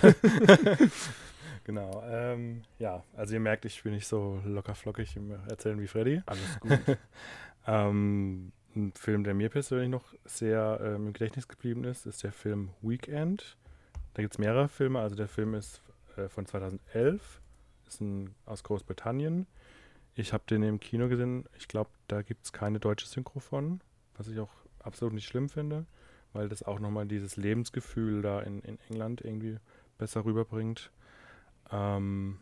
genau. 1.64 2.02
Ähm, 2.06 2.62
ja, 2.78 3.04
also 3.14 3.34
ihr 3.34 3.40
merkt, 3.40 3.64
ich 3.66 3.82
bin 3.82 3.92
nicht 3.92 4.06
so 4.06 4.40
locker 4.44 4.74
flockig 4.74 5.16
im 5.16 5.32
Erzählen 5.48 5.80
wie 5.80 5.86
Freddy. 5.86 6.22
Alles 6.26 6.60
gut. 6.60 6.78
Ähm, 7.66 8.52
ein 8.74 8.92
Film, 8.92 9.24
der 9.24 9.34
mir 9.34 9.50
persönlich 9.50 9.90
noch 9.90 10.14
sehr 10.24 10.80
ähm, 10.82 11.08
im 11.08 11.12
Gedächtnis 11.12 11.48
geblieben 11.48 11.84
ist, 11.84 12.06
ist 12.06 12.22
der 12.22 12.32
Film 12.32 12.70
Weekend. 12.80 13.56
Da 14.14 14.22
gibt 14.22 14.34
es 14.34 14.38
mehrere 14.38 14.68
Filme. 14.68 15.00
Also 15.00 15.14
der 15.14 15.28
Film 15.28 15.54
ist 15.54 15.82
äh, 16.16 16.28
von 16.28 16.46
2011, 16.46 17.40
ist 17.86 18.00
ein, 18.00 18.34
aus 18.46 18.62
Großbritannien. 18.62 19.46
Ich 20.14 20.32
habe 20.32 20.44
den 20.48 20.62
im 20.62 20.80
Kino 20.80 21.08
gesehen. 21.08 21.44
Ich 21.58 21.68
glaube, 21.68 21.90
da 22.08 22.22
gibt 22.22 22.44
es 22.44 22.52
keine 22.52 22.80
deutsche 22.80 23.06
Synchro 23.06 23.40
von, 23.40 23.80
was 24.16 24.28
ich 24.28 24.38
auch 24.38 24.50
absolut 24.80 25.14
nicht 25.14 25.26
schlimm 25.26 25.48
finde, 25.48 25.86
weil 26.38 26.48
das 26.48 26.62
auch 26.62 26.78
nochmal 26.78 27.04
dieses 27.04 27.36
Lebensgefühl 27.36 28.22
da 28.22 28.38
in, 28.40 28.60
in 28.60 28.78
England 28.88 29.22
irgendwie 29.22 29.58
besser 29.98 30.24
rüberbringt. 30.24 30.92
Ähm, 31.72 32.38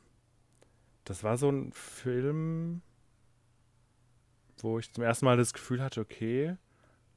das 1.05 1.25
war 1.25 1.39
so 1.39 1.49
ein 1.49 1.73
Film, 1.73 2.83
wo 4.59 4.79
ich 4.79 4.93
zum 4.93 5.03
ersten 5.03 5.25
Mal 5.25 5.39
das 5.39 5.55
Gefühl 5.55 5.83
hatte, 5.83 6.03
okay, 6.03 6.59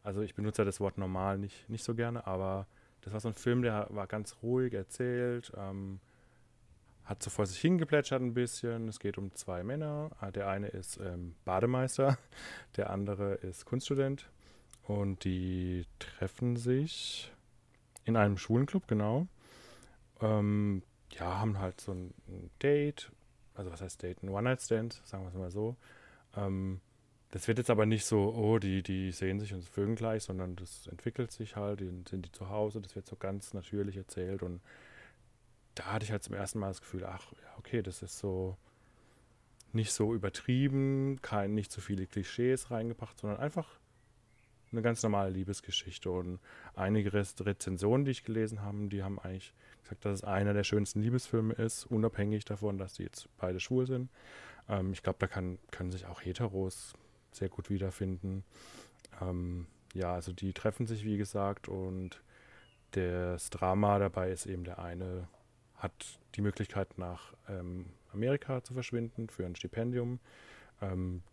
also 0.04 0.22
ich 0.22 0.36
benutze 0.36 0.62
ja 0.62 0.66
das 0.66 0.80
Wort 0.80 0.98
normal 0.98 1.38
nicht, 1.38 1.68
nicht 1.70 1.84
so 1.84 1.94
gerne, 1.96 2.26
aber 2.26 2.66
das 3.02 3.12
war 3.12 3.20
so 3.20 3.28
ein 3.28 3.34
Film, 3.34 3.62
der 3.62 3.88
war 3.90 4.08
ganz 4.08 4.38
ruhig 4.42 4.74
erzählt, 4.74 5.52
ähm, 5.58 6.00
hat 7.04 7.22
so 7.22 7.30
vor 7.30 7.46
sich 7.46 7.60
hingeplätschert 7.60 8.22
ein 8.22 8.36
bisschen. 8.36 8.88
Es 8.88 9.00
geht 9.00 9.18
um 9.18 9.36
zwei 9.36 9.64
Männer. 9.64 10.12
Ah, 10.22 10.32
Der 10.32 10.48
eine 10.48 10.68
ist 10.68 10.98
ähm, 10.98 11.36
Bademeister, 11.44 12.18
der 12.78 12.90
andere 12.90 13.34
ist 13.34 13.66
Kunststudent 13.66 14.30
und 14.90 15.24
die 15.24 15.86
treffen 16.00 16.56
sich 16.56 17.32
in 18.06 18.18
einem 18.18 18.40
Schwulenclub, 18.40 18.88
genau. 18.88 19.28
Ähm, 20.20 20.82
ja, 21.12 21.38
haben 21.40 21.60
halt 21.60 21.80
so 21.80 21.92
ein, 21.92 22.12
Date, 22.64 23.12
also 23.54 23.72
was 23.72 23.82
heißt 23.82 24.02
Date? 24.02 24.24
Ein 24.24 24.30
One-Night-Stand, 24.30 25.00
sagen 25.06 25.24
wir 25.24 25.28
es 25.30 25.36
mal 25.36 25.52
so. 25.52 25.76
Ähm, 26.36 26.82
das 27.30 27.48
wird 27.48 27.60
jetzt 27.60 27.70
aber 27.70 27.86
nicht 27.86 28.04
so, 28.04 28.34
oh, 28.34 28.58
die, 28.58 28.82
die 28.82 29.12
sehen 29.12 29.40
sich 29.40 29.54
und 29.54 29.64
vögeln 29.64 29.96
gleich, 29.96 30.24
sondern 30.24 30.56
das 30.56 30.88
entwickelt 30.88 31.32
sich 31.32 31.56
halt, 31.56 31.82
dann 31.82 32.08
sind 32.10 32.26
die 32.26 32.32
zu 32.32 32.50
Hause, 32.50 32.82
das 32.82 32.96
wird 32.96 33.06
so 33.06 33.16
ganz 33.16 33.54
natürlich 33.54 33.96
erzählt 33.96 34.42
und 34.42 34.60
da 35.76 35.86
hatte 35.86 36.04
ich 36.04 36.12
halt 36.12 36.24
zum 36.24 36.34
ersten 36.34 36.58
Mal 36.58 36.70
das 36.70 36.82
Gefühl, 36.82 37.06
ach, 37.06 37.32
ja, 37.34 37.58
okay, 37.60 37.84
das 37.84 38.02
ist 38.02 38.18
so 38.18 38.58
nicht 39.72 39.94
so 39.94 40.16
übertrieben, 40.16 41.20
kein, 41.22 41.54
nicht 41.54 41.72
so 41.72 41.80
viele 41.80 42.08
Klischees 42.08 42.72
reingebracht, 42.72 43.20
sondern 43.20 43.40
einfach 43.40 43.79
eine 44.72 44.82
ganz 44.82 45.04
normale 45.04 45.32
Liebesgeschichte 45.32 46.10
und 46.10 46.40
einige 46.76 47.14
Rezensionen, 47.14 48.06
die 48.06 48.12
ich 48.12 48.24
gelesen 48.24 48.62
habe, 48.62 48.88
die 48.88 49.04
haben 49.04 49.20
eigentlich 49.20 49.54
gesagt, 49.82 50.06
dass 50.06 50.20
es 50.20 50.24
einer 50.24 50.54
der 50.54 50.64
schönsten 50.64 51.02
Liebesfilme 51.02 51.54
ist, 51.54 51.86
unabhängig 51.86 52.46
davon, 52.46 52.78
dass 52.78 52.94
die 52.94 53.04
jetzt 53.04 53.28
beide 53.38 53.60
schwul 53.60 53.88
sind. 53.88 54.10
Ähm, 54.68 54.94
ich 54.94 55.04
glaube, 55.04 55.20
da 55.20 55.28
kann, 55.28 55.60
können 55.72 55.92
sich 55.92 56.06
auch 56.06 56.22
Heteros 56.22 56.94
sehr 57.32 57.50
gut 57.50 57.70
wiederfinden. 57.70 58.44
Ähm, 59.22 59.68
ja, 59.94 60.14
also 60.14 60.34
die 60.34 60.54
treffen 60.54 60.86
sich, 60.86 61.04
wie 61.04 61.18
gesagt, 61.18 61.68
und 61.68 62.22
das 62.92 63.50
Drama 63.50 64.00
dabei 64.00 64.32
ist 64.32 64.46
eben 64.46 64.64
der 64.64 64.80
eine 64.80 65.28
hat 65.76 66.20
die 66.36 66.42
Möglichkeit 66.42 66.98
nach 66.98 67.34
ähm, 67.48 67.86
Amerika 68.14 68.64
zu 68.64 68.74
verschwinden 68.74 69.30
für 69.30 69.46
ein 69.46 69.56
Stipendium. 69.56 70.20
Ähm, 70.82 71.24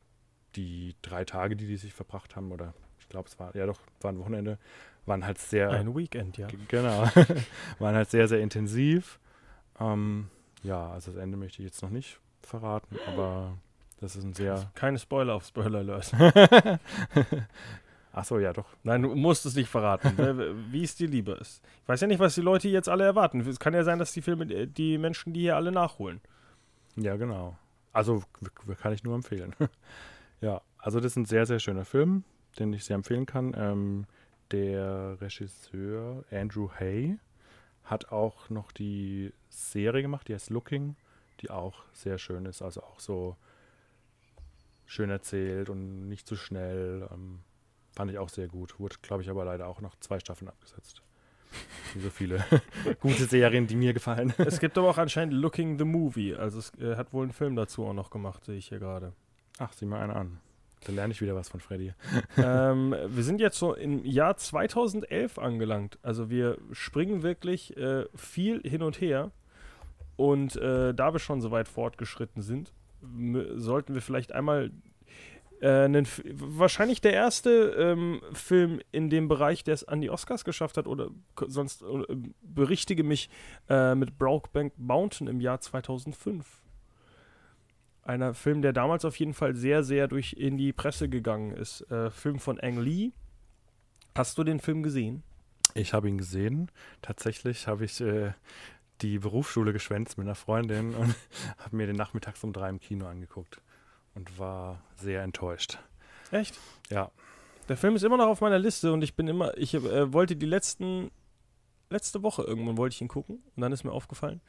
die 0.55 0.95
drei 1.03 1.24
Tage, 1.24 1.57
die 1.57 1.66
die 1.66 1.76
sich 1.76 1.93
verbracht 1.93 2.37
haben, 2.37 2.53
oder 2.53 2.72
ich 3.07 3.11
glaube, 3.11 3.29
es 3.29 3.39
war, 3.39 3.55
ja 3.55 3.67
doch, 3.67 3.79
war 4.01 4.11
ein 4.11 4.19
Wochenende, 4.19 4.59
waren 5.07 5.25
halt 5.25 5.39
sehr, 5.39 5.71
Ein 5.71 5.95
Weekend, 5.95 6.37
ja. 6.37 6.49
Genau. 6.67 7.05
Waren 7.79 7.95
halt 7.95 8.11
sehr, 8.11 8.27
sehr 8.27 8.41
intensiv. 8.41 9.21
Ähm, 9.79 10.29
ja, 10.65 10.91
also 10.91 11.13
das 11.13 11.21
Ende 11.21 11.37
möchte 11.37 11.63
ich 11.63 11.69
jetzt 11.69 11.81
noch 11.81 11.91
nicht 11.91 12.19
verraten, 12.43 12.97
aber 13.07 13.57
das 14.01 14.17
ist 14.17 14.25
ein 14.25 14.35
sehr. 14.35 14.69
Keine 14.75 14.99
Spoiler 14.99 15.35
auf 15.35 15.47
Spoiler 15.47 15.79
Alert. 15.79 16.13
Ach 18.13 18.25
so, 18.25 18.41
ja, 18.41 18.53
doch. 18.53 18.67
Nein, 18.83 19.03
du 19.03 19.15
musst 19.15 19.47
es 19.47 19.55
nicht 19.55 19.69
verraten, 19.69 20.17
wie 20.73 20.83
es 20.83 20.97
dir 20.97 21.07
lieber 21.07 21.41
ist. 21.41 21.63
Ich 21.83 21.89
weiß 21.89 22.01
ja 22.01 22.07
nicht, 22.09 22.19
was 22.19 22.35
die 22.35 22.41
Leute 22.41 22.69
jetzt 22.69 22.89
alle 22.89 23.05
erwarten. 23.05 23.41
Es 23.41 23.61
kann 23.61 23.75
ja 23.75 23.85
sein, 23.85 24.01
dass 24.01 24.13
die 24.13 24.23
Filme, 24.23 24.53
äh, 24.53 24.67
die 24.67 24.99
Menschen, 24.99 25.33
die 25.33 25.43
hier 25.43 25.55
alle 25.55 25.71
nachholen. 25.71 26.21
Ja, 26.97 27.15
genau. 27.17 27.57
Also 27.93 28.25
kann 28.81 28.93
ich 28.93 29.05
nur 29.05 29.15
empfehlen. 29.15 29.55
ja, 30.41 30.63
also 30.79 30.99
das 30.99 31.13
ist 31.13 31.17
ein 31.17 31.25
sehr, 31.27 31.47
sehr 31.47 31.61
schöner 31.61 31.85
Film, 31.85 32.25
den 32.57 32.73
ich 32.73 32.85
sehr 32.85 32.97
empfehlen 32.97 33.27
kann. 33.27 33.55
Ähm, 33.57 34.07
der 34.51 35.21
Regisseur 35.21 36.25
Andrew 36.31 36.71
Hay 36.79 37.19
hat 37.85 38.11
auch 38.13 38.51
noch 38.51 38.73
die 38.73 39.33
Serie 39.49 40.03
gemacht, 40.03 40.29
die 40.29 40.35
heißt 40.35 40.51
Looking, 40.51 40.97
die 41.41 41.51
auch 41.51 41.85
sehr 41.93 42.19
schön 42.19 42.47
ist. 42.47 42.63
Also 42.63 42.83
auch 42.83 43.01
so 43.01 43.37
schön 44.87 45.11
erzählt 45.11 45.69
und 45.69 46.09
nicht 46.09 46.27
zu 46.27 46.37
schnell. 46.37 47.09
Ähm, 47.13 47.41
fand 47.93 48.11
ich 48.11 48.19
auch 48.19 48.29
sehr 48.29 48.49
gut. 48.49 48.79
Wurde, 48.79 48.97
glaube 49.03 49.23
ich, 49.23 49.31
aber 49.31 49.45
leider 49.45 49.67
auch 49.67 49.81
noch 49.81 49.97
zwei 50.01 50.21
Staffeln 50.21 50.49
abgesetzt. 50.49 51.03
Wie 51.95 52.01
so 52.01 52.11
viele 52.11 52.45
gute 53.01 53.25
Serien, 53.25 53.67
die 53.67 53.77
mir 53.77 53.93
gefallen. 53.93 54.33
Es 54.39 54.61
gibt 54.61 54.77
aber 54.79 54.91
auch 54.91 54.99
anscheinend 54.99 55.35
Looking 55.35 55.79
the 55.79 55.85
Movie. 55.85 56.35
Also 56.35 56.59
es 56.59 56.73
äh, 56.79 56.97
hat 56.97 57.13
wohl 57.13 57.23
einen 57.23 57.33
Film 57.33 57.57
dazu 57.57 57.87
auch 57.87 57.95
noch 57.95 58.11
gemacht, 58.11 58.45
sehe 58.45 58.57
ich 58.57 58.69
hier 58.69 58.79
gerade. 58.79 59.13
Ach, 59.59 59.73
sieh 59.73 59.87
mal 59.87 60.01
einer 60.01 60.17
an. 60.17 60.41
Da 60.87 60.93
lerne 60.93 61.12
ich 61.12 61.20
wieder 61.20 61.34
was 61.34 61.49
von 61.49 61.59
Freddy. 61.59 61.93
ähm, 62.37 62.95
wir 63.09 63.22
sind 63.24 63.41
jetzt 63.41 63.59
so 63.59 63.74
im 63.74 64.05
Jahr 64.05 64.37
2011 64.37 65.39
angelangt. 65.39 65.99
Also 66.03 66.30
wir 66.30 66.59
springen 66.70 67.22
wirklich 67.22 67.76
äh, 67.76 68.05
viel 68.14 68.61
hin 68.62 68.82
und 68.82 69.01
her. 69.01 69.32
Und 70.14 70.57
äh, 70.57 70.95
da 70.95 71.12
wir 71.12 71.18
schon 71.18 71.41
so 71.41 71.51
weit 71.51 71.68
fortgeschritten 71.68 72.41
sind, 72.41 72.72
sollten 73.57 73.95
wir 73.95 74.01
vielleicht 74.01 74.32
einmal 74.32 74.70
äh, 75.61 75.89
wahrscheinlich 76.32 77.01
der 77.01 77.14
erste 77.14 77.51
ähm, 77.51 78.20
Film 78.32 78.80
in 78.93 79.11
dem 79.11 79.26
Bereich, 79.28 79.64
der 79.64 79.74
es 79.74 79.84
an 79.84 80.01
die 80.01 80.11
Oscars 80.11 80.45
geschafft 80.45 80.76
hat, 80.76 80.87
oder 80.87 81.11
sonst 81.47 81.82
äh, 81.82 82.16
berichtige 82.43 83.03
mich 83.03 83.28
äh, 83.68 83.95
mit 83.95 84.18
Brokeback 84.18 84.72
Mountain 84.78 85.26
im 85.26 85.41
Jahr 85.41 85.61
2005. 85.61 86.66
Einer 88.07 88.35
Film, 88.35 88.63
der 88.63 88.73
damals 88.73 89.05
auf 89.05 89.19
jeden 89.19 89.35
Fall 89.35 89.57
sehr, 89.57 89.83
sehr 89.83 90.07
durch 90.07 90.35
in 90.35 90.57
die 90.57 90.73
Presse 90.73 91.09
gegangen 91.09 91.51
ist. 91.51 91.81
Äh, 91.91 92.11
Film 92.11 92.39
von 92.39 92.61
Ang 92.61 92.79
Lee. 92.79 93.11
Hast 94.15 94.39
du 94.39 94.45
den 94.45 94.61
Film 94.61 94.85
gesehen? 94.85 95.25
Ich 95.75 95.93
habe 95.93 96.09
ihn 96.09 96.17
gesehen. 96.17 96.71
Tatsächlich 97.03 97.67
habe 97.67 97.85
ich 97.85 98.01
äh, 98.01 98.33
die 99.03 99.19
Berufsschule 99.19 99.73
geschwänzt 99.73 100.19
mit 100.19 100.27
einer 100.27 100.37
Freundin 100.37 100.95
und 100.95 101.17
habe 101.59 101.77
mir 101.77 101.89
den 101.89 101.97
nachmittags 101.97 102.45
um 102.45 102.53
drei 102.53 102.69
im 102.69 102.79
Kino 102.79 103.07
angeguckt 103.07 103.61
und 104.15 104.39
war 104.39 104.81
sehr 104.95 105.25
enttäuscht. 105.25 105.79
Echt? 106.31 106.59
Ja. 106.89 107.11
Der 107.69 107.77
Film 107.77 107.97
ist 107.97 108.05
immer 108.05 108.17
noch 108.17 108.29
auf 108.29 108.41
meiner 108.41 108.61
Liste 108.61 108.93
und 108.93 109.03
ich 109.03 109.17
bin 109.17 109.27
immer, 109.27 109.59
ich 109.59 109.75
äh, 109.75 110.13
wollte 110.13 110.37
die 110.37 110.47
letzten, 110.47 111.11
letzte 111.91 112.23
Woche 112.23 112.43
irgendwann 112.43 112.77
wollte 112.77 112.95
ich 112.95 113.01
ihn 113.01 113.09
gucken 113.09 113.43
und 113.57 113.61
dann 113.61 113.73
ist 113.73 113.83
mir 113.83 113.91
aufgefallen, 113.91 114.41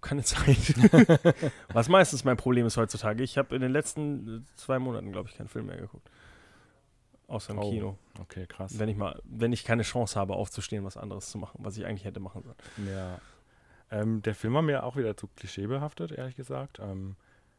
keine 0.00 0.22
Zeit. 0.22 0.74
Was 1.72 1.88
meistens 1.88 2.24
mein 2.24 2.36
Problem 2.36 2.66
ist 2.66 2.76
heutzutage. 2.76 3.22
Ich 3.22 3.36
habe 3.38 3.54
in 3.54 3.60
den 3.60 3.72
letzten 3.72 4.46
zwei 4.56 4.78
Monaten, 4.78 5.12
glaube 5.12 5.28
ich, 5.28 5.36
keinen 5.36 5.48
Film 5.48 5.66
mehr 5.66 5.76
geguckt. 5.76 6.08
Außer 7.26 7.52
im 7.52 7.58
Oh. 7.58 7.70
Kino. 7.70 7.98
Okay, 8.20 8.46
krass. 8.46 8.78
Wenn 8.78 8.88
ich 8.88 8.96
mal, 8.96 9.20
wenn 9.24 9.52
ich 9.52 9.64
keine 9.64 9.82
Chance 9.82 10.18
habe, 10.18 10.34
aufzustehen, 10.34 10.84
was 10.84 10.96
anderes 10.96 11.30
zu 11.30 11.38
machen, 11.38 11.58
was 11.62 11.76
ich 11.76 11.84
eigentlich 11.84 12.04
hätte 12.04 12.20
machen 12.20 12.42
sollen. 12.42 12.88
Ja. 12.88 13.20
Ähm, 13.90 14.22
der 14.22 14.34
Film 14.34 14.54
war 14.54 14.62
mir 14.62 14.82
auch 14.84 14.96
wieder 14.96 15.16
zu 15.16 15.28
klischeebehaftet, 15.28 16.12
ehrlich 16.12 16.36
gesagt. 16.36 16.78
Ähm, 16.78 17.16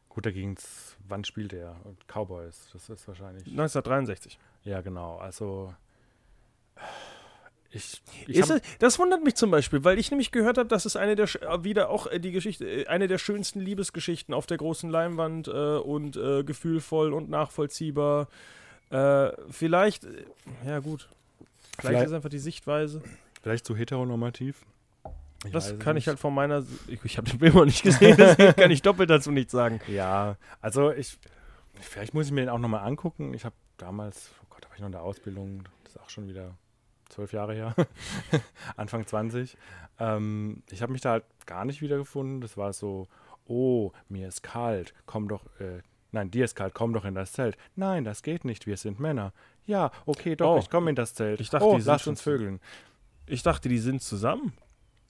gut, 0.10 0.26
da 0.26 0.32
ging's, 0.32 0.98
wann 1.08 1.24
spielt 1.24 1.54
er? 1.54 1.76
Cowboys, 2.08 2.70
das 2.74 2.90
ist 2.90 3.08
wahrscheinlich. 3.08 3.46
1963. 3.48 4.40
Ja, 4.64 4.82
genau. 4.82 5.18
Also 5.18 5.74
ich, 7.72 8.02
ich 8.28 8.38
es, 8.40 8.52
das 8.80 8.98
wundert 9.00 9.24
mich 9.24 9.36
zum 9.36 9.52
Beispiel, 9.52 9.84
weil 9.84 10.00
ich 10.00 10.10
nämlich 10.10 10.32
gehört 10.32 10.58
habe, 10.58 10.68
dass 10.68 10.86
es 10.86 10.96
eine 10.96 11.16
der 11.16 11.26
äh, 11.42 11.64
wieder 11.64 11.90
auch 11.90 12.08
äh, 12.08 12.20
die 12.20 12.32
Geschichte, 12.32 12.66
äh, 12.66 12.88
eine 12.88 13.08
der 13.08 13.18
schönsten 13.20 13.60
Liebesgeschichten 13.60 14.34
auf 14.34 14.48
der 14.48 14.58
großen 14.58 14.90
Leinwand 14.90 15.48
äh, 15.48 15.52
und 15.78 16.18
äh, 16.18 16.44
gefühlvoll 16.44 17.14
und 17.14 17.30
nachvollziehbar. 17.30 18.28
Äh, 18.90 19.32
vielleicht, 19.52 20.08
ja 20.66 20.80
gut, 20.80 21.10
vielleicht, 21.78 21.82
Vielleicht- 21.82 22.06
ist 22.08 22.14
einfach 22.14 22.30
die 22.30 22.40
Sichtweise. 22.40 23.02
vielleicht 23.44 23.66
zu 23.66 23.76
heteronormativ. 23.76 24.66
Ich 25.46 25.52
das 25.52 25.78
kann 25.80 25.96
ich 25.96 26.02
nicht. 26.02 26.08
halt 26.08 26.20
von 26.20 26.34
meiner, 26.34 26.66
ich, 26.88 27.00
ich 27.06 27.18
habe 27.18 27.30
den 27.30 27.40
Film 27.40 27.54
noch 27.56 27.66
nicht 27.66 27.84
gesehen, 27.84 28.18
deswegen 28.18 28.56
kann 28.56 28.72
ich 28.72 28.82
doppelt 28.82 29.10
dazu 29.10 29.32
nichts 29.32 29.52
sagen. 29.54 29.80
Ja, 29.88 30.36
also 30.60 30.92
ich, 30.92 31.18
vielleicht 31.80 32.14
muss 32.14 32.26
ich 32.26 32.32
mir 32.34 32.42
den 32.42 32.50
auch 32.50 32.58
nochmal 32.60 32.86
angucken. 32.86 33.34
Ich 33.34 33.46
habe 33.46 33.56
damals, 33.78 34.32
oh 34.44 34.48
Gott, 34.50 34.66
da 34.66 34.70
war 34.70 34.76
ich 34.76 34.82
noch 34.82 34.88
in 34.88 34.92
der 34.92 35.04
Ausbildung, 35.04 35.64
das 35.86 35.94
ist 35.96 36.02
auch 36.02 36.10
schon 36.10 36.28
wieder 36.28 36.56
zwölf 37.10 37.34
Jahre 37.34 37.54
her, 37.54 37.76
Anfang 38.78 39.06
20. 39.06 39.58
Ähm, 40.00 40.64
ich 40.72 40.82
habe 40.82 40.92
mich 40.92 41.02
da 41.02 41.12
halt 41.12 41.26
gar 41.46 41.66
nicht 41.66 41.82
wiedergefunden. 41.82 42.42
Das 42.42 42.58
war 42.58 42.74
so, 42.74 43.08
oh, 43.46 43.92
mir 44.08 44.28
ist 44.28 44.44
kalt, 44.44 44.94
komm 45.06 45.28
doch, 45.28 45.46
äh, 45.60 45.82
nein, 46.12 46.32
dir 46.32 46.46
ist 46.46 46.56
kalt, 46.56 46.74
komm 46.74 46.94
doch 46.94 47.06
in 47.06 47.16
das 47.16 47.34
Zelt. 47.34 47.58
Nein, 47.76 48.04
das 48.04 48.24
geht 48.24 48.46
nicht, 48.46 48.68
wir 48.68 48.78
sind 48.78 49.00
Männer. 49.00 49.34
Ja, 49.66 49.92
okay, 50.06 50.36
doch, 50.36 50.56
Oh. 50.56 50.60
ich 50.60 50.70
komme 50.70 50.90
in 50.90 50.96
das 50.96 51.14
Zelt. 51.14 51.42
Ich 51.42 51.50
dachte, 51.50 51.66
oh, 51.66 51.80
lass 51.84 52.08
uns 52.08 52.22
vögeln. 52.22 52.60
Ich 53.28 53.44
dachte, 53.44 53.70
die 53.70 53.78
sind 53.80 54.02
zusammen. 54.02 54.54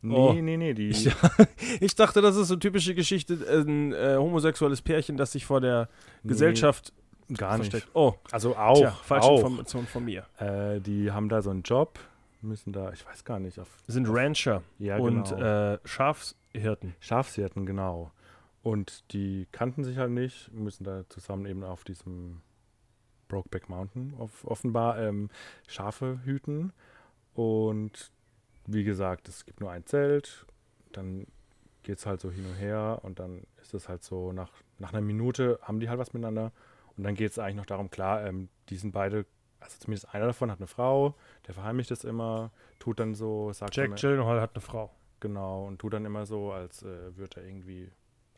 Nee, 0.02 0.16
Oh. 0.16 0.34
nee, 0.34 0.56
nee, 0.58 0.74
die, 0.74 0.90
Ich, 0.90 1.10
ich 1.82 1.96
dachte, 1.96 2.22
das 2.22 2.36
ist 2.38 2.48
so 2.48 2.56
typische 2.56 2.96
Geschichte, 2.96 3.34
ein 3.50 3.94
äh, 3.94 4.16
homosexuelles 4.18 4.82
Pärchen, 4.82 5.18
das 5.18 5.34
sich 5.34 5.46
vor 5.46 5.60
der 5.62 5.90
nee, 6.24 6.30
Gesellschaft 6.30 6.94
gar 7.38 7.58
nicht. 7.58 7.72
versteckt. 7.72 7.96
Oh, 7.96 8.16
Also 8.32 8.56
auch, 8.56 8.78
tja, 8.78 8.92
falsche 8.92 9.28
auch. 9.28 9.40
Information 9.40 9.86
von 9.88 10.06
mir. 10.06 10.26
Äh, 10.40 10.80
die 10.82 11.12
haben 11.12 11.30
da 11.30 11.42
so 11.42 11.50
einen 11.50 11.64
Job, 11.64 12.00
müssen 12.42 12.72
da, 12.74 12.92
ich 12.92 13.06
weiß 13.06 13.24
gar 13.26 13.40
nicht, 13.40 13.60
auf 13.60 13.68
Sind 13.88 14.08
auf- 14.08 14.16
Rancher 14.16 14.64
Ja, 14.78 14.98
und 14.98 15.30
genau. 15.30 15.74
äh, 15.74 15.80
Schafshirten. 15.86 16.96
Schafshirten, 17.00 17.66
genau. 17.66 18.12
Und 18.64 19.12
die 19.14 19.48
kannten 19.52 19.84
sich 19.84 19.98
halt 19.98 20.12
nicht, 20.12 20.52
müssen 20.54 20.84
da 20.84 21.04
zusammen 21.10 21.46
eben 21.46 21.64
auf 21.64 21.84
diesem 21.84 22.42
Brokeback 23.30 23.70
Mountain 23.70 24.14
off 24.18 24.44
offenbar 24.46 24.98
ähm, 25.00 25.30
Schafe 25.68 26.20
hüten. 26.26 26.74
Und 27.36 28.12
wie 28.66 28.84
gesagt, 28.84 29.28
es 29.30 29.46
gibt 29.46 29.62
nur 29.62 29.72
ein 29.72 29.86
Zelt, 29.86 30.46
dann 30.92 31.26
geht 31.84 32.00
es 32.00 32.06
halt 32.06 32.20
so 32.22 32.30
hin 32.32 32.46
und 32.46 32.56
her 32.56 33.00
und 33.04 33.20
dann 33.20 33.44
ist 33.62 33.74
es 33.74 33.88
halt 33.88 34.04
so, 34.04 34.32
nach, 34.34 34.50
nach 34.80 34.92
einer 34.92 35.02
Minute 35.02 35.60
haben 35.62 35.80
die 35.80 35.88
halt 35.90 36.00
was 36.00 36.14
miteinander 36.14 36.52
und 37.00 37.04
dann 37.04 37.16
geht 37.16 37.32
es 37.32 37.40
eigentlich 37.40 37.56
noch 37.56 37.66
darum, 37.66 37.90
klar, 37.90 38.26
ähm, 38.26 38.50
die 38.68 38.76
sind 38.76 38.92
beide, 38.92 39.26
also 39.62 39.78
zumindest 39.80 40.14
einer 40.14 40.26
davon 40.26 40.52
hat 40.52 40.60
eine 40.60 40.68
Frau, 40.68 41.16
der 41.48 41.54
verheimlicht 41.54 41.90
das 41.92 42.04
immer, 42.04 42.52
tut 42.78 43.00
dann 43.00 43.16
so, 43.16 43.54
sagt 43.54 43.74
Jack 43.78 43.86
immer, 43.86 43.96
Gyllenhaal 43.96 44.42
hat 44.42 44.54
eine 44.54 44.60
Frau. 44.60 44.94
Genau, 45.22 45.66
und 45.66 45.80
tut 45.80 45.94
dann 45.94 46.04
immer 46.04 46.26
so, 46.26 46.52
als 46.52 46.84
äh, 46.84 47.16
würde 47.16 47.38
er 47.40 47.48
irgendwie 47.48 47.90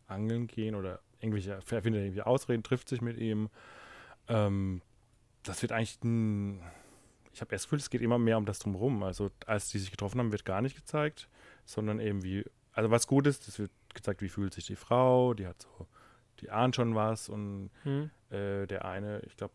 angeln 0.06 0.46
gehen 0.46 0.76
oder 0.76 1.00
irgendwelche, 1.20 1.54
er 1.54 1.82
findet 1.82 2.04
irgendwie 2.04 2.22
Ausreden, 2.22 2.62
trifft 2.62 2.88
sich 2.88 3.02
mit 3.02 3.18
ihm. 3.18 3.50
Ähm, 4.28 4.84
das 5.42 5.64
wird 5.64 5.72
eigentlich, 5.72 5.98
ein, 6.04 6.62
ich 7.34 7.42
habe 7.42 7.54
erst 7.54 7.64
das 7.64 7.70
Gefühl, 7.72 7.80
es 7.80 7.90
geht 7.90 8.02
immer 8.02 8.20
mehr 8.20 8.38
um 8.38 8.46
das 8.46 8.60
Drumherum. 8.60 9.02
Also, 9.02 9.32
als 9.48 9.70
die 9.70 9.80
sich 9.80 9.90
getroffen 9.90 10.20
haben, 10.20 10.32
wird 10.32 10.46
gar 10.46 10.62
nicht 10.62 10.76
gezeigt, 10.76 11.30
sondern 11.66 12.00
eben 12.00 12.22
wie, 12.22 12.46
also 12.74 12.92
was 12.92 13.08
gut 13.08 13.26
ist, 13.26 13.48
es 13.48 13.58
wird 13.58 13.72
gezeigt, 13.96 14.22
wie 14.22 14.30
fühlt 14.30 14.54
sich 14.54 14.68
die 14.68 14.76
Frau, 14.76 15.34
die 15.34 15.48
hat 15.48 15.64
so, 15.64 15.88
die 16.42 16.52
ahnt 16.52 16.76
schon 16.76 16.94
was 16.94 17.28
und 17.28 17.72
äh, 18.32 18.66
der 18.66 18.86
eine, 18.86 19.20
ich 19.26 19.36
glaube, 19.38 19.54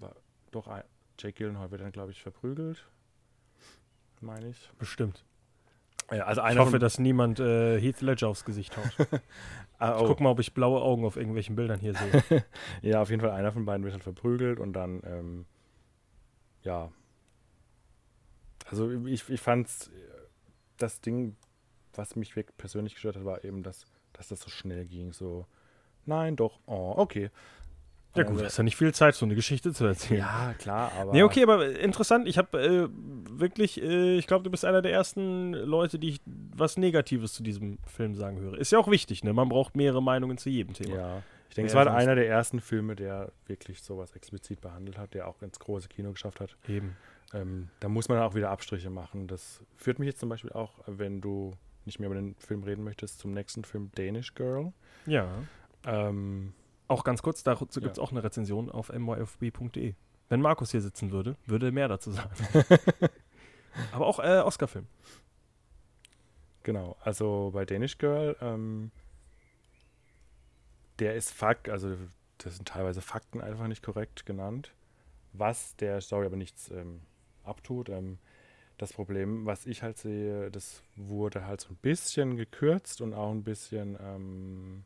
war 0.00 0.14
doch 0.50 0.68
ein, 0.68 0.84
Jake 1.18 1.34
Gyllenhaal 1.34 1.70
wird 1.70 1.82
dann, 1.82 1.92
glaube 1.92 2.12
ich, 2.12 2.22
verprügelt, 2.22 2.86
meine 4.20 4.48
ich. 4.48 4.70
Bestimmt. 4.78 5.24
Ja, 6.10 6.24
also 6.24 6.42
Ich 6.46 6.58
hoffe, 6.58 6.72
von, 6.72 6.80
dass 6.80 6.98
niemand 6.98 7.40
äh, 7.40 7.80
Heath 7.80 8.02
Ledger 8.02 8.28
aufs 8.28 8.44
Gesicht 8.44 8.76
haut. 8.76 9.08
ah, 9.78 9.96
Ich 9.96 10.02
oh. 10.02 10.06
guck 10.06 10.20
mal, 10.20 10.30
ob 10.30 10.40
ich 10.40 10.52
blaue 10.52 10.82
Augen 10.82 11.04
auf 11.04 11.16
irgendwelchen 11.16 11.56
Bildern 11.56 11.80
hier 11.80 11.94
sehe. 11.94 12.44
Ja, 12.82 13.00
auf 13.00 13.10
jeden 13.10 13.22
Fall 13.22 13.30
einer 13.30 13.52
von 13.52 13.64
beiden 13.64 13.84
wird 13.84 13.94
halt 13.94 14.02
verprügelt 14.02 14.60
und 14.60 14.74
dann, 14.74 15.02
ähm, 15.06 15.46
ja. 16.62 16.90
Also 18.66 18.90
ich, 19.06 19.28
ich 19.28 19.40
fand 19.40 19.68
das 20.76 21.00
Ding, 21.00 21.36
was 21.94 22.16
mich 22.16 22.36
wirklich 22.36 22.56
persönlich 22.56 22.94
gestört 22.94 23.16
hat, 23.16 23.24
war 23.24 23.44
eben, 23.44 23.62
dass, 23.62 23.84
dass 24.12 24.28
das 24.28 24.40
so 24.40 24.50
schnell 24.50 24.84
ging. 24.86 25.12
So, 25.12 25.46
nein, 26.04 26.36
doch, 26.36 26.58
oh, 26.66 26.94
okay. 26.96 27.30
Ja 28.16 28.22
gut, 28.22 28.32
Also- 28.34 28.44
hast 28.44 28.56
ja 28.58 28.64
nicht 28.64 28.76
viel 28.76 28.92
Zeit, 28.94 29.14
so 29.14 29.24
eine 29.26 29.34
Geschichte 29.34 29.72
zu 29.72 29.84
erzählen. 29.84 30.20
Ja, 30.20 30.54
klar, 30.58 30.92
aber. 31.00 31.12
Nee, 31.12 31.22
okay, 31.22 31.42
aber 31.42 31.78
interessant. 31.78 32.28
Ich 32.28 32.38
habe 32.38 32.58
äh, 32.62 32.88
wirklich, 33.38 33.82
äh, 33.82 34.16
ich 34.16 34.26
glaube, 34.26 34.44
du 34.44 34.50
bist 34.50 34.64
einer 34.64 34.82
der 34.82 34.92
ersten 34.92 35.52
Leute, 35.52 35.98
die 35.98 36.10
ich 36.10 36.20
was 36.26 36.76
Negatives 36.76 37.32
zu 37.32 37.42
diesem 37.42 37.78
Film 37.86 38.14
sagen 38.14 38.38
höre. 38.38 38.56
Ist 38.58 38.70
ja 38.72 38.78
auch 38.78 38.88
wichtig, 38.90 39.24
ne? 39.24 39.32
Man 39.32 39.48
braucht 39.48 39.74
mehrere 39.76 40.02
Meinungen 40.02 40.38
zu 40.38 40.48
jedem 40.48 40.74
Thema. 40.74 40.94
Ja, 40.96 41.22
ich 41.48 41.54
denke, 41.56 41.68
es 41.68 41.74
war 41.74 41.92
einer 41.92 42.14
der 42.14 42.28
ersten 42.28 42.60
Filme, 42.60 42.94
der 42.94 43.32
wirklich 43.46 43.82
sowas 43.82 44.12
explizit 44.14 44.60
behandelt 44.60 44.96
hat, 44.98 45.14
der 45.14 45.26
auch 45.28 45.42
ins 45.42 45.58
große 45.58 45.88
Kino 45.88 46.12
geschafft 46.12 46.40
hat. 46.40 46.56
Eben. 46.68 46.96
Ähm, 47.32 47.68
da 47.80 47.88
muss 47.88 48.08
man 48.08 48.18
auch 48.18 48.34
wieder 48.36 48.50
Abstriche 48.50 48.90
machen. 48.90 49.26
Das 49.26 49.60
führt 49.76 49.98
mich 49.98 50.06
jetzt 50.06 50.20
zum 50.20 50.28
Beispiel 50.28 50.52
auch, 50.52 50.72
wenn 50.86 51.20
du 51.20 51.52
nicht 51.84 51.98
mehr 51.98 52.06
über 52.08 52.14
den 52.14 52.36
Film 52.36 52.62
reden 52.62 52.84
möchtest, 52.84 53.18
zum 53.18 53.32
nächsten 53.32 53.64
Film 53.64 53.90
Danish 53.96 54.34
Girl. 54.34 54.72
Ja. 55.06 55.26
Ähm, 55.84 56.52
Auch 56.86 57.04
ganz 57.04 57.22
kurz, 57.22 57.42
dazu 57.42 57.80
gibt 57.80 57.92
es 57.92 57.98
auch 57.98 58.10
eine 58.10 58.22
Rezension 58.22 58.70
auf 58.70 58.92
myfb.de. 58.92 59.94
Wenn 60.28 60.40
Markus 60.40 60.70
hier 60.70 60.80
sitzen 60.80 61.10
würde, 61.10 61.36
würde 61.46 61.66
er 61.66 61.72
mehr 61.72 61.88
dazu 61.88 62.10
sagen. 62.10 62.30
Aber 63.92 64.06
auch 64.06 64.18
äh, 64.20 64.40
Oscar-Film. 64.40 64.86
genau, 66.62 66.96
also 67.00 67.50
bei 67.52 67.64
Danish 67.64 67.98
Girl, 67.98 68.36
ähm, 68.40 68.90
der 70.98 71.14
ist 71.14 71.32
Fakt, 71.32 71.68
also 71.68 71.96
das 72.38 72.56
sind 72.56 72.68
teilweise 72.68 73.00
Fakten 73.00 73.40
einfach 73.40 73.66
nicht 73.66 73.82
korrekt 73.82 74.26
genannt, 74.26 74.72
was 75.32 75.76
der 75.76 76.00
Story 76.00 76.26
aber 76.26 76.36
nichts 76.36 76.70
ähm, 76.70 77.00
abtut. 77.42 77.88
Ähm, 77.88 78.18
das 78.78 78.92
Problem, 78.92 79.46
was 79.46 79.66
ich 79.66 79.82
halt 79.82 79.98
sehe, 79.98 80.50
das 80.50 80.82
wurde 80.96 81.46
halt 81.46 81.60
so 81.60 81.70
ein 81.70 81.76
bisschen 81.76 82.36
gekürzt 82.36 83.00
und 83.00 83.14
auch 83.14 83.30
ein 83.30 83.44
bisschen 83.44 83.96
ähm, 84.00 84.84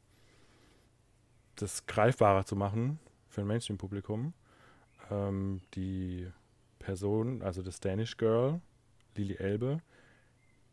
das 1.63 1.87
greifbarer 1.87 2.45
zu 2.45 2.57
machen 2.57 2.99
für 3.29 3.43
ein 3.43 3.47
Mainstream-Publikum. 3.47 4.33
Ähm, 5.11 5.61
die 5.75 6.29
Person, 6.79 7.43
also 7.43 7.63
das 7.63 7.81
Danish 7.81 8.17
Girl, 8.17 8.61
Lily 9.17 9.35
Elbe, 9.35 9.81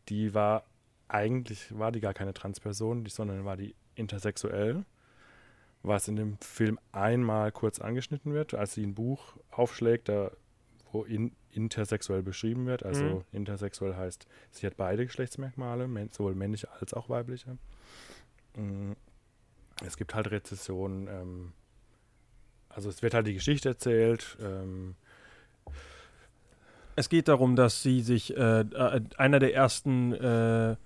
die 0.08 0.34
war 0.34 0.64
eigentlich, 1.08 1.76
war 1.78 1.92
die 1.92 2.00
gar 2.00 2.14
keine 2.14 2.34
Transperson, 2.34 3.04
die, 3.04 3.10
sondern 3.10 3.44
war 3.44 3.56
die 3.56 3.74
intersexuell, 3.94 4.84
was 5.82 6.08
in 6.08 6.16
dem 6.16 6.38
Film 6.38 6.78
einmal 6.92 7.52
kurz 7.52 7.80
angeschnitten 7.80 8.32
wird, 8.32 8.54
als 8.54 8.74
sie 8.74 8.84
ein 8.84 8.94
Buch 8.94 9.36
aufschlägt, 9.50 10.08
da, 10.08 10.30
wo 10.92 11.04
in, 11.04 11.32
intersexuell 11.50 12.22
beschrieben 12.22 12.66
wird. 12.66 12.84
Also 12.84 13.24
Mhm. 13.32 13.36
intersexuell 13.38 13.96
heißt, 13.96 14.26
sie 14.50 14.66
hat 14.66 14.76
beide 14.76 15.06
Geschlechtsmerkmale, 15.06 15.88
sowohl 16.12 16.34
männliche 16.34 16.70
als 16.72 16.92
auch 16.94 17.08
weibliche. 17.08 17.56
Mm, 18.56 18.92
Es 19.84 19.96
gibt 19.96 20.14
halt 20.14 20.30
Rezessionen, 20.30 21.08
ähm, 21.08 21.52
also 22.68 22.88
es 22.88 23.02
wird 23.02 23.14
halt 23.14 23.26
die 23.26 23.34
Geschichte 23.34 23.68
erzählt, 23.70 24.36
ähm, 24.40 24.94
Es 26.98 27.10
geht 27.10 27.28
darum, 27.28 27.56
dass 27.56 27.82
sie 27.82 28.00
sich, 28.00 28.34
äh, 28.36 28.60
äh, 28.60 29.00
einer 29.18 29.38
der 29.38 29.54
ersten, 29.54 30.14
äh, 30.14 30.76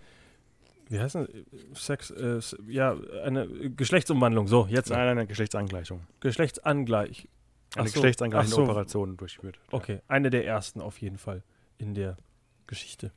wie 0.89 0.99
heißt 0.99 1.15
das? 1.15 1.29
Sex, 1.75 2.11
äh, 2.11 2.41
ja, 2.67 2.97
eine 3.25 3.47
Geschlechtsumwandlung, 3.71 4.49
so, 4.49 4.67
jetzt 4.69 4.91
nein, 4.91 5.07
eine 5.07 5.27
Geschlechtsangleichung. 5.29 6.01
Geschlechtsangleich. 6.19 7.29
Eine 7.77 7.89
so, 7.89 7.95
geschlechtsangleichende 7.95 8.57
so. 8.57 8.63
Operation 8.65 9.17
durchführt. 9.17 9.61
Okay, 9.71 10.01
eine 10.09 10.31
der 10.31 10.45
ersten 10.45 10.81
auf 10.81 11.01
jeden 11.01 11.19
Fall 11.19 11.45
in 11.79 11.95
der 11.95 12.17
Geschichte. 12.67 13.13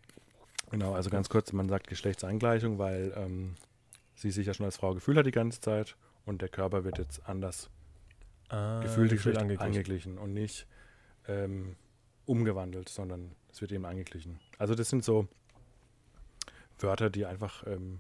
Genau, 0.70 0.94
also 0.94 1.10
ganz 1.10 1.30
kurz, 1.30 1.52
man 1.52 1.68
sagt 1.70 1.88
Geschlechtsangleichung, 1.88 2.78
weil 2.78 3.12
ähm, 3.18 3.56
sie 4.30 4.32
sich 4.32 4.48
ja 4.48 4.54
schon 4.54 4.66
als 4.66 4.78
Frau 4.78 4.94
gefühlt 4.94 5.18
hat 5.18 5.26
die 5.26 5.32
ganze 5.32 5.62
Zeit 5.62 5.96
und 6.26 6.42
der 6.42 6.50
Körper 6.50 6.84
wird 6.84 6.98
jetzt 6.98 7.28
anders 7.28 7.70
Ah, 8.50 8.82
gefühlt 8.82 9.10
Gefühl 9.10 9.34
Geschlecht 9.34 9.38
angeglichen. 9.38 9.66
angeglichen 9.66 10.18
und 10.18 10.34
nicht 10.34 10.68
ähm, 11.28 11.76
umgewandelt, 12.26 12.90
sondern 12.90 13.36
es 13.52 13.62
wird 13.62 13.72
eben 13.72 13.86
angeglichen. 13.86 14.40
Also 14.58 14.76
das 14.76 14.90
sind 14.90 15.04
so 15.04 15.28
Wörter, 16.80 17.10
die 17.10 17.26
einfach 17.26 17.66
ähm, 17.66 18.00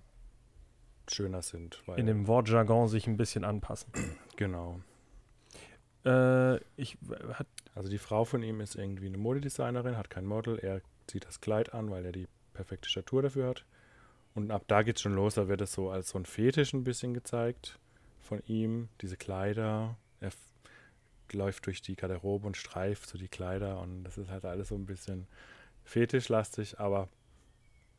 schöner 1.09 1.41
sind. 1.41 1.81
Weil, 1.87 1.99
In 1.99 2.05
dem 2.05 2.27
Wortjargon 2.27 2.87
sich 2.87 3.07
ein 3.07 3.17
bisschen 3.17 3.43
anpassen. 3.45 3.91
genau. 4.35 4.81
Äh, 6.05 6.57
ich 6.75 6.97
hat, 7.33 7.47
Also 7.75 7.89
die 7.89 7.97
Frau 7.97 8.25
von 8.25 8.43
ihm 8.43 8.59
ist 8.61 8.75
irgendwie 8.75 9.07
eine 9.07 9.17
Modedesignerin, 9.17 9.97
hat 9.97 10.09
kein 10.09 10.25
Model, 10.25 10.59
er 10.59 10.81
zieht 11.07 11.25
das 11.25 11.39
Kleid 11.41 11.73
an, 11.73 11.89
weil 11.91 12.05
er 12.05 12.11
die 12.11 12.27
perfekte 12.53 12.89
Statur 12.89 13.21
dafür 13.21 13.47
hat. 13.47 13.65
Und 14.35 14.51
ab 14.51 14.63
da 14.67 14.81
geht's 14.81 15.01
schon 15.01 15.15
los, 15.15 15.35
da 15.35 15.47
wird 15.47 15.61
es 15.61 15.73
so 15.73 15.89
als 15.89 16.09
so 16.09 16.17
ein 16.17 16.25
Fetisch 16.25 16.73
ein 16.73 16.83
bisschen 16.83 17.13
gezeigt 17.13 17.77
von 18.21 18.41
ihm, 18.47 18.89
diese 19.01 19.17
Kleider. 19.17 19.95
Er 20.19 20.31
läuft 21.31 21.65
durch 21.65 21.81
die 21.81 21.95
Garderobe 21.95 22.47
und 22.47 22.57
streift 22.57 23.09
so 23.09 23.17
die 23.17 23.27
Kleider 23.27 23.79
und 23.79 24.03
das 24.03 24.17
ist 24.17 24.29
halt 24.29 24.45
alles 24.45 24.69
so 24.69 24.75
ein 24.75 24.85
bisschen 24.85 25.27
fetischlastig, 25.83 26.79
aber 26.79 27.09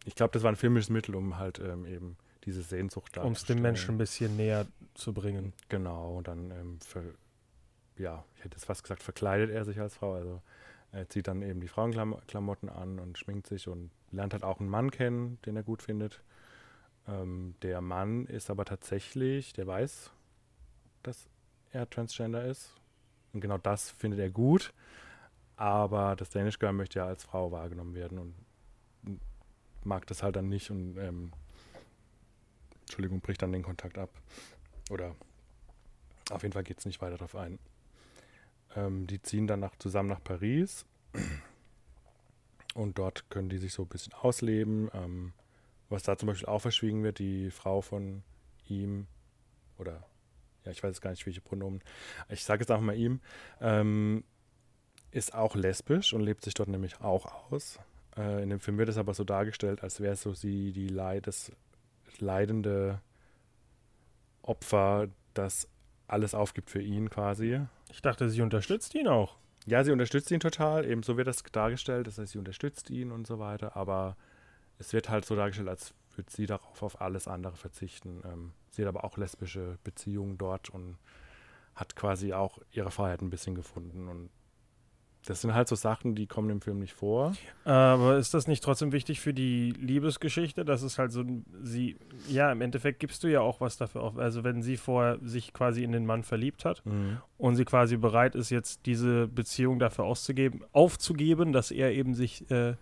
ich 0.04 0.14
glaube, 0.14 0.32
das 0.32 0.42
war 0.42 0.52
ein 0.52 0.56
filmisches 0.56 0.90
Mittel, 0.90 1.14
um 1.14 1.38
halt 1.38 1.58
ähm, 1.58 1.86
eben 1.86 2.16
diese 2.44 2.62
Sehnsucht 2.62 3.16
um 3.18 3.32
es 3.32 3.44
dem 3.44 3.62
Menschen 3.62 3.94
ein 3.94 3.98
bisschen 3.98 4.36
näher 4.36 4.66
zu 4.94 5.12
bringen. 5.12 5.52
Genau, 5.68 6.16
und 6.16 6.28
dann, 6.28 6.50
ähm, 6.50 6.78
ver, 6.80 7.02
ja, 7.96 8.24
ich 8.36 8.44
hätte 8.44 8.56
jetzt 8.56 8.66
fast 8.66 8.82
gesagt, 8.82 9.02
verkleidet 9.02 9.50
er 9.50 9.64
sich 9.64 9.80
als 9.80 9.94
Frau. 9.94 10.14
Also 10.14 10.42
er 10.94 11.08
zieht 11.08 11.26
dann 11.26 11.42
eben 11.42 11.60
die 11.60 11.68
Frauenklamotten 11.68 12.68
an 12.68 12.98
und 12.98 13.18
schminkt 13.18 13.46
sich 13.46 13.68
und 13.68 13.90
lernt 14.12 14.32
halt 14.32 14.44
auch 14.44 14.60
einen 14.60 14.68
Mann 14.68 14.90
kennen, 14.90 15.38
den 15.44 15.56
er 15.56 15.62
gut 15.62 15.82
findet. 15.82 16.22
Ähm, 17.08 17.54
der 17.62 17.80
Mann 17.80 18.26
ist 18.26 18.48
aber 18.48 18.64
tatsächlich, 18.64 19.52
der 19.52 19.66
weiß, 19.66 20.10
dass 21.02 21.28
er 21.72 21.90
Transgender 21.90 22.44
ist. 22.44 22.72
Und 23.32 23.40
genau 23.40 23.58
das 23.58 23.90
findet 23.90 24.20
er 24.20 24.30
gut. 24.30 24.72
Aber 25.56 26.16
das 26.16 26.30
Danish 26.30 26.58
Girl 26.58 26.72
möchte 26.72 27.00
ja 27.00 27.06
als 27.06 27.24
Frau 27.24 27.50
wahrgenommen 27.50 27.94
werden 27.94 28.18
und 28.18 28.34
mag 29.84 30.06
das 30.06 30.22
halt 30.22 30.36
dann 30.36 30.48
nicht 30.48 30.70
und 30.70 30.96
ähm, 30.98 31.32
Entschuldigung, 32.82 33.20
bricht 33.20 33.42
dann 33.42 33.52
den 33.52 33.62
Kontakt 33.62 33.98
ab. 33.98 34.10
Oder 34.90 35.14
auf 36.30 36.42
jeden 36.42 36.52
Fall 36.52 36.64
geht 36.64 36.78
es 36.78 36.86
nicht 36.86 37.00
weiter 37.00 37.16
darauf 37.16 37.36
ein. 37.36 37.58
Ähm, 38.76 39.06
die 39.06 39.20
ziehen 39.22 39.46
dann 39.46 39.60
nach, 39.60 39.76
zusammen 39.78 40.08
nach 40.08 40.22
Paris 40.22 40.84
und 42.74 42.98
dort 42.98 43.28
können 43.30 43.48
die 43.48 43.58
sich 43.58 43.72
so 43.72 43.82
ein 43.82 43.88
bisschen 43.88 44.12
ausleben. 44.14 44.90
Ähm, 44.92 45.32
was 45.88 46.02
da 46.02 46.16
zum 46.16 46.28
Beispiel 46.28 46.48
auch 46.48 46.60
verschwiegen 46.60 47.02
wird, 47.02 47.18
die 47.18 47.50
Frau 47.50 47.80
von 47.80 48.22
ihm 48.68 49.06
oder 49.78 50.02
ja, 50.64 50.72
ich 50.72 50.82
weiß 50.82 50.90
jetzt 50.90 51.02
gar 51.02 51.10
nicht, 51.10 51.26
welche 51.26 51.40
Pronomen, 51.40 51.82
ich 52.28 52.44
sage 52.44 52.60
jetzt 52.60 52.70
einfach 52.70 52.84
mal 52.84 52.96
ihm, 52.96 53.20
ähm, 53.60 54.24
ist 55.10 55.34
auch 55.34 55.54
lesbisch 55.54 56.12
und 56.12 56.22
lebt 56.22 56.42
sich 56.42 56.54
dort 56.54 56.68
nämlich 56.68 57.00
auch 57.00 57.52
aus. 57.52 57.78
Äh, 58.16 58.42
in 58.42 58.50
dem 58.50 58.60
Film 58.60 58.78
wird 58.78 58.88
es 58.88 58.96
aber 58.96 59.14
so 59.14 59.24
dargestellt, 59.24 59.82
als 59.82 60.00
wäre 60.00 60.16
so 60.16 60.32
sie 60.32 60.72
die 60.72 60.88
Leid, 60.88 61.26
das 61.26 61.52
leidende 62.18 63.00
Opfer, 64.42 65.08
das 65.34 65.68
alles 66.06 66.34
aufgibt 66.34 66.70
für 66.70 66.82
ihn 66.82 67.10
quasi. 67.10 67.60
Ich 67.94 68.02
dachte, 68.02 68.28
sie 68.28 68.42
unterstützt 68.42 68.92
ihn 68.96 69.06
auch. 69.06 69.36
Ja, 69.66 69.84
sie 69.84 69.92
unterstützt 69.92 70.28
ihn 70.32 70.40
total, 70.40 70.84
eben 70.84 71.04
so 71.04 71.16
wird 71.16 71.28
das 71.28 71.44
dargestellt, 71.44 72.08
das 72.08 72.18
heißt, 72.18 72.32
sie 72.32 72.38
unterstützt 72.38 72.90
ihn 72.90 73.12
und 73.12 73.24
so 73.24 73.38
weiter, 73.38 73.76
aber 73.76 74.16
es 74.80 74.92
wird 74.92 75.08
halt 75.08 75.24
so 75.24 75.36
dargestellt, 75.36 75.68
als 75.68 75.94
würde 76.16 76.28
sie 76.28 76.46
darauf 76.46 76.82
auf 76.82 77.00
alles 77.00 77.28
andere 77.28 77.54
verzichten. 77.54 78.20
Ähm, 78.24 78.52
sie 78.70 78.82
hat 78.82 78.88
aber 78.88 79.04
auch 79.04 79.16
lesbische 79.16 79.78
Beziehungen 79.84 80.38
dort 80.38 80.70
und 80.70 80.98
hat 81.76 81.94
quasi 81.94 82.32
auch 82.32 82.58
ihre 82.72 82.90
Freiheit 82.90 83.22
ein 83.22 83.30
bisschen 83.30 83.54
gefunden 83.54 84.08
und 84.08 84.28
das 85.26 85.40
sind 85.40 85.54
halt 85.54 85.68
so 85.68 85.74
Sachen, 85.74 86.14
die 86.14 86.26
kommen 86.26 86.50
im 86.50 86.60
Film 86.60 86.80
nicht 86.80 86.92
vor. 86.92 87.34
Aber 87.64 88.16
ist 88.18 88.34
das 88.34 88.46
nicht 88.46 88.62
trotzdem 88.62 88.92
wichtig 88.92 89.20
für 89.20 89.32
die 89.32 89.70
Liebesgeschichte? 89.70 90.64
Das 90.64 90.82
ist 90.82 90.98
halt 90.98 91.12
so, 91.12 91.24
sie, 91.62 91.96
ja, 92.28 92.52
im 92.52 92.60
Endeffekt 92.60 93.00
gibst 93.00 93.24
du 93.24 93.28
ja 93.28 93.40
auch 93.40 93.60
was 93.60 93.76
dafür 93.76 94.02
auf. 94.02 94.18
Also 94.18 94.44
wenn 94.44 94.62
sie 94.62 94.76
vorher 94.76 95.18
sich 95.22 95.52
quasi 95.52 95.82
in 95.82 95.92
den 95.92 96.04
Mann 96.04 96.24
verliebt 96.24 96.64
hat 96.64 96.82
und 97.38 97.56
sie 97.56 97.64
quasi 97.64 97.96
bereit 97.96 98.34
ist, 98.34 98.50
jetzt 98.50 98.84
diese 98.86 99.26
Beziehung 99.26 99.78
dafür 99.78 100.04
auszugeben, 100.04 100.62
aufzugeben, 100.72 101.52
dass 101.52 101.70
er 101.70 101.92
eben 101.92 102.14
sich 102.14 102.50
äh, 102.50 102.74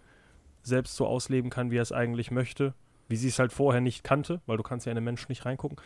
selbst 0.63 0.97
so 0.97 1.07
ausleben 1.07 1.51
kann, 1.51 1.71
wie 1.71 1.79
er 1.79 1.83
es 1.83 1.93
eigentlich 1.93 2.31
möchte, 2.31 2.75
wie 3.09 3.17
sie 3.17 3.29
es 3.29 3.39
halt 3.39 3.53
vorher 3.53 3.81
nicht 3.81 4.05
kannte, 4.05 4.41
weil 4.47 4.57
du 4.57 4.63
kannst 4.63 4.87
ja 4.87 4.91
in 4.91 4.97
den 4.97 5.05
Menschen 5.05 5.27
nicht 5.29 5.45
reingucken, 5.45 5.79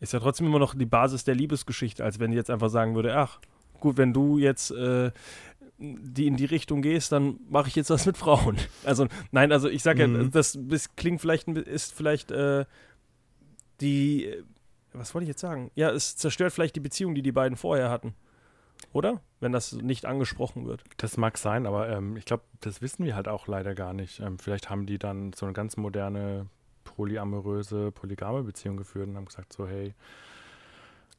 ist 0.00 0.12
ja 0.12 0.20
trotzdem 0.20 0.46
immer 0.48 0.58
noch 0.58 0.74
die 0.74 0.86
Basis 0.86 1.22
der 1.22 1.36
Liebesgeschichte, 1.36 2.02
als 2.02 2.18
wenn 2.18 2.32
sie 2.32 2.36
jetzt 2.36 2.50
einfach 2.50 2.70
sagen 2.70 2.96
würde, 2.96 3.16
ach, 3.16 3.38
gut, 3.82 3.98
wenn 3.98 4.12
du 4.12 4.38
jetzt 4.38 4.70
äh, 4.70 5.10
die 5.82 6.26
in 6.26 6.36
die 6.36 6.44
Richtung 6.44 6.80
gehst, 6.82 7.10
dann 7.12 7.40
mache 7.50 7.68
ich 7.68 7.74
jetzt 7.76 7.90
was 7.90 8.06
mit 8.06 8.16
Frauen. 8.16 8.56
Also 8.84 9.06
nein, 9.32 9.50
also 9.52 9.68
ich 9.68 9.82
sage 9.82 10.02
ja, 10.02 10.06
Mhm. 10.08 10.30
das, 10.30 10.58
das 10.60 10.94
klingt 10.96 11.20
vielleicht, 11.20 11.48
ist 11.48 11.92
vielleicht 11.92 12.30
äh, 12.30 12.64
die, 13.80 14.26
äh, 14.26 14.42
was 14.92 15.14
wollte 15.14 15.24
ich 15.24 15.28
jetzt 15.28 15.40
sagen? 15.40 15.70
Ja, 15.74 15.90
es 15.90 16.16
zerstört 16.16 16.52
vielleicht 16.52 16.76
die 16.76 16.80
Beziehung, 16.80 17.14
die 17.14 17.22
die 17.22 17.32
beiden 17.32 17.56
vorher 17.56 17.90
hatten. 17.90 18.14
Oder? 18.92 19.20
Wenn 19.40 19.52
das 19.52 19.72
nicht 19.72 20.04
angesprochen 20.06 20.66
wird. 20.66 20.84
Das 20.98 21.16
mag 21.16 21.38
sein, 21.38 21.66
aber 21.66 21.88
ähm, 21.88 22.16
ich 22.16 22.24
glaube, 22.24 22.42
das 22.60 22.82
wissen 22.82 23.04
wir 23.04 23.14
halt 23.14 23.28
auch 23.28 23.46
leider 23.46 23.74
gar 23.74 23.92
nicht. 23.92 24.20
Ähm, 24.20 24.38
vielleicht 24.38 24.70
haben 24.70 24.86
die 24.86 24.98
dann 24.98 25.32
so 25.32 25.46
eine 25.46 25.52
ganz 25.52 25.76
moderne, 25.76 26.46
polyamoröse, 26.84 27.92
polygame 27.92 28.42
Beziehung 28.42 28.76
geführt 28.76 29.08
und 29.08 29.16
haben 29.16 29.24
gesagt 29.26 29.52
so, 29.52 29.66
hey, 29.66 29.94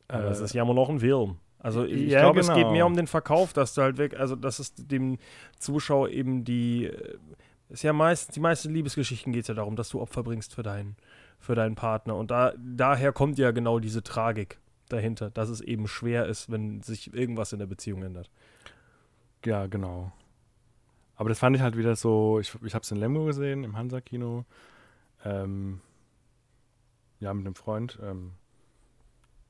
äh, 0.09 0.18
es 0.18 0.39
ist 0.39 0.53
ja 0.53 0.64
immer 0.64 0.74
noch 0.74 0.89
ein 0.89 0.99
Film. 0.99 1.38
Also 1.64 1.86
ich 1.86 2.11
Ja, 2.11 2.20
glaube, 2.20 2.41
es 2.41 2.47
geht 2.47 2.57
genau. 2.57 2.72
mehr 2.72 2.86
um 2.86 2.95
den 2.95 3.07
Verkauf, 3.07 3.53
dass 3.53 3.74
du 3.74 3.82
halt 3.82 3.97
weg, 3.97 4.20
also 4.20 4.36
dass 4.36 4.59
es 4.59 4.76
dem 4.76 5.18
Zuschauer 5.57 6.09
eben 6.09 6.43
die, 6.43 6.86
äh, 6.88 7.18
ist 7.70 7.84
ja 7.84 7.93
meistens, 7.93 8.36
die 8.36 8.41
meisten 8.41 8.72
Liebesgeschichten 8.72 9.32
geht 9.34 9.43
es 9.43 9.47
ja 9.47 9.53
darum, 9.55 9.76
dass 9.76 9.89
du 9.89 10.01
Opfer 10.01 10.24
bringst 10.24 10.53
für 10.53 10.61
deinen, 10.61 10.97
für 11.39 11.55
deinen 11.55 11.76
Partner. 11.76 12.18
Und 12.18 12.30
da, 12.30 12.53
daher 12.57 13.14
kommt 13.14 13.39
ja 13.39 13.51
genau 13.51 13.80
diese 13.80 14.03
Tragik 14.03 14.59
dahinter, 14.89 15.32
dass 15.32 15.49
es 15.49 15.61
eben 15.61 15.88
schwer 15.88 16.28
ist, 16.28 16.51
wenn 16.51 16.84
sich 16.84 17.14
irgendwas 17.14 17.53
in 17.53 17.59
der 17.59 17.66
Beziehung 17.66 18.03
ändert. 18.03 18.30
Ja, 19.45 19.66
genau. 19.68 20.11
Aber 21.16 21.30
das 21.30 21.39
fand 21.39 21.55
ich 21.55 21.61
halt 21.61 21.78
wieder 21.78 21.95
so, 21.95 22.39
ich, 22.39 22.53
ich 22.64 22.76
habe 22.76 22.84
es 22.84 22.91
in 22.91 22.97
Lemgo 22.97 23.24
gesehen, 23.26 23.64
im 23.64 23.78
Hansa-Kino. 23.78 24.43
Ähm, 25.24 25.80
ja, 27.22 27.34
mit 27.34 27.45
einem 27.45 27.55
Freund. 27.55 27.97
Ähm, 28.03 28.34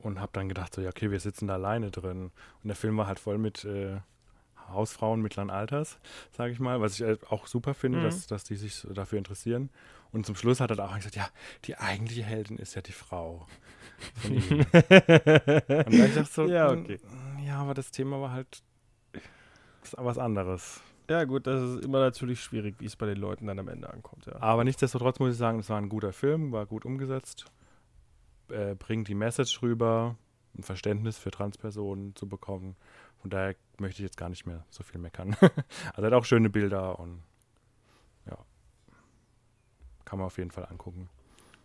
und 0.03 0.19
habe 0.19 0.31
dann 0.33 0.49
gedacht, 0.49 0.73
so, 0.75 0.81
ja, 0.81 0.89
okay, 0.89 1.09
wir 1.11 1.19
sitzen 1.19 1.47
da 1.47 1.53
alleine 1.55 1.89
drin. 1.91 2.31
Und 2.61 2.67
der 2.67 2.75
Film 2.75 2.97
war 2.97 3.07
halt 3.07 3.19
voll 3.19 3.37
mit 3.37 3.63
äh, 3.65 3.97
Hausfrauen 4.69 5.21
mittleren 5.21 5.49
Alters, 5.49 5.97
sage 6.31 6.51
ich 6.53 6.59
mal, 6.59 6.79
was 6.81 6.95
ich 6.99 7.05
halt 7.05 7.29
auch 7.31 7.47
super 7.47 7.73
finde, 7.73 7.99
Mhm. 7.99 8.03
dass, 8.03 8.27
dass 8.27 8.43
die 8.43 8.55
sich 8.55 8.85
dafür 8.93 9.17
interessieren. 9.17 9.69
Und 10.11 10.25
zum 10.25 10.35
Schluss 10.35 10.59
hat 10.59 10.71
er 10.71 10.79
auch 10.85 10.95
gesagt, 10.95 11.15
ja, 11.15 11.27
die 11.65 11.77
eigentliche 11.77 12.23
Heldin 12.23 12.57
ist 12.57 12.75
ja 12.75 12.81
die 12.81 12.91
Frau. 12.91 13.45
Von 14.21 14.33
ihm. 14.35 14.59
Und 14.71 14.71
da 14.71 16.05
ich 16.05 16.13
dachte 16.13 16.31
so, 16.31 16.45
Ja, 16.45 16.73
mm, 16.73 16.79
okay. 16.81 16.99
ja, 17.45 17.57
aber 17.57 17.73
das 17.73 17.91
Thema 17.91 18.21
war 18.21 18.31
halt 18.31 18.61
was 19.97 20.17
anderes. 20.17 20.81
Ja, 21.09 21.23
gut, 21.25 21.47
das 21.47 21.61
ist 21.61 21.83
immer 21.85 21.99
natürlich 21.99 22.41
schwierig, 22.41 22.75
wie 22.79 22.85
es 22.85 22.95
bei 22.95 23.05
den 23.05 23.17
Leuten 23.17 23.47
dann 23.47 23.59
am 23.59 23.67
Ende 23.67 23.89
ankommt. 23.91 24.25
Ja. 24.25 24.41
Aber 24.41 24.63
nichtsdestotrotz 24.63 25.19
muss 25.19 25.31
ich 25.33 25.37
sagen, 25.37 25.59
es 25.59 25.69
war 25.69 25.77
ein 25.77 25.89
guter 25.89 26.13
Film, 26.13 26.51
war 26.51 26.65
gut 26.65 26.85
umgesetzt, 26.85 27.45
äh, 28.49 28.75
bringt 28.75 29.07
die 29.07 29.15
Message 29.15 29.61
rüber, 29.61 30.15
ein 30.57 30.63
Verständnis 30.63 31.17
für 31.17 31.31
Transpersonen 31.31 32.15
zu 32.15 32.27
bekommen. 32.27 32.75
Von 33.17 33.29
daher 33.29 33.55
möchte 33.79 34.01
ich 34.01 34.07
jetzt 34.07 34.17
gar 34.17 34.29
nicht 34.29 34.45
mehr 34.45 34.65
so 34.69 34.83
viel 34.83 34.99
meckern. 34.99 35.35
also 35.93 36.05
hat 36.05 36.13
auch 36.13 36.25
schöne 36.25 36.49
Bilder 36.49 36.99
und 36.99 37.23
ja, 38.27 38.37
kann 40.05 40.19
man 40.19 40.27
auf 40.27 40.37
jeden 40.37 40.51
Fall 40.51 40.65
angucken. 40.65 41.09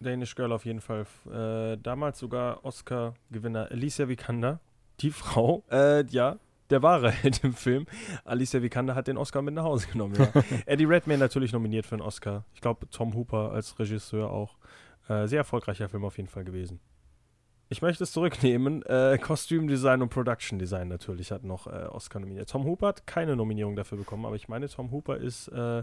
Danish 0.01 0.35
Girl 0.35 0.53
auf 0.53 0.65
jeden 0.65 0.81
Fall. 0.81 1.07
Äh, 1.31 1.77
damals 1.79 2.19
sogar 2.19 2.65
Oscar-Gewinner 2.65 3.71
Alicia 3.71 4.09
Vikander, 4.09 4.61
die 5.01 5.11
Frau, 5.11 5.65
äh, 5.71 6.05
ja, 6.07 6.39
der 6.71 6.83
wahre 6.83 7.11
Held 7.11 7.43
im 7.45 7.55
Film. 7.55 7.87
Alicia 8.25 8.63
Vikander 8.63 8.95
hat 8.95 9.09
den 9.09 9.17
Oscar 9.17 9.43
mit 9.43 9.55
nach 9.55 9.65
Hause 9.65 9.89
genommen. 9.89 10.15
Ja. 10.15 10.43
Eddie 10.67 10.85
Redmayne 10.85 11.19
natürlich 11.19 11.53
nominiert 11.53 11.87
für 11.87 11.95
einen 11.95 12.03
Oscar. 12.03 12.45
Ich 12.55 12.61
glaube, 12.61 12.89
Tom 12.91 13.15
Hooper 13.15 13.53
als 13.53 13.79
Regisseur 13.79 14.31
auch. 14.31 14.57
Äh, 15.09 15.27
sehr 15.27 15.39
erfolgreicher 15.39 15.89
Film 15.89 16.05
auf 16.05 16.17
jeden 16.17 16.29
Fall 16.29 16.45
gewesen. 16.45 16.81
Ich 17.71 17.83
möchte 17.83 18.05
es 18.05 18.13
zurücknehmen. 18.13 18.83
Äh, 18.83 19.19
Kostümdesign 19.19 20.03
und 20.03 20.09
Production 20.09 20.59
Design 20.59 20.89
natürlich 20.89 21.31
hat 21.31 21.45
noch 21.45 21.67
äh, 21.67 21.87
Oscar 21.87 22.21
nominiert. 22.21 22.49
Tom 22.49 22.65
Hooper 22.65 22.89
hat 22.89 23.07
keine 23.07 23.37
Nominierung 23.37 23.77
dafür 23.77 23.99
bekommen, 23.99 24.25
aber 24.25 24.37
ich 24.37 24.49
meine, 24.49 24.69
Tom 24.69 24.91
Hooper 24.91 25.19
ist 25.19 25.49
äh, 25.49 25.83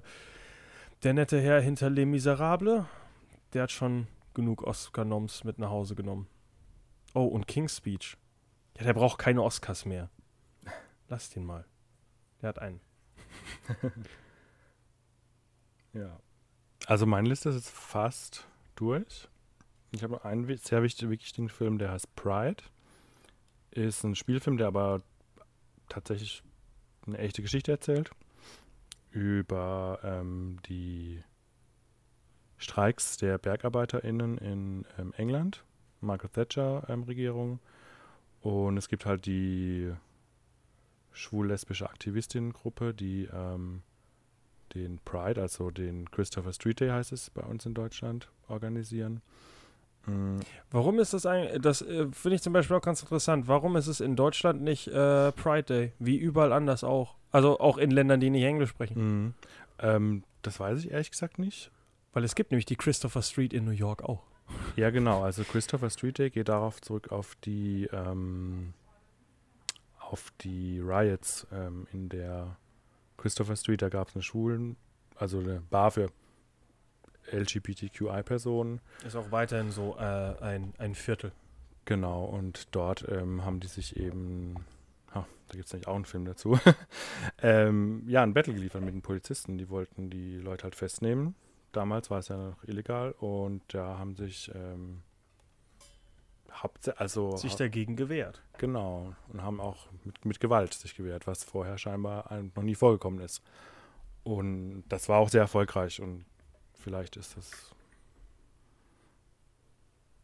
der 1.03 1.13
nette 1.13 1.39
Herr 1.39 1.61
hinter 1.61 1.89
Les 1.89 2.05
Miserables. 2.05 2.85
Der 3.53 3.63
hat 3.63 3.71
schon 3.71 4.07
genug 4.33 4.63
Oscar-Noms 4.63 5.43
mit 5.43 5.59
nach 5.59 5.69
Hause 5.69 5.95
genommen. 5.95 6.27
Oh, 7.13 7.25
und 7.25 7.47
King's 7.47 7.77
Speech. 7.77 8.17
Ja, 8.77 8.83
der 8.83 8.93
braucht 8.93 9.19
keine 9.19 9.41
Oscars 9.41 9.85
mehr. 9.85 10.09
Lass 11.07 11.29
den 11.29 11.45
mal. 11.45 11.65
Der 12.41 12.49
hat 12.49 12.59
einen. 12.59 12.81
ja. 15.93 16.19
Also 16.87 17.05
meine 17.05 17.29
Liste 17.29 17.49
ist 17.49 17.55
jetzt 17.55 17.69
fast 17.69 18.47
durch. 18.75 19.27
Ich 19.91 20.03
habe 20.03 20.13
noch 20.13 20.25
einen 20.25 20.57
sehr 20.57 20.83
wichtigen, 20.83 21.11
wichtigen 21.11 21.49
Film, 21.49 21.77
der 21.77 21.91
heißt 21.91 22.15
Pride. 22.15 22.63
Ist 23.71 24.03
ein 24.03 24.15
Spielfilm, 24.15 24.57
der 24.57 24.67
aber 24.67 25.01
tatsächlich 25.89 26.43
eine 27.05 27.17
echte 27.17 27.41
Geschichte 27.41 27.71
erzählt. 27.71 28.11
Über 29.11 29.99
ähm, 30.03 30.59
die 30.67 31.23
Streiks 32.57 33.17
der 33.17 33.37
BergarbeiterInnen 33.37 34.37
in 34.37 34.85
ähm, 34.97 35.13
England, 35.17 35.63
Margaret 36.01 36.33
Thatcher-Regierung. 36.33 37.59
Ähm, 38.43 38.51
Und 38.51 38.77
es 38.77 38.89
gibt 38.89 39.05
halt 39.05 39.25
die 39.25 39.93
schwul-lesbische 41.13 41.89
Aktivistinnengruppe, 41.89 42.93
die 42.93 43.29
ähm, 43.33 43.81
den 44.75 44.99
Pride, 44.99 45.41
also 45.41 45.71
den 45.71 46.09
Christopher 46.11 46.53
Street 46.53 46.79
Day 46.79 46.89
heißt 46.89 47.11
es 47.11 47.29
bei 47.29 47.41
uns 47.41 47.65
in 47.65 47.73
Deutschland, 47.73 48.29
organisieren. 48.47 49.21
Mhm. 50.05 50.39
Warum 50.69 50.99
ist 50.99 51.13
das 51.13 51.25
eigentlich, 51.25 51.61
das 51.61 51.81
äh, 51.81 52.07
finde 52.11 52.35
ich 52.35 52.41
zum 52.41 52.53
Beispiel 52.53 52.75
auch 52.75 52.81
ganz 52.81 53.01
interessant, 53.01 53.47
warum 53.47 53.75
ist 53.75 53.87
es 53.87 54.01
in 54.01 54.15
Deutschland 54.15 54.61
nicht 54.61 54.87
äh, 54.87 55.31
Pride 55.31 55.63
Day, 55.63 55.93
wie 55.99 56.17
überall 56.17 56.53
anders 56.53 56.83
auch? 56.83 57.15
Also 57.31 57.59
auch 57.59 57.77
in 57.77 57.91
Ländern, 57.91 58.19
die 58.19 58.29
nicht 58.29 58.43
Englisch 58.43 58.69
sprechen. 58.69 59.23
Mhm. 59.23 59.33
Ähm, 59.79 60.23
das 60.41 60.59
weiß 60.59 60.79
ich 60.79 60.91
ehrlich 60.91 61.11
gesagt 61.11 61.39
nicht. 61.39 61.71
Weil 62.13 62.23
es 62.23 62.35
gibt 62.35 62.51
nämlich 62.51 62.65
die 62.65 62.77
Christopher 62.77 63.21
Street 63.21 63.53
in 63.53 63.65
New 63.65 63.71
York 63.71 64.03
auch. 64.03 64.23
Ja, 64.77 64.89
genau. 64.89 65.23
Also 65.23 65.43
Christopher 65.43 65.89
Street 65.89 66.17
Day 66.17 66.29
geht 66.29 66.47
darauf 66.47 66.79
zurück 66.81 67.11
auf 67.11 67.35
die 67.43 67.89
ähm, 67.91 68.73
auf 69.99 70.31
die 70.41 70.79
Riots 70.79 71.47
ähm, 71.51 71.87
in 71.91 72.09
der 72.09 72.57
Christopher 73.17 73.55
Street. 73.55 73.81
Da 73.81 73.89
gab 73.89 74.09
es 74.09 74.15
eine 74.15 74.23
Schulen, 74.23 74.77
also 75.15 75.39
eine 75.39 75.61
Bar 75.69 75.91
für 75.91 76.09
LGBTQI-Personen. 77.31 78.81
Ist 79.05 79.15
auch 79.15 79.31
weiterhin 79.31 79.71
so 79.71 79.95
äh, 79.97 80.01
ein, 80.41 80.73
ein 80.77 80.95
Viertel. 80.95 81.31
Genau, 81.85 82.25
und 82.25 82.67
dort 82.75 83.07
ähm, 83.09 83.45
haben 83.45 83.59
die 83.59 83.67
sich 83.67 83.95
eben, 83.97 84.55
ha, 85.13 85.27
da 85.47 85.55
gibt 85.55 85.67
es 85.67 85.73
nämlich 85.73 85.87
auch 85.87 85.95
einen 85.95 86.05
Film 86.05 86.25
dazu, 86.25 86.59
ähm, 87.41 88.03
ja, 88.07 88.23
ein 88.23 88.33
Battle 88.33 88.53
geliefert 88.53 88.81
mit 88.81 88.93
den 88.93 89.01
Polizisten. 89.01 89.57
Die 89.57 89.69
wollten 89.69 90.09
die 90.09 90.37
Leute 90.37 90.63
halt 90.63 90.75
festnehmen 90.75 91.35
damals 91.75 92.09
war 92.09 92.19
es 92.19 92.29
ja 92.29 92.37
noch 92.37 92.63
illegal 92.63 93.11
und 93.11 93.61
da 93.67 93.97
haben 93.97 94.15
sich 94.15 94.51
ähm, 94.55 95.01
also 96.97 97.35
sich 97.37 97.55
dagegen 97.55 97.95
gewehrt. 97.95 98.41
Genau 98.57 99.13
und 99.31 99.41
haben 99.41 99.59
auch 99.59 99.87
mit, 100.03 100.25
mit 100.25 100.39
Gewalt 100.39 100.73
sich 100.73 100.95
gewehrt, 100.95 101.27
was 101.27 101.43
vorher 101.43 101.77
scheinbar 101.77 102.29
noch 102.55 102.63
nie 102.63 102.75
vorgekommen 102.75 103.19
ist. 103.19 103.41
Und 104.23 104.83
das 104.89 105.07
war 105.09 105.19
auch 105.19 105.29
sehr 105.29 105.41
erfolgreich 105.41 106.01
und 106.01 106.25
vielleicht 106.73 107.15
ist 107.17 107.37
das 107.37 107.75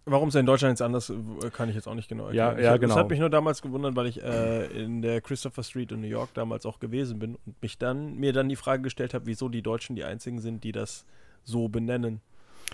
Warum 0.05 0.29
es 0.29 0.35
in 0.35 0.47
Deutschland 0.47 0.71
jetzt 0.71 0.81
anders 0.81 1.13
kann 1.53 1.69
ich 1.69 1.75
jetzt 1.75 1.87
auch 1.87 1.93
nicht 1.93 2.09
genau 2.09 2.25
erklären. 2.25 2.57
Ja, 2.57 2.63
ja, 2.63 2.77
genau. 2.77 2.95
Das 2.95 3.03
hat 3.03 3.09
mich 3.09 3.19
nur 3.19 3.29
damals 3.29 3.61
gewundert, 3.61 3.95
weil 3.95 4.07
ich 4.07 4.21
äh, 4.21 4.65
in 4.65 5.03
der 5.03 5.21
Christopher 5.21 5.61
Street 5.61 5.91
in 5.91 6.01
New 6.01 6.07
York 6.07 6.33
damals 6.33 6.65
auch 6.65 6.79
gewesen 6.79 7.19
bin 7.19 7.37
und 7.45 7.61
mich 7.61 7.77
dann 7.77 8.15
mir 8.15 8.33
dann 8.33 8.49
die 8.49 8.55
Frage 8.55 8.81
gestellt 8.81 9.13
habe, 9.13 9.27
wieso 9.27 9.47
die 9.47 9.61
Deutschen 9.61 9.95
die 9.95 10.03
einzigen 10.03 10.39
sind, 10.39 10.63
die 10.63 10.71
das 10.71 11.05
so 11.43 11.69
benennen. 11.69 12.21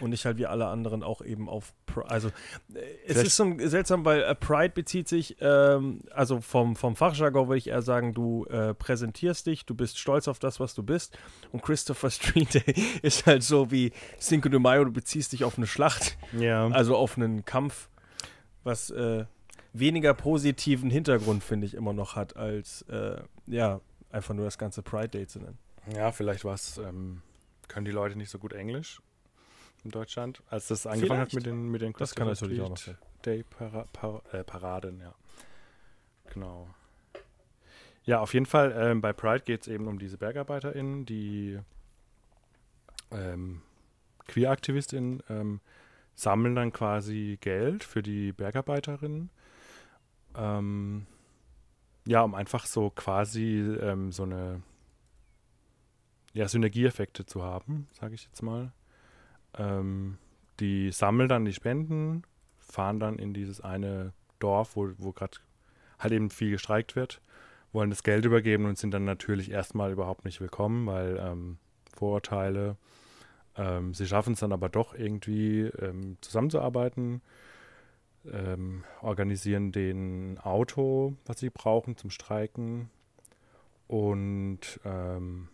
Und 0.02 0.12
nicht 0.12 0.26
halt 0.26 0.38
wie 0.38 0.46
alle 0.46 0.68
anderen 0.68 1.02
auch 1.02 1.22
eben 1.22 1.50
auf. 1.50 1.74
Pride. 1.86 2.10
also, 2.10 2.28
äh, 2.28 2.80
es 3.06 3.14
Vielleicht 3.14 3.28
ist 3.28 3.36
so 3.38 3.56
seltsam, 3.60 4.06
weil 4.06 4.22
äh, 4.22 4.36
Pride 4.36 4.70
bezieht 4.70 5.08
sich, 5.08 5.38
ähm, 5.40 6.02
also 6.12 6.40
vom, 6.42 6.76
vom 6.76 6.96
Fachjargon 6.96 7.48
würde 7.48 7.58
ich 7.58 7.68
eher 7.68 7.82
sagen, 7.82 8.14
du 8.14 8.46
äh, 8.46 8.74
präsentierst 8.74 9.48
dich, 9.48 9.66
du 9.66 9.74
bist 9.74 9.98
stolz 9.98 10.28
auf 10.28 10.40
das, 10.40 10.60
was 10.60 10.76
du 10.76 10.84
bist. 10.84 11.18
Und 11.52 11.64
Christopher 11.64 12.12
Street 12.12 12.54
Day 12.54 12.76
ist 13.02 13.26
halt 13.26 13.44
so 13.44 13.72
wie 13.72 13.92
Cinco 14.20 14.50
de 14.50 14.60
Mayo, 14.60 14.86
du 14.86 14.92
beziehst 14.92 15.34
dich 15.34 15.44
auf 15.44 15.58
eine 15.58 15.68
Schlacht. 15.68 16.18
Ja. 16.38 16.68
Also 16.68 16.96
auf 16.96 17.18
einen 17.18 17.46
Kampf, 17.46 17.90
was 18.64 18.92
äh, 18.92 19.26
weniger 19.74 20.14
positiven 20.14 20.90
Hintergrund, 20.92 21.44
finde 21.44 21.66
ich, 21.66 21.74
immer 21.74 21.94
noch 21.94 22.16
hat, 22.16 22.36
als, 22.38 22.84
äh, 22.84 23.22
ja, 23.48 23.82
einfach 24.12 24.36
nur 24.36 24.46
das 24.46 24.58
ganze 24.58 24.84
Pride 24.84 25.10
Day 25.10 25.28
zu 25.28 25.40
nennen. 25.40 25.58
Ja, 25.94 26.12
vielleicht 26.12 26.46
war 26.46 26.54
es. 26.54 26.78
Ähm 26.78 27.22
können 27.68 27.86
die 27.86 27.92
Leute 27.92 28.18
nicht 28.18 28.30
so 28.30 28.40
gut 28.40 28.54
Englisch 28.54 29.02
in 29.88 29.92
Deutschland, 29.92 30.44
als 30.50 30.68
das 30.68 30.86
angefangen 30.86 31.08
Vielleicht. 31.08 31.32
hat 31.32 31.34
mit 31.34 31.46
den 31.46 31.70
mit 31.70 31.82
den 31.82 31.94
Das 31.94 32.14
kann 32.14 32.28
natürlich 32.28 32.62
auch 32.62 32.70
noch 32.70 32.78
sein. 32.78 32.98
Day 33.26 33.44
Para, 33.44 33.86
Para, 33.94 34.22
äh, 34.32 34.44
Paraden, 34.44 35.00
ja. 35.00 35.16
Genau. 36.34 36.68
Ja, 38.04 38.20
auf 38.20 38.34
jeden 38.34 38.46
Fall, 38.46 38.74
ähm, 38.78 39.02
bei 39.02 39.14
Pride 39.14 39.44
geht 39.44 39.62
es 39.62 39.68
eben 39.68 39.88
um 39.88 40.00
diese 40.00 40.18
BergarbeiterInnen, 40.18 41.06
die 41.06 41.60
ähm, 43.12 43.62
Queer-AktivistInnen 44.28 45.24
ähm, 45.30 45.62
sammeln 46.16 46.56
dann 46.56 46.72
quasi 46.72 47.38
Geld 47.42 47.84
für 47.84 48.04
die 48.04 48.34
Bergarbeiterinnen. 48.34 49.30
Ähm, 50.36 51.06
ja, 52.06 52.22
um 52.22 52.36
einfach 52.36 52.66
so 52.66 52.90
quasi 52.90 53.60
ähm, 53.60 54.12
so 54.12 54.24
eine 54.24 54.62
ja, 56.34 56.48
Synergieeffekte 56.48 57.26
zu 57.26 57.44
haben, 57.44 57.88
sage 57.94 58.16
ich 58.16 58.26
jetzt 58.26 58.42
mal. 58.42 58.72
Ähm, 59.58 60.18
die 60.60 60.92
sammeln 60.92 61.30
dann 61.30 61.46
die 61.46 61.54
Spenden, 61.54 62.24
fahren 62.58 63.00
dann 63.00 63.20
in 63.20 63.34
dieses 63.34 63.62
eine 63.62 64.14
Dorf, 64.40 64.76
wo, 64.76 64.90
wo 64.98 65.12
gerade 65.12 65.38
halt 66.00 66.14
eben 66.14 66.30
viel 66.30 66.52
gestreikt 66.52 66.96
wird, 66.96 67.22
wollen 67.72 67.90
das 67.90 68.04
Geld 68.04 68.26
übergeben 68.26 68.66
und 68.66 68.78
sind 68.78 68.92
dann 68.92 69.04
natürlich 69.04 69.52
erstmal 69.52 69.92
überhaupt 69.92 70.26
nicht 70.26 70.42
willkommen, 70.42 70.86
weil 70.88 71.18
ähm, 71.20 71.58
Vorurteile. 71.96 72.78
Ähm, 73.56 73.94
sie 73.94 74.06
schaffen 74.06 74.34
es 74.34 74.40
dann 74.40 74.52
aber 74.52 74.70
doch 74.70 74.94
irgendwie 74.94 75.62
ähm, 75.82 76.18
zusammenzuarbeiten, 76.22 77.22
ähm, 78.32 78.84
organisieren 79.02 79.72
den 79.72 80.38
Auto, 80.40 81.16
was 81.26 81.40
sie 81.40 81.50
brauchen 81.50 81.98
zum 81.98 82.12
Streiken 82.12 82.90
und 83.88 84.80
ähm, 84.86 85.50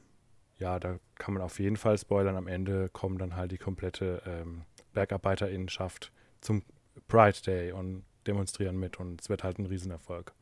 ja, 0.57 0.79
da 0.79 0.99
kann 1.15 1.33
man 1.33 1.43
auf 1.43 1.59
jeden 1.59 1.77
Fall 1.77 1.97
spoilern. 1.97 2.35
Am 2.35 2.47
Ende 2.47 2.89
kommen 2.89 3.17
dann 3.17 3.35
halt 3.35 3.51
die 3.51 3.57
komplette 3.57 4.21
ähm, 4.25 4.63
Bergarbeiterinnenschaft 4.93 6.11
zum 6.41 6.63
Pride 7.07 7.41
Day 7.45 7.71
und 7.71 8.03
demonstrieren 8.27 8.77
mit 8.77 8.99
und 8.99 9.21
es 9.21 9.29
wird 9.29 9.43
halt 9.43 9.59
ein 9.59 9.65
Riesenerfolg. 9.65 10.33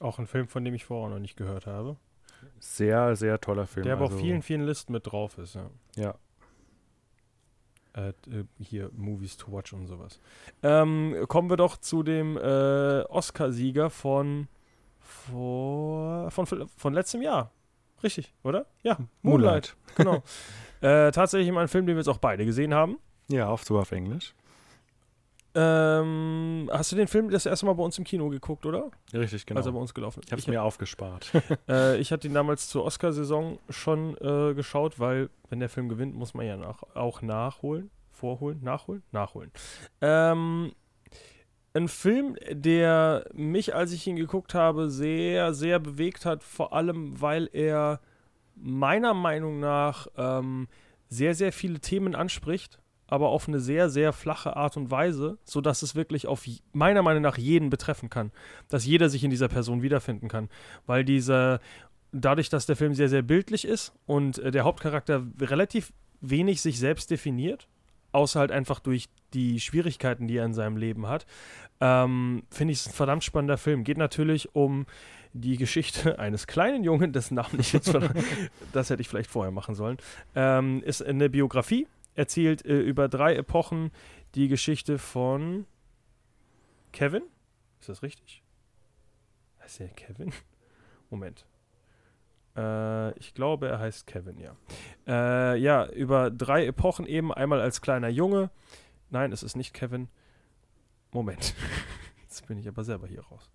Auch 0.00 0.18
ein 0.18 0.26
Film, 0.26 0.48
von 0.48 0.64
dem 0.64 0.74
ich 0.74 0.84
vorher 0.84 1.10
noch 1.10 1.20
nicht 1.20 1.36
gehört 1.36 1.66
habe. 1.66 1.96
Sehr, 2.60 3.16
sehr 3.16 3.40
toller 3.40 3.66
Film. 3.66 3.84
Der 3.84 3.94
aber 3.94 4.04
also, 4.04 4.14
auf 4.14 4.20
vielen, 4.20 4.42
vielen 4.42 4.62
Listen 4.62 4.92
mit 4.92 5.06
drauf 5.06 5.38
ist, 5.38 5.56
ja. 5.56 5.70
Ja. 5.96 6.14
Äh, 7.94 8.10
äh 8.30 8.44
hier 8.60 8.90
Movies 8.94 9.36
to 9.36 9.50
Watch 9.52 9.72
und 9.72 9.86
sowas. 9.86 10.20
Ähm, 10.62 11.24
kommen 11.26 11.50
wir 11.50 11.56
doch 11.56 11.76
zu 11.76 12.04
dem 12.04 12.36
äh, 12.36 13.02
Oscar-Sieger 13.02 13.90
von, 13.90 14.46
vor, 15.00 16.30
von, 16.30 16.68
von 16.68 16.94
letztem 16.94 17.22
Jahr. 17.22 17.50
Richtig, 18.02 18.34
oder? 18.42 18.66
Ja, 18.82 18.98
Moonlight. 19.22 19.76
Moonlight. 19.76 19.76
Genau. 19.96 20.22
äh, 20.80 21.10
tatsächlich 21.10 21.50
mal 21.52 21.62
ein 21.62 21.68
Film, 21.68 21.86
den 21.86 21.96
wir 21.96 22.00
jetzt 22.00 22.08
auch 22.08 22.18
beide 22.18 22.44
gesehen 22.44 22.74
haben. 22.74 22.98
Ja, 23.28 23.50
oft 23.50 23.66
so 23.66 23.78
auf 23.78 23.92
Englisch. 23.92 24.34
Ähm, 25.54 26.70
hast 26.72 26.92
du 26.92 26.96
den 26.96 27.08
Film 27.08 27.30
das 27.30 27.46
erste 27.46 27.66
Mal 27.66 27.72
bei 27.72 27.82
uns 27.82 27.98
im 27.98 28.04
Kino 28.04 28.28
geguckt, 28.28 28.64
oder? 28.64 28.90
Richtig, 29.12 29.44
genau. 29.44 29.58
Als 29.58 29.66
er 29.66 29.72
bei 29.72 29.80
uns 29.80 29.92
gelaufen 29.92 30.20
ist. 30.20 30.26
ich 30.26 30.32
habe 30.32 30.40
es 30.40 30.46
mir 30.46 30.62
aufgespart. 30.62 31.32
Äh, 31.68 31.96
ich 32.00 32.12
hatte 32.12 32.28
ihn 32.28 32.34
damals 32.34 32.68
zur 32.68 32.84
Oscarsaison 32.84 33.58
schon 33.68 34.16
äh, 34.18 34.54
geschaut, 34.54 35.00
weil 35.00 35.30
wenn 35.48 35.60
der 35.60 35.68
Film 35.68 35.88
gewinnt, 35.88 36.14
muss 36.14 36.34
man 36.34 36.46
ja 36.46 36.56
nach, 36.56 36.82
auch 36.94 37.22
nachholen, 37.22 37.90
vorholen, 38.10 38.60
nachholen, 38.62 39.02
nachholen. 39.10 39.50
Ähm, 40.00 40.72
ein 41.74 41.88
Film, 41.88 42.36
der 42.50 43.26
mich, 43.32 43.74
als 43.74 43.92
ich 43.92 44.06
ihn 44.06 44.16
geguckt 44.16 44.54
habe, 44.54 44.90
sehr, 44.90 45.54
sehr 45.54 45.78
bewegt 45.78 46.24
hat, 46.24 46.42
vor 46.42 46.72
allem, 46.72 47.20
weil 47.20 47.48
er 47.52 48.00
meiner 48.56 49.14
Meinung 49.14 49.60
nach 49.60 50.08
ähm, 50.16 50.68
sehr, 51.08 51.34
sehr 51.34 51.52
viele 51.52 51.80
Themen 51.80 52.14
anspricht, 52.14 52.78
aber 53.06 53.28
auf 53.28 53.48
eine 53.48 53.60
sehr, 53.60 53.88
sehr 53.88 54.12
flache 54.12 54.56
Art 54.56 54.76
und 54.76 54.90
Weise, 54.90 55.38
sodass 55.44 55.82
es 55.82 55.94
wirklich 55.94 56.26
auf 56.26 56.44
meiner 56.72 57.02
Meinung 57.02 57.22
nach 57.22 57.38
jeden 57.38 57.70
betreffen 57.70 58.10
kann. 58.10 58.32
Dass 58.68 58.84
jeder 58.84 59.08
sich 59.08 59.24
in 59.24 59.30
dieser 59.30 59.48
Person 59.48 59.82
wiederfinden 59.82 60.28
kann. 60.28 60.48
Weil 60.86 61.04
diese, 61.04 61.60
dadurch, 62.12 62.50
dass 62.50 62.66
der 62.66 62.76
Film 62.76 62.94
sehr, 62.94 63.08
sehr 63.08 63.22
bildlich 63.22 63.64
ist 63.64 63.92
und 64.06 64.38
äh, 64.38 64.50
der 64.50 64.64
Hauptcharakter 64.64 65.26
relativ 65.40 65.92
wenig 66.20 66.60
sich 66.60 66.78
selbst 66.78 67.10
definiert, 67.10 67.68
außer 68.12 68.40
halt 68.40 68.52
einfach 68.52 68.80
durch 68.80 69.08
die 69.34 69.60
Schwierigkeiten, 69.60 70.26
die 70.26 70.36
er 70.36 70.44
in 70.44 70.54
seinem 70.54 70.76
Leben 70.76 71.06
hat, 71.06 71.26
ähm, 71.80 72.42
finde 72.50 72.72
ich 72.72 72.80
es 72.80 72.88
ein 72.88 72.92
verdammt 72.92 73.24
spannender 73.24 73.58
Film. 73.58 73.84
Geht 73.84 73.98
natürlich 73.98 74.54
um 74.54 74.86
die 75.32 75.56
Geschichte 75.56 76.18
eines 76.18 76.46
kleinen 76.46 76.84
Jungen, 76.84 77.12
dessen 77.12 77.34
Namen 77.34 77.60
ich 77.60 77.72
jetzt 77.72 77.94
das 78.72 78.90
hätte 78.90 79.02
ich 79.02 79.08
vielleicht 79.08 79.30
vorher 79.30 79.52
machen 79.52 79.74
sollen, 79.74 79.98
ähm, 80.34 80.82
ist 80.84 81.02
eine 81.02 81.28
Biografie, 81.30 81.86
erzählt 82.14 82.64
äh, 82.64 82.80
über 82.80 83.08
drei 83.08 83.36
Epochen 83.36 83.90
die 84.34 84.48
Geschichte 84.48 84.98
von 84.98 85.66
Kevin. 86.92 87.22
Ist 87.80 87.88
das 87.88 88.02
richtig? 88.02 88.42
Heißt 89.60 89.80
der 89.80 89.88
Kevin? 89.88 90.32
Moment. 91.10 91.46
Äh, 92.58 93.16
ich 93.18 93.34
glaube, 93.34 93.68
er 93.68 93.78
heißt 93.78 94.06
Kevin, 94.06 94.38
ja. 94.38 94.56
Äh, 95.06 95.58
ja, 95.58 95.86
über 95.86 96.30
drei 96.30 96.66
Epochen 96.66 97.06
eben. 97.06 97.32
Einmal 97.32 97.60
als 97.60 97.80
kleiner 97.80 98.08
Junge. 98.08 98.50
Nein, 99.10 99.32
es 99.32 99.42
ist 99.42 99.56
nicht 99.56 99.72
Kevin. 99.72 100.08
Moment. 101.12 101.54
Jetzt 102.22 102.46
bin 102.46 102.58
ich 102.58 102.66
aber 102.68 102.84
selber 102.84 103.06
hier 103.06 103.22
raus. 103.22 103.48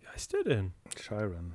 Wie 0.00 0.08
heißt 0.08 0.32
der 0.32 0.42
denn? 0.42 0.72
Chiron. 0.96 1.54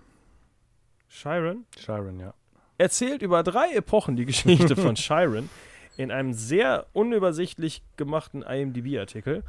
Chiron? 1.09 1.65
Chiron, 1.75 2.19
ja. 2.19 2.33
erzählt 2.77 3.21
über 3.21 3.43
drei 3.43 3.73
Epochen 3.73 4.15
die 4.15 4.25
Geschichte 4.25 4.75
von 4.75 4.95
Chiron 4.95 5.49
in 5.95 6.09
einem 6.09 6.33
sehr 6.33 6.87
unübersichtlich 6.93 7.83
gemachten 7.97 8.41
IMDb-Artikel. 8.41 9.43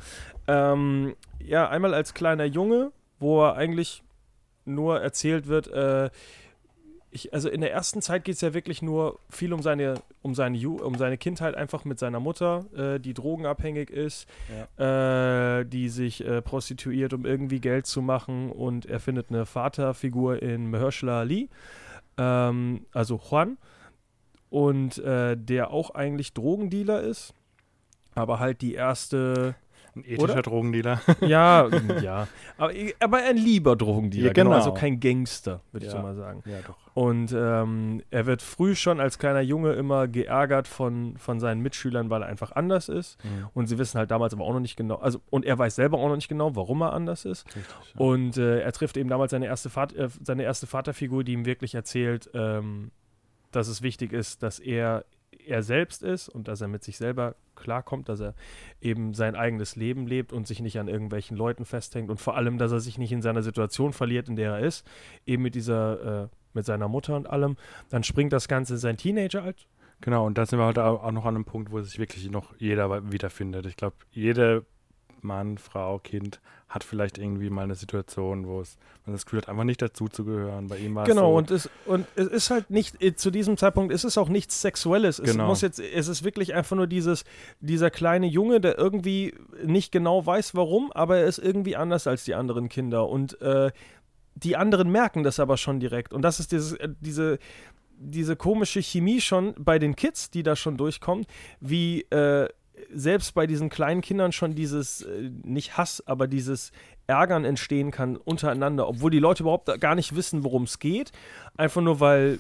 Ähm, 0.47 1.17
ja, 1.39 1.69
einmal 1.69 1.95
als 1.95 2.13
kleiner 2.13 2.45
Junge, 2.45 2.93
wo 3.19 3.43
er 3.43 3.55
eigentlich 3.55 4.03
nur 4.67 5.01
erzählt 5.01 5.47
wird, 5.47 5.69
äh, 5.69 6.11
ich, 7.15 7.33
also 7.33 7.49
in 7.49 7.61
der 7.61 7.73
ersten 7.73 8.03
Zeit 8.03 8.25
geht 8.25 8.35
es 8.35 8.41
ja 8.41 8.55
wirklich 8.55 8.83
nur 8.83 9.21
viel 9.31 9.53
um 9.53 9.63
seine, 9.63 9.95
um 10.23 10.35
seine, 10.35 10.59
Ju 10.59 10.77
um 10.77 10.97
seine 10.97 11.17
Kindheit 11.17 11.55
einfach 11.55 11.85
mit 11.85 11.99
seiner 11.99 12.19
Mutter, 12.19 12.67
äh, 12.77 12.99
die 12.99 13.15
drogenabhängig 13.15 13.89
ist, 13.89 14.27
äh, 14.77 15.65
die 15.65 15.89
sich 15.89 16.25
äh, 16.27 16.43
prostituiert, 16.43 17.15
um 17.15 17.25
irgendwie 17.25 17.61
Geld 17.61 17.87
zu 17.87 18.03
machen. 18.03 18.51
Und 18.51 18.87
er 18.87 18.99
findet 18.99 19.31
eine 19.31 19.47
Vaterfigur 19.47 20.43
in 20.43 20.71
Mahershala 20.71 21.21
Ali, 21.21 21.49
ähm, 22.19 22.85
also 22.93 23.21
Juan, 23.31 23.59
und 24.51 24.99
äh, 24.99 25.37
der 25.37 25.71
auch 25.71 25.91
eigentlich 25.91 26.33
Drogendealer 26.33 27.01
ist, 27.03 27.33
aber 28.15 28.41
halt 28.41 28.61
die 28.61 28.75
erste 28.75 29.55
Ein 29.97 30.05
ethischer 30.05 30.23
Oder? 30.25 30.43
Drogendealer. 30.43 31.01
ja, 31.21 31.69
ja. 32.03 32.29
Aber, 32.59 32.73
aber 33.01 33.19
ein 33.19 33.37
lieber 33.37 33.77
Drogendealer, 33.77 34.27
Ja, 34.27 34.33
genau. 34.33 34.51
genau. 34.51 34.57
Also 34.59 34.73
kein 34.75 34.99
Gangster, 35.01 35.61
würde 35.73 35.87
ich 35.87 35.93
Ja. 35.93 35.99
so 35.99 36.03
mal 36.03 36.15
sagen. 36.17 36.43
ja, 36.47 36.59
doch. 36.67 36.77
Und 36.95 37.33
ähm, 37.37 38.03
er 38.11 38.27
wird 38.27 38.41
früh 38.43 38.75
schon 38.77 39.01
als 39.01 39.19
kleiner 39.19 39.41
Junge 39.41 39.73
immer 39.73 40.07
geärgert 40.07 40.69
von, 40.69 41.17
von 41.19 41.41
seinen 41.41 41.61
Mitschülern, 41.61 42.09
weil 42.11 42.23
er 42.23 42.29
einfach 42.29 42.53
anders 42.53 42.89
ist. 42.89 43.23
Mhm. 43.25 43.49
Und 43.53 43.67
sie 43.67 43.79
wissen 43.79 43.99
halt 43.99 44.11
damals 44.11 44.33
aber 44.33 44.45
auch 44.45 44.53
noch 44.53 44.61
nicht 44.61 44.77
genau, 44.77 44.97
also 44.97 45.21
und 45.31 45.45
er 45.45 45.59
weiß 45.59 45.75
selber 45.75 45.99
auch 45.99 46.09
noch 46.09 46.15
nicht 46.17 46.29
genau, 46.29 46.55
warum 46.55 46.83
er 46.83 46.93
anders 46.93 47.25
ist. 47.25 47.47
Richtig, 47.47 47.65
ja. 47.95 48.01
Und 48.01 48.37
äh, 48.37 48.61
er 48.61 48.73
trifft 48.73 48.97
eben 48.97 49.09
damals 49.09 49.31
seine 49.33 49.47
erste, 49.47 49.75
Vat 49.75 49.93
äh, 49.95 50.09
seine 50.23 50.45
erste 50.45 50.67
Vaterfigur, 50.69 51.25
die 51.25 51.33
ihm 51.33 51.47
wirklich 51.47 51.75
erzählt, 51.75 52.31
ähm, 52.35 52.91
dass 53.51 53.67
es 53.69 53.83
wichtig 53.83 54.13
ist, 54.13 54.43
dass 54.43 54.59
er 54.59 55.05
er 55.47 55.63
selbst 55.63 56.03
ist 56.03 56.29
und 56.29 56.49
dass 56.49 56.61
er 56.61 56.69
mit 56.69 56.83
sich 56.83 56.97
selber 56.97 57.35
klarkommt, 57.55 58.09
dass 58.09 58.21
er 58.21 58.35
eben 58.81 59.15
sein 59.15 59.35
eigenes 59.35 59.77
Leben 59.77 60.07
lebt 60.07 60.33
und 60.33 60.47
sich 60.47 60.61
nicht 60.61 60.79
an 60.79 60.89
irgendwelchen 60.89 61.37
Leuten 61.37 61.65
festhängt 61.65 62.11
und 62.11 62.21
vor 62.21 62.37
allem, 62.37 62.59
dass 62.59 62.73
er 62.73 62.81
sich 62.81 62.99
nicht 62.99 63.13
in 63.13 63.23
seiner 63.23 63.43
Situation 63.43 63.93
verliert, 63.93 64.29
in 64.29 64.37
der 64.37 64.55
er 64.55 64.61
ist, 64.61 64.87
eben 65.27 65.43
mit 65.43 65.55
dieser, 65.55 66.25
äh, 66.25 66.29
mit 66.53 66.65
seiner 66.65 66.89
Mutter 66.89 67.17
und 67.17 67.29
allem. 67.29 67.57
Dann 67.91 68.05
springt 68.05 68.33
das 68.33 68.49
Ganze 68.49 68.75
in 68.75 68.79
sein 68.79 68.97
Teenageralter. 68.97 69.65
Genau, 70.01 70.27
und 70.27 70.37
da 70.37 70.45
sind 70.45 70.59
wir 70.59 70.67
heute 70.67 70.85
auch 70.85 71.03
auch 71.03 71.13
noch 71.13 71.25
an 71.25 71.35
einem 71.35 71.45
Punkt, 71.45 71.71
wo 71.71 71.81
sich 71.81 71.99
wirklich 71.99 72.29
noch 72.31 72.55
jeder 72.59 73.11
wiederfindet. 73.11 73.67
Ich 73.67 73.77
glaube, 73.77 73.97
jeder 74.11 74.63
Mann, 75.25 75.59
Frau, 75.59 75.99
Kind 75.99 76.41
hat 76.69 76.85
vielleicht 76.85 77.19
irgendwie 77.19 77.51
mal 77.51 77.63
eine 77.63 77.75
Situation, 77.75 78.47
wo 78.47 78.61
es 78.61 78.77
man 79.07 79.15
das 79.15 79.25
Gefühl 79.27 79.41
hat, 79.41 79.49
einfach 79.49 79.65
nicht 79.65 79.81
dazuzugehören. 79.83 80.67
Bei 80.69 80.79
ihm 80.79 80.95
war 80.95 81.05
Genau, 81.05 81.33
es 81.33 81.37
und, 81.39 81.51
es, 81.51 81.71
und 81.87 82.07
es 82.17 82.27
ist 82.29 82.51
halt 82.51 82.71
nicht, 82.71 83.03
äh, 83.03 83.15
zu 83.15 83.31
diesem 83.31 83.57
Zeitpunkt 83.57 83.93
ist 83.93 84.05
es 84.05 84.17
auch 84.19 84.29
nichts 84.29 84.61
Sexuelles. 84.61 85.19
Es 85.19 85.31
Genau. 85.33 85.47
muss 85.47 85.61
jetzt, 85.61 85.79
es 85.79 86.09
ist 86.09 86.25
wirklich 86.25 86.55
einfach 86.55 86.77
nur 86.77 86.87
dieses, 86.87 87.25
dieser 87.61 87.91
kleine 87.91 88.27
Junge, 88.27 88.61
der 88.61 88.79
irgendwie 88.79 89.35
nicht 89.65 89.93
genau 89.93 90.25
weiß, 90.25 90.55
warum, 90.55 90.91
aber 90.93 91.19
er 91.19 91.27
ist 91.27 91.39
irgendwie 91.39 91.77
anders 91.77 92.07
als 92.07 92.25
die 92.25 92.35
anderen 92.35 92.69
Kinder. 92.69 93.09
Und 93.09 93.41
äh, 93.41 93.71
die 94.35 94.57
anderen 94.57 94.91
merken 94.91 95.23
das 95.23 95.39
aber 95.39 95.57
schon 95.57 95.81
direkt. 95.81 96.13
Und 96.13 96.23
das 96.23 96.41
ist 96.41 96.51
dieses, 96.53 96.73
äh, 96.73 96.89
diese, 97.01 97.39
diese 97.97 98.37
komische 98.37 98.83
Chemie 98.83 99.21
schon 99.21 99.55
bei 99.59 99.79
den 99.79 99.95
Kids, 99.97 100.31
die 100.31 100.43
da 100.43 100.57
schon 100.57 100.77
durchkommt, 100.77 101.27
wie 101.61 102.03
äh, 102.11 102.49
selbst 102.93 103.35
bei 103.35 103.47
diesen 103.47 103.69
kleinen 103.69 104.01
Kindern 104.01 104.33
schon 104.33 104.55
dieses, 104.55 105.03
äh, 105.03 105.31
nicht 105.43 105.77
Hass, 105.77 106.03
aber 106.07 106.27
dieses 106.27 106.73
Ärgern 107.07 107.45
entstehen 107.45 107.91
kann 107.91 108.17
untereinander, 108.17 108.89
obwohl 108.89 109.11
die 109.11 109.19
Leute 109.19 109.43
überhaupt 109.43 109.81
gar 109.81 109.95
nicht 109.95 110.17
wissen, 110.17 110.45
worum 110.45 110.65
es 110.65 110.79
geht. 110.79 111.13
Einfach 111.57 111.83
nur, 111.83 112.01
weil 112.01 112.39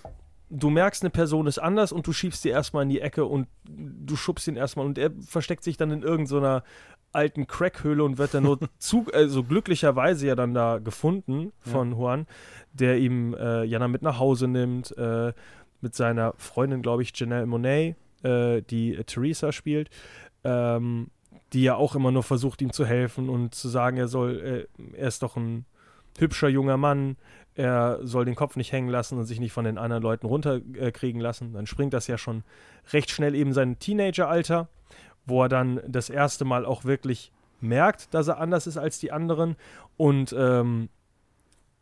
du 0.50 0.70
merkst, 0.70 1.02
eine 1.02 1.10
Person 1.10 1.46
ist 1.46 1.58
anders 1.58 1.92
und 1.92 2.06
du 2.06 2.12
schiebst 2.12 2.42
sie 2.42 2.48
erstmal 2.48 2.84
in 2.84 2.88
die 2.88 3.00
Ecke 3.00 3.24
und 3.24 3.48
du 3.64 4.16
schubst 4.16 4.46
ihn 4.48 4.56
erstmal 4.56 4.86
und 4.86 4.98
er 4.98 5.10
versteckt 5.26 5.64
sich 5.64 5.76
dann 5.76 5.90
in 5.90 6.02
irgendeiner 6.02 6.64
alten 7.12 7.46
Crackhöhle 7.46 8.02
und 8.02 8.18
wird 8.18 8.34
dann 8.34 8.44
nur 8.44 8.58
zu, 8.78 9.06
also 9.12 9.44
glücklicherweise 9.44 10.26
ja 10.26 10.34
dann 10.34 10.54
da 10.54 10.78
gefunden 10.78 11.52
von 11.60 11.92
Juan, 11.92 12.26
der 12.72 12.98
ihm 12.98 13.34
äh, 13.34 13.64
ja 13.64 13.78
dann 13.78 13.90
mit 13.90 14.02
nach 14.02 14.18
Hause 14.18 14.48
nimmt, 14.48 14.96
äh, 14.96 15.32
mit 15.80 15.94
seiner 15.94 16.34
Freundin, 16.38 16.82
glaube 16.82 17.02
ich, 17.02 17.12
Janelle 17.14 17.46
Monet, 17.46 17.96
äh, 18.22 18.62
die 18.62 18.96
Theresa 19.04 19.52
spielt, 19.52 19.90
ähm, 20.44 21.08
die 21.52 21.62
ja 21.62 21.76
auch 21.76 21.94
immer 21.94 22.10
nur 22.10 22.22
versucht, 22.22 22.62
ihm 22.62 22.72
zu 22.72 22.84
helfen 22.84 23.28
und 23.28 23.54
zu 23.54 23.68
sagen, 23.68 23.96
er 23.96 24.08
soll, 24.08 24.68
äh, 24.76 24.96
er 24.96 25.08
ist 25.08 25.22
doch 25.22 25.36
ein 25.36 25.64
hübscher 26.18 26.48
junger 26.48 26.76
Mann, 26.76 27.16
er 27.54 28.00
soll 28.02 28.24
den 28.24 28.34
Kopf 28.34 28.56
nicht 28.56 28.72
hängen 28.72 28.88
lassen 28.88 29.18
und 29.18 29.24
sich 29.24 29.40
nicht 29.40 29.52
von 29.52 29.64
den 29.64 29.78
anderen 29.78 30.02
Leuten 30.02 30.26
runterkriegen 30.26 31.20
äh, 31.20 31.24
lassen. 31.24 31.52
Dann 31.52 31.66
springt 31.66 31.94
das 31.94 32.06
ja 32.06 32.18
schon 32.18 32.42
recht 32.92 33.10
schnell 33.10 33.34
eben 33.34 33.52
sein 33.52 33.78
Teenageralter, 33.78 34.68
wo 35.24 35.42
er 35.42 35.48
dann 35.48 35.80
das 35.86 36.10
erste 36.10 36.44
Mal 36.44 36.66
auch 36.66 36.84
wirklich 36.84 37.32
merkt, 37.60 38.12
dass 38.12 38.28
er 38.28 38.38
anders 38.38 38.66
ist 38.66 38.76
als 38.76 38.98
die 38.98 39.12
anderen 39.12 39.56
und 39.96 40.34
ähm, 40.36 40.88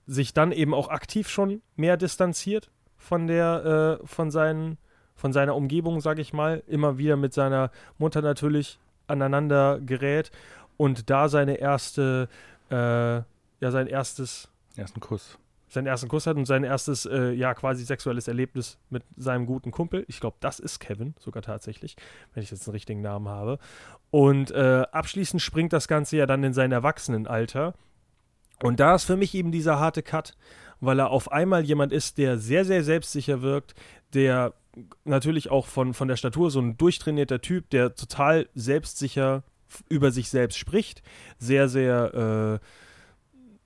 sich 0.07 0.35
dann 0.35 0.53
eben 0.53 0.75
auch 0.75 0.89
aktiv 0.89 1.29
schon 1.29 1.63
mehr 1.77 1.97
distanziert 1.97 2.71
von 2.99 3.27
der, 3.27 4.01
äh, 4.03 4.07
von 4.07 4.31
seinen, 4.31 4.79
von 5.23 5.33
seiner 5.33 5.55
Umgebung, 5.55 6.01
sage 6.01 6.21
ich 6.21 6.33
mal, 6.33 6.65
immer 6.67 6.99
wieder 6.99 7.17
mit 7.17 7.33
seiner 7.33 7.71
Mutter 7.97 8.23
natürlich 8.23 8.81
aneinander 9.07 9.79
gerät 9.79 10.33
und 10.77 11.11
da 11.11 11.29
seine 11.29 11.59
erste, 11.59 12.29
äh, 12.73 12.75
ja, 12.75 13.25
sein 13.61 13.87
erstes 13.87 14.49
erst 14.77 14.97
ein 14.97 15.01
Kuss. 15.01 15.39
seinen 15.69 15.87
ersten 15.87 16.09
Kuss 16.09 16.27
hat 16.27 16.37
und 16.37 16.47
sein 16.47 16.65
erstes, 16.65 17.07
äh, 17.07 17.31
ja, 17.35 17.55
quasi 17.55 17.85
sexuelles 17.85 18.27
Erlebnis 18.27 18.79
mit 18.91 19.05
seinem 19.17 19.47
guten 19.47 19.71
Kumpel. 19.71 20.05
Ich 20.09 20.19
glaube, 20.19 20.39
das 20.41 20.59
ist 20.59 20.81
Kevin, 20.81 21.15
sogar 21.21 21.45
tatsächlich, 21.45 21.95
wenn 22.35 22.43
ich 22.43 22.51
jetzt 22.51 22.67
einen 22.67 22.73
richtigen 22.73 23.01
Namen 23.01 23.29
habe. 23.29 23.61
Und 24.11 24.51
äh, 24.51 24.83
abschließend 24.91 25.41
springt 25.41 25.73
das 25.73 25.87
Ganze 25.87 26.17
ja 26.17 26.27
dann 26.27 26.43
in 26.43 26.53
sein 26.53 26.73
Erwachsenenalter. 26.73 27.75
Und 28.61 28.81
da 28.81 28.97
ist 28.97 29.05
für 29.05 29.17
mich 29.17 29.37
eben 29.37 29.53
dieser 29.53 29.79
harte 29.79 30.03
Cut, 30.03 30.37
weil 30.81 30.99
er 30.99 31.11
auf 31.11 31.31
einmal 31.31 31.63
jemand 31.63 31.93
ist, 31.93 32.19
der 32.19 32.39
sehr, 32.39 32.65
sehr 32.65 32.83
selbstsicher 32.83 33.41
wirkt, 33.41 33.77
der 34.15 34.53
natürlich 35.05 35.51
auch 35.51 35.67
von, 35.67 35.95
von 35.95 36.09
der 36.09 36.17
Statur 36.17 36.51
so 36.51 36.61
ein 36.61 36.77
durchtrainierter 36.77 37.41
Typ, 37.41 37.71
der 37.71 37.95
total 37.95 38.49
selbstsicher 38.55 39.43
über 39.89 40.11
sich 40.11 40.29
selbst 40.29 40.59
spricht, 40.59 41.03
sehr, 41.39 41.69
sehr 41.69 42.61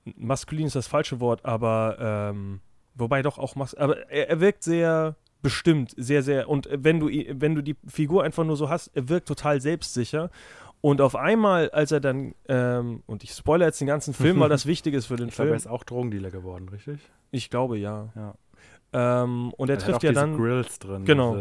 äh, 0.06 0.10
maskulin 0.16 0.66
ist 0.66 0.76
das 0.76 0.86
falsche 0.86 1.20
Wort, 1.20 1.44
aber 1.44 1.96
ähm, 2.32 2.60
wobei 2.94 3.22
doch 3.22 3.38
auch 3.38 3.56
mas 3.56 3.74
aber 3.74 4.08
er, 4.08 4.28
er 4.30 4.40
wirkt 4.40 4.62
sehr 4.62 5.16
bestimmt, 5.42 5.94
sehr, 5.96 6.22
sehr 6.22 6.48
und 6.48 6.68
wenn 6.72 7.00
du 7.00 7.08
wenn 7.08 7.54
du 7.54 7.62
die 7.62 7.76
Figur 7.86 8.22
einfach 8.24 8.44
nur 8.44 8.56
so 8.56 8.68
hast, 8.68 8.88
er 8.96 9.08
wirkt 9.08 9.28
total 9.28 9.60
selbstsicher 9.60 10.30
Und 10.80 11.00
auf 11.00 11.16
einmal, 11.16 11.70
als 11.70 11.90
er 11.90 12.00
dann, 12.00 12.34
ähm, 12.48 13.02
und 13.06 13.24
ich 13.24 13.32
spoilere 13.32 13.68
jetzt 13.68 13.80
den 13.80 13.88
ganzen 13.88 14.14
Film, 14.14 14.38
weil 14.38 14.48
das 14.56 14.66
wichtig 14.66 14.94
ist 14.94 15.06
für 15.06 15.16
den 15.16 15.28
Ich 15.28 15.34
Film. 15.34 15.48
er 15.48 15.56
ist 15.56 15.66
auch 15.66 15.82
Drogendealer 15.82 16.30
geworden, 16.30 16.68
richtig? 16.68 17.00
Ich 17.32 17.50
glaube 17.50 17.78
ja. 17.78 18.12
Ja. 18.14 18.34
Ähm, 18.92 19.52
und 19.56 19.68
er 19.68 19.76
hat 19.76 19.84
trifft 19.84 19.98
auch 19.98 20.02
ja 20.02 20.12
dann. 20.12 20.36
Grills 20.36 20.78
drin. 20.78 21.04
Genau. 21.04 21.36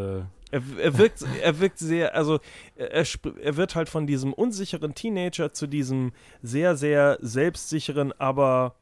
Er, 0.52 0.62
er, 0.82 0.98
wirkt, 0.98 1.26
er 1.42 1.60
wirkt 1.60 1.80
sehr, 1.80 2.16
also 2.16 2.40
er, 2.76 2.92
er 2.92 3.06
er 3.42 3.58
wird 3.58 3.76
halt 3.76 3.90
von 3.90 4.08
diesem 4.08 4.32
unsicheren 4.32 4.94
Teenager 4.94 5.52
zu 5.52 5.68
diesem 5.68 6.14
sehr, 6.42 6.76
sehr 6.76 7.18
selbstsicheren, 7.22 8.14
aber 8.20 8.76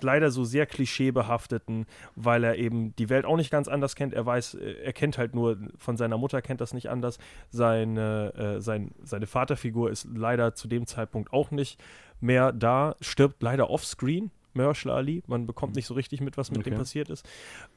leider 0.00 0.30
so 0.30 0.44
sehr 0.44 0.66
klischeebehafteten, 0.66 1.86
weil 2.16 2.44
er 2.44 2.56
eben 2.56 2.94
die 2.96 3.08
Welt 3.08 3.24
auch 3.24 3.36
nicht 3.36 3.50
ganz 3.50 3.68
anders 3.68 3.96
kennt. 3.96 4.14
Er 4.14 4.26
weiß, 4.26 4.54
er 4.54 4.92
kennt 4.92 5.18
halt 5.18 5.34
nur 5.34 5.56
von 5.78 5.96
seiner 5.96 6.18
Mutter, 6.18 6.42
kennt 6.42 6.60
das 6.60 6.74
nicht 6.74 6.90
anders. 6.90 7.18
Seine, 7.50 8.34
äh, 8.34 8.60
sein, 8.60 8.92
seine 9.02 9.26
Vaterfigur 9.26 9.90
ist 9.90 10.08
leider 10.14 10.54
zu 10.54 10.68
dem 10.68 10.86
Zeitpunkt 10.86 11.32
auch 11.32 11.50
nicht 11.50 11.82
mehr 12.20 12.52
da, 12.52 12.96
stirbt 13.00 13.42
leider 13.42 13.70
offscreen. 13.70 14.30
Mahershala 14.54 14.96
Ali, 14.96 15.22
man 15.26 15.46
bekommt 15.46 15.76
nicht 15.76 15.86
so 15.86 15.94
richtig 15.94 16.20
mit, 16.20 16.36
was 16.36 16.50
mit 16.50 16.64
dem 16.66 16.72
Okay. 16.72 16.78
passiert 16.78 17.10
ist. 17.10 17.26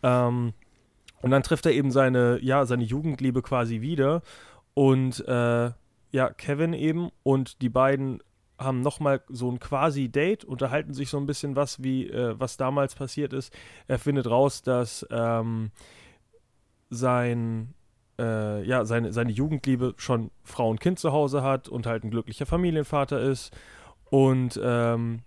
Ähm, 0.03 0.53
und 1.21 1.32
dann 1.32 1.43
trifft 1.43 1.65
er 1.65 1.71
eben 1.71 1.91
seine, 1.91 2.39
ja, 2.41 2.65
seine 2.65 2.84
Jugendliebe 2.84 3.41
quasi 3.41 3.82
wieder. 3.82 4.21
Und 4.73 5.25
äh, 5.28 5.71
ja, 6.11 6.30
Kevin 6.38 6.73
eben 6.73 7.09
und 7.23 7.61
die 7.61 7.69
beiden 7.69 8.21
haben 8.59 8.82
nochmal 8.82 9.21
so 9.28 9.51
ein 9.51 9.59
quasi-Date, 9.59 10.43
unterhalten 10.43 10.93
sich 10.93 11.09
so 11.09 11.17
ein 11.17 11.25
bisschen 11.28 11.55
was, 11.55 11.84
wie, 11.84 12.09
äh, 12.09 12.39
was 12.39 12.57
damals 12.57 12.95
passiert 12.95 13.34
ist. 13.34 13.53
Er 13.88 13.99
findet 13.99 14.28
raus, 14.28 14.63
dass 14.63 15.05
ähm, 15.11 15.71
sein, 16.89 17.73
äh, 18.19 18.63
ja, 18.63 18.86
seine, 18.86 19.13
seine 19.13 19.32
Jugendliebe 19.32 19.93
schon 19.97 20.32
Frau 20.43 20.69
und 20.69 20.80
Kind 20.80 20.99
zu 20.99 21.11
Hause 21.11 21.43
hat 21.43 21.67
und 21.67 21.86
halt 21.86 22.03
ein 22.03 22.09
glücklicher 22.09 22.45
Familienvater 22.45 23.19
ist. 23.21 23.55
Und 24.09 24.59
ähm, 24.63 25.19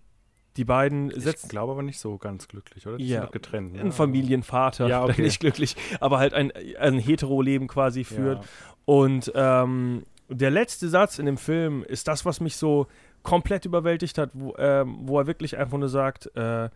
die 0.57 0.65
beiden 0.65 1.11
ich 1.11 1.23
setzen 1.23 1.49
glaube 1.49 1.73
aber 1.73 1.83
nicht 1.83 1.99
so 2.01 2.19
ganz 2.19 2.49
glücklich, 2.49 2.87
oder? 2.87 2.97
Die 2.97 3.07
Ja, 3.07 3.19
sind 3.21 3.27
doch 3.29 3.33
getrennt. 3.33 3.73
Ne? 3.75 3.81
ein 3.81 3.93
Familienvater, 3.93 4.89
Ja, 4.89 5.05
okay. 5.05 5.23
nicht 5.23 5.41
glücklich, 5.41 5.77
aber 6.01 6.19
halt 6.19 6.35
ein, 6.35 6.53
ein 6.79 6.99
Hetero-Leben 6.99 7.69
quasi 7.69 8.05
führt. 8.05 8.43
Ja. 8.43 8.49
Und 8.85 9.31
ähm, 9.35 10.05
der 10.29 10.51
letzte 10.51 10.89
Satz 10.89 11.19
in 11.19 11.27
dem 11.27 11.37
Film 11.39 11.83
ist 11.85 12.09
das, 12.09 12.25
was 12.25 12.41
mich 12.41 12.57
so 12.57 12.87
komplett 13.23 13.65
überwältigt 13.65 14.19
hat, 14.19 14.31
wo, 14.33 14.55
ähm, 14.59 14.99
wo 15.03 15.19
er 15.19 15.27
wirklich 15.27 15.57
einfach 15.59 15.79
nur 15.79 15.89
sagt, 15.89 16.35
äh, 16.37 16.69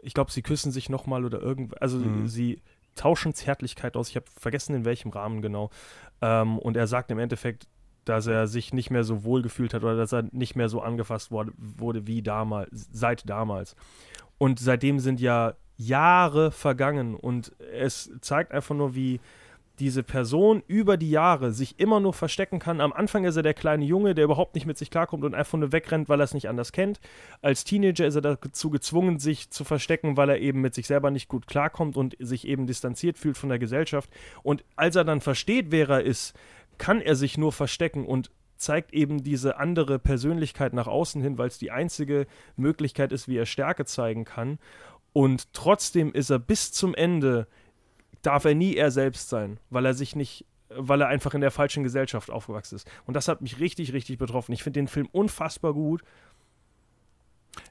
ich 0.00 0.14
glaube, 0.14 0.30
sie 0.30 0.42
küssen 0.42 0.70
sich 0.70 0.88
nochmal 0.88 1.24
oder 1.24 1.40
irgend, 1.40 1.80
also 1.82 1.98
Mhm. 1.98 2.28
sie 2.28 2.60
tauschen 2.94 3.34
Zärtlichkeit 3.34 3.96
aus. 3.96 4.08
Ich 4.10 4.16
habe 4.16 4.26
vergessen, 4.38 4.74
in 4.74 4.84
welchem 4.84 5.10
Rahmen 5.10 5.40
genau. 5.42 5.70
Ähm, 6.20 6.58
und 6.58 6.76
er 6.76 6.86
sagt 6.86 7.10
im 7.10 7.18
Endeffekt, 7.18 7.66
dass 8.08 8.26
er 8.26 8.46
sich 8.46 8.72
nicht 8.72 8.90
mehr 8.90 9.04
so 9.04 9.24
wohl 9.24 9.42
gefühlt 9.42 9.74
hat 9.74 9.82
oder 9.82 9.96
dass 9.96 10.12
er 10.12 10.24
nicht 10.32 10.56
mehr 10.56 10.68
so 10.68 10.80
angefasst 10.80 11.30
wurde, 11.30 11.52
wurde 11.56 12.06
wie 12.06 12.22
damals, 12.22 12.88
seit 12.92 13.28
damals. 13.28 13.76
Und 14.38 14.60
seitdem 14.60 15.00
sind 15.00 15.20
ja 15.20 15.54
Jahre 15.76 16.50
vergangen 16.50 17.14
und 17.14 17.52
es 17.72 18.10
zeigt 18.20 18.52
einfach 18.52 18.74
nur, 18.74 18.94
wie 18.94 19.20
diese 19.78 20.02
Person 20.02 20.62
über 20.66 20.96
die 20.96 21.10
Jahre 21.10 21.52
sich 21.52 21.78
immer 21.78 22.00
nur 22.00 22.12
verstecken 22.12 22.58
kann. 22.58 22.80
Am 22.80 22.92
Anfang 22.92 23.24
ist 23.24 23.36
er 23.36 23.42
der 23.42 23.54
kleine 23.54 23.84
Junge, 23.84 24.14
der 24.14 24.24
überhaupt 24.24 24.54
nicht 24.54 24.66
mit 24.66 24.76
sich 24.76 24.90
klarkommt 24.90 25.24
und 25.24 25.34
einfach 25.34 25.58
nur 25.58 25.72
wegrennt, 25.72 26.08
weil 26.08 26.20
er 26.20 26.24
es 26.24 26.34
nicht 26.34 26.48
anders 26.48 26.72
kennt. 26.72 27.00
Als 27.42 27.64
Teenager 27.64 28.06
ist 28.06 28.16
er 28.16 28.22
dazu 28.22 28.70
gezwungen, 28.70 29.18
sich 29.18 29.50
zu 29.50 29.64
verstecken, 29.64 30.16
weil 30.16 30.30
er 30.30 30.40
eben 30.40 30.60
mit 30.60 30.74
sich 30.74 30.86
selber 30.86 31.10
nicht 31.10 31.28
gut 31.28 31.46
klarkommt 31.46 31.96
und 31.96 32.16
sich 32.18 32.46
eben 32.46 32.66
distanziert 32.66 33.18
fühlt 33.18 33.38
von 33.38 33.48
der 33.48 33.58
Gesellschaft. 33.58 34.10
Und 34.42 34.64
als 34.76 34.96
er 34.96 35.04
dann 35.04 35.20
versteht, 35.20 35.66
wer 35.70 35.88
er 35.88 36.02
ist, 36.02 36.34
kann 36.78 37.00
er 37.00 37.16
sich 37.16 37.36
nur 37.36 37.52
verstecken 37.52 38.06
und 38.06 38.30
zeigt 38.56 38.92
eben 38.92 39.22
diese 39.22 39.58
andere 39.58 39.98
Persönlichkeit 39.98 40.72
nach 40.72 40.86
außen 40.86 41.22
hin, 41.22 41.38
weil 41.38 41.48
es 41.48 41.58
die 41.58 41.70
einzige 41.70 42.26
Möglichkeit 42.56 43.12
ist, 43.12 43.28
wie 43.28 43.36
er 43.36 43.46
Stärke 43.46 43.84
zeigen 43.84 44.24
kann. 44.24 44.58
Und 45.12 45.52
trotzdem 45.52 46.12
ist 46.12 46.30
er 46.30 46.38
bis 46.38 46.72
zum 46.72 46.94
Ende 46.94 47.46
darf 48.22 48.44
er 48.44 48.54
nie 48.54 48.74
er 48.74 48.90
selbst 48.90 49.28
sein, 49.28 49.60
weil 49.70 49.86
er 49.86 49.94
sich 49.94 50.16
nicht, 50.16 50.44
weil 50.68 51.00
er 51.00 51.08
einfach 51.08 51.34
in 51.34 51.40
der 51.40 51.50
falschen 51.50 51.82
Gesellschaft 51.84 52.30
aufgewachsen 52.30 52.76
ist. 52.76 52.90
Und 53.06 53.14
das 53.14 53.28
hat 53.28 53.40
mich 53.40 53.60
richtig, 53.60 53.92
richtig 53.92 54.18
betroffen. 54.18 54.52
Ich 54.52 54.62
finde 54.62 54.80
den 54.80 54.88
Film 54.88 55.08
unfassbar 55.12 55.72
gut. 55.72 56.02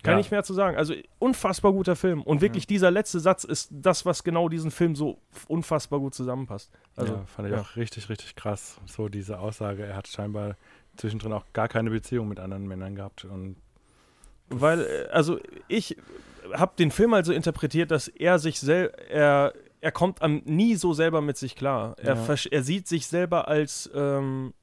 Kann 0.03 0.13
Ja. 0.13 0.17
nicht 0.17 0.31
mehr 0.31 0.43
zu 0.43 0.53
sagen. 0.53 0.77
Also 0.77 0.93
unfassbar 1.19 1.71
guter 1.73 1.95
Film. 1.95 2.21
Und 2.21 2.41
wirklich 2.41 2.67
dieser 2.67 2.91
letzte 2.91 3.19
Satz 3.19 3.43
ist 3.43 3.69
das, 3.71 4.05
was 4.05 4.23
genau 4.23 4.49
diesen 4.49 4.71
Film 4.71 4.95
so 4.95 5.19
unfassbar 5.47 5.99
gut 5.99 6.13
zusammenpasst. 6.13 6.71
Also, 6.95 7.13
ja, 7.13 7.25
fand 7.25 7.47
ich 7.49 7.53
ja. 7.55 7.61
auch 7.61 7.75
richtig, 7.75 8.09
richtig 8.09 8.35
krass. 8.35 8.79
So 8.85 9.09
diese 9.09 9.39
Aussage, 9.39 9.85
er 9.85 9.95
hat 9.95 10.07
scheinbar 10.07 10.55
zwischendrin 10.95 11.33
auch 11.33 11.45
gar 11.53 11.67
keine 11.67 11.89
Beziehung 11.89 12.27
mit 12.27 12.39
anderen 12.39 12.67
Männern 12.67 12.95
gehabt. 12.95 13.25
Und 13.25 13.57
Weil, 14.49 14.81
äh, 14.81 15.07
also 15.11 15.39
ich 15.67 15.97
habe 16.53 16.73
den 16.79 16.91
Film 16.91 17.13
also 17.13 17.33
interpretiert, 17.33 17.91
dass 17.91 18.07
er 18.07 18.39
sich 18.39 18.59
sel 18.59 18.91
er, 19.09 19.53
er 19.81 19.91
kommt 19.91 20.21
am, 20.21 20.41
nie 20.45 20.75
so 20.75 20.93
selber 20.93 21.21
mit 21.21 21.37
sich 21.37 21.55
klar. 21.55 21.95
Er, 21.99 22.15
Ja. 22.15 22.35
er 22.51 22.63
sieht 22.63 22.87
sich 22.87 23.07
selber 23.07 23.47
als 23.47 23.89
ähm, 23.93 24.53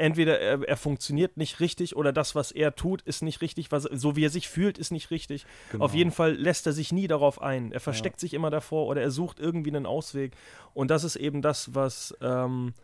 entweder 0.00 0.40
er, 0.40 0.62
er 0.68 0.76
funktioniert 0.76 1.36
nicht 1.36 1.60
richtig 1.60 1.94
oder 1.96 2.12
das, 2.12 2.34
was 2.34 2.50
er 2.50 2.74
tut, 2.74 3.02
ist 3.02 3.22
nicht 3.22 3.40
richtig, 3.42 3.70
was, 3.70 3.84
so 3.84 4.16
wie 4.16 4.24
er 4.24 4.30
sich 4.30 4.48
fühlt, 4.48 4.78
ist 4.78 4.90
nicht 4.90 5.10
richtig. 5.10 5.46
genau. 5.70 5.84
Auf 5.84 5.94
jeden 5.94 6.10
Fall 6.10 6.32
lässt 6.34 6.66
er 6.66 6.72
sich 6.72 6.92
nie 6.92 7.06
darauf 7.06 7.40
ein. 7.40 7.70
Er 7.72 7.80
versteckt 7.80 8.18
sich 8.20 8.34
immer 8.34 8.50
davor 8.50 8.86
oder 8.86 9.00
er 9.02 9.10
sucht 9.10 9.38
irgendwie 9.38 9.70
einen 9.70 9.86
Ausweg. 9.86 10.32
Und 10.74 10.90
das 10.90 11.04
ist 11.04 11.16
eben 11.16 11.42
das, 11.42 11.74
was, 11.74 12.16
ähm, 12.20 12.74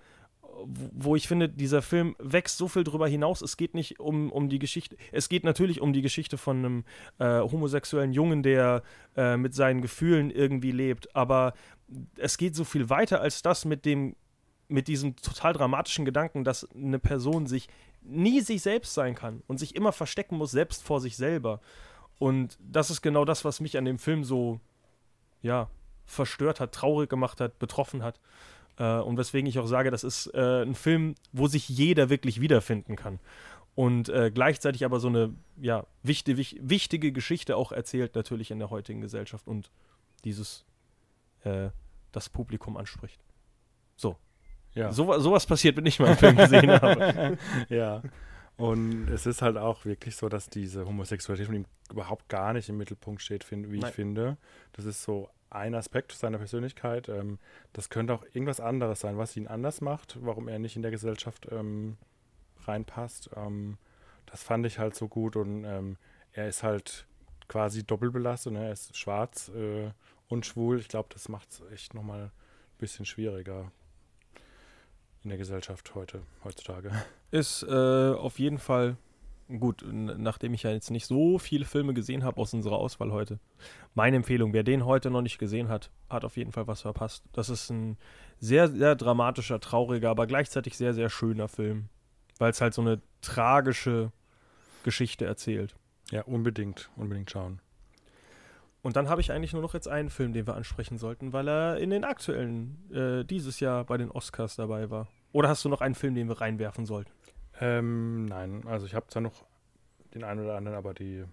wo- 0.64 0.90
wo 0.92 1.16
ich 1.16 1.28
finde, 1.28 1.48
dieser 1.48 1.82
Film 1.82 2.16
wächst 2.18 2.56
so 2.58 2.68
viel 2.68 2.82
drüber 2.84 3.06
hinaus. 3.08 3.42
Es 3.42 3.56
geht 3.56 3.74
nicht 3.74 4.00
um, 4.00 4.30
um 4.32 4.48
die 4.48 4.58
Geschichte, 4.58 4.96
es 5.12 5.28
geht 5.28 5.44
natürlich 5.44 5.80
um 5.80 5.92
die 5.92 6.02
Geschichte 6.02 6.38
von 6.38 6.56
einem 6.58 6.84
äh, 7.18 7.40
homosexuellen 7.40 8.12
Jungen, 8.12 8.42
der 8.42 8.82
äh, 9.16 9.36
mit 9.36 9.54
seinen 9.54 9.82
Gefühlen 9.82 10.30
irgendwie 10.30 10.72
lebt. 10.72 11.14
Aber 11.14 11.52
es 12.16 12.38
geht 12.38 12.54
so 12.56 12.64
viel 12.64 12.88
weiter 12.90 13.20
als 13.20 13.42
das 13.42 13.64
mit 13.64 13.84
dem, 13.84 14.16
mit 14.68 14.88
diesem 14.88 15.16
total 15.16 15.52
dramatischen 15.52 16.04
Gedanken, 16.04 16.44
dass 16.44 16.68
eine 16.74 16.98
Person 16.98 17.46
sich 17.46 17.68
nie 18.02 18.40
sich 18.40 18.62
selbst 18.62 18.94
sein 18.94 19.14
kann 19.14 19.42
und 19.46 19.58
sich 19.58 19.74
immer 19.74 19.92
verstecken 19.92 20.36
muss, 20.36 20.50
selbst 20.50 20.82
vor 20.82 21.00
sich 21.00 21.16
selber. 21.16 21.60
Und 22.18 22.58
das 22.60 22.90
ist 22.90 23.02
genau 23.02 23.24
das, 23.24 23.44
was 23.44 23.60
mich 23.60 23.76
an 23.76 23.84
dem 23.84 23.98
Film 23.98 24.24
so, 24.24 24.60
ja, 25.42 25.68
verstört 26.06 26.60
hat, 26.60 26.72
traurig 26.72 27.10
gemacht 27.10 27.40
hat, 27.40 27.58
betroffen 27.58 28.02
hat. 28.02 28.20
Äh, 28.78 28.98
und 28.98 29.16
weswegen 29.16 29.48
ich 29.48 29.58
auch 29.58 29.66
sage, 29.66 29.90
das 29.90 30.04
ist 30.04 30.28
äh, 30.34 30.62
ein 30.62 30.74
Film, 30.74 31.14
wo 31.32 31.46
sich 31.46 31.68
jeder 31.68 32.08
wirklich 32.08 32.40
wiederfinden 32.40 32.96
kann. 32.96 33.18
Und 33.74 34.08
äh, 34.08 34.30
gleichzeitig 34.32 34.84
aber 34.84 35.00
so 35.00 35.08
eine, 35.08 35.34
ja, 35.60 35.86
wichtige, 36.02 36.38
wich, 36.38 36.56
wichtige 36.62 37.12
Geschichte 37.12 37.56
auch 37.56 37.72
erzählt, 37.72 38.14
natürlich 38.14 38.50
in 38.50 38.58
der 38.58 38.70
heutigen 38.70 39.02
Gesellschaft 39.02 39.46
und 39.46 39.70
dieses, 40.24 40.64
äh, 41.44 41.68
das 42.12 42.30
Publikum 42.30 42.76
anspricht. 42.78 43.20
So. 43.96 44.16
Ja. 44.76 44.92
So, 44.92 45.18
sowas 45.18 45.46
passiert, 45.46 45.76
wenn 45.76 45.86
ich 45.86 45.98
mal 45.98 46.08
einen 46.08 46.18
Film 46.18 46.36
gesehen 46.36 46.70
habe. 46.80 47.38
ja. 47.68 48.02
Und 48.58 49.08
es 49.08 49.26
ist 49.26 49.42
halt 49.42 49.56
auch 49.56 49.84
wirklich 49.84 50.16
so, 50.16 50.28
dass 50.28 50.48
diese 50.48 50.86
Homosexualität 50.86 51.46
von 51.46 51.56
ihm 51.56 51.66
überhaupt 51.90 52.28
gar 52.28 52.52
nicht 52.52 52.68
im 52.68 52.78
Mittelpunkt 52.78 53.20
steht, 53.20 53.44
find, 53.44 53.70
wie 53.70 53.78
Nein. 53.78 53.90
ich 53.90 53.94
finde. 53.94 54.36
Das 54.72 54.84
ist 54.84 55.02
so 55.02 55.28
ein 55.50 55.74
Aspekt 55.74 56.12
seiner 56.12 56.38
Persönlichkeit. 56.38 57.08
Ähm, 57.08 57.38
das 57.72 57.90
könnte 57.90 58.14
auch 58.14 58.24
irgendwas 58.32 58.60
anderes 58.60 59.00
sein, 59.00 59.18
was 59.18 59.36
ihn 59.36 59.46
anders 59.46 59.80
macht, 59.80 60.18
warum 60.20 60.48
er 60.48 60.58
nicht 60.58 60.76
in 60.76 60.82
der 60.82 60.90
Gesellschaft 60.90 61.48
ähm, 61.50 61.96
reinpasst. 62.64 63.30
Ähm, 63.36 63.78
das 64.26 64.42
fand 64.42 64.66
ich 64.66 64.78
halt 64.78 64.94
so 64.94 65.08
gut 65.08 65.36
und 65.36 65.64
ähm, 65.64 65.96
er 66.32 66.48
ist 66.48 66.62
halt 66.62 67.06
quasi 67.48 67.84
doppelbelastet. 67.84 68.52
Ne? 68.52 68.66
Er 68.66 68.72
ist 68.72 68.96
schwarz 68.96 69.50
äh, 69.54 69.90
und 70.28 70.44
schwul. 70.46 70.80
Ich 70.80 70.88
glaube, 70.88 71.08
das 71.12 71.28
macht 71.28 71.50
es 71.50 71.62
echt 71.72 71.94
nochmal 71.94 72.24
ein 72.24 72.30
bisschen 72.78 73.06
schwieriger 73.06 73.70
in 75.26 75.30
der 75.30 75.38
Gesellschaft 75.38 75.92
heute, 75.96 76.22
heutzutage. 76.44 76.92
Ist 77.32 77.64
äh, 77.64 78.12
auf 78.12 78.38
jeden 78.38 78.60
Fall 78.60 78.96
gut, 79.58 79.84
nachdem 79.84 80.54
ich 80.54 80.62
ja 80.62 80.70
jetzt 80.70 80.92
nicht 80.92 81.04
so 81.06 81.40
viele 81.40 81.64
Filme 81.64 81.94
gesehen 81.94 82.22
habe 82.22 82.40
aus 82.40 82.54
unserer 82.54 82.76
Auswahl 82.76 83.10
heute. 83.10 83.40
Meine 83.94 84.16
Empfehlung, 84.16 84.52
wer 84.52 84.62
den 84.62 84.84
heute 84.84 85.10
noch 85.10 85.22
nicht 85.22 85.38
gesehen 85.38 85.68
hat, 85.68 85.90
hat 86.08 86.24
auf 86.24 86.36
jeden 86.36 86.52
Fall 86.52 86.68
was 86.68 86.82
verpasst. 86.82 87.24
Das 87.32 87.48
ist 87.48 87.70
ein 87.70 87.98
sehr, 88.38 88.68
sehr 88.68 88.94
dramatischer, 88.94 89.58
trauriger, 89.58 90.10
aber 90.10 90.28
gleichzeitig 90.28 90.76
sehr, 90.76 90.94
sehr 90.94 91.10
schöner 91.10 91.48
Film. 91.48 91.88
Weil 92.38 92.52
es 92.52 92.60
halt 92.60 92.74
so 92.74 92.82
eine 92.82 93.00
tragische 93.20 94.12
Geschichte 94.84 95.24
erzählt. 95.24 95.74
Ja, 96.12 96.22
unbedingt, 96.22 96.88
unbedingt 96.94 97.32
schauen. 97.32 97.60
Und 98.82 98.94
dann 98.94 99.08
habe 99.08 99.20
ich 99.20 99.32
eigentlich 99.32 99.52
nur 99.52 99.62
noch 99.62 99.74
jetzt 99.74 99.88
einen 99.88 100.10
Film, 100.10 100.32
den 100.32 100.46
wir 100.46 100.54
ansprechen 100.54 100.98
sollten, 100.98 101.32
weil 101.32 101.48
er 101.48 101.78
in 101.78 101.90
den 101.90 102.04
aktuellen, 102.04 102.78
äh, 102.92 103.24
dieses 103.24 103.58
Jahr 103.58 103.82
bei 103.82 103.96
den 103.96 104.12
Oscars 104.12 104.54
dabei 104.54 104.90
war. 104.90 105.08
Oder 105.36 105.50
hast 105.50 105.62
du 105.66 105.68
noch 105.68 105.82
einen 105.82 105.94
Film, 105.94 106.14
den 106.14 106.28
wir 106.28 106.40
reinwerfen 106.40 106.86
sollten? 106.86 107.10
Ähm, 107.60 108.24
nein, 108.24 108.62
also 108.66 108.86
ich 108.86 108.94
habe 108.94 109.06
zwar 109.08 109.20
noch 109.20 109.44
den 110.14 110.24
einen 110.24 110.42
oder 110.42 110.56
anderen, 110.56 110.78
aber 110.78 110.94
die, 110.94 111.24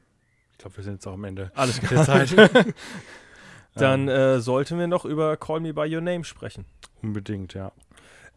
ich 0.52 0.58
glaube, 0.58 0.76
wir 0.76 0.84
sind 0.84 0.96
jetzt 0.96 1.08
auch 1.08 1.14
am 1.14 1.24
Ende 1.24 1.54
Alles 1.56 1.80
der 1.80 2.04
Zeit. 2.04 2.36
Dann 3.76 4.02
Ähm, 4.02 4.10
äh, 4.10 4.40
sollten 4.42 4.78
wir 4.78 4.88
noch 4.88 5.06
über 5.06 5.38
Call 5.38 5.62
Me 5.62 5.74
By 5.74 5.94
Your 5.96 6.02
Name 6.02 6.26
sprechen. 6.26 6.66
unbedingt, 7.02 7.54
ja. 7.54 7.72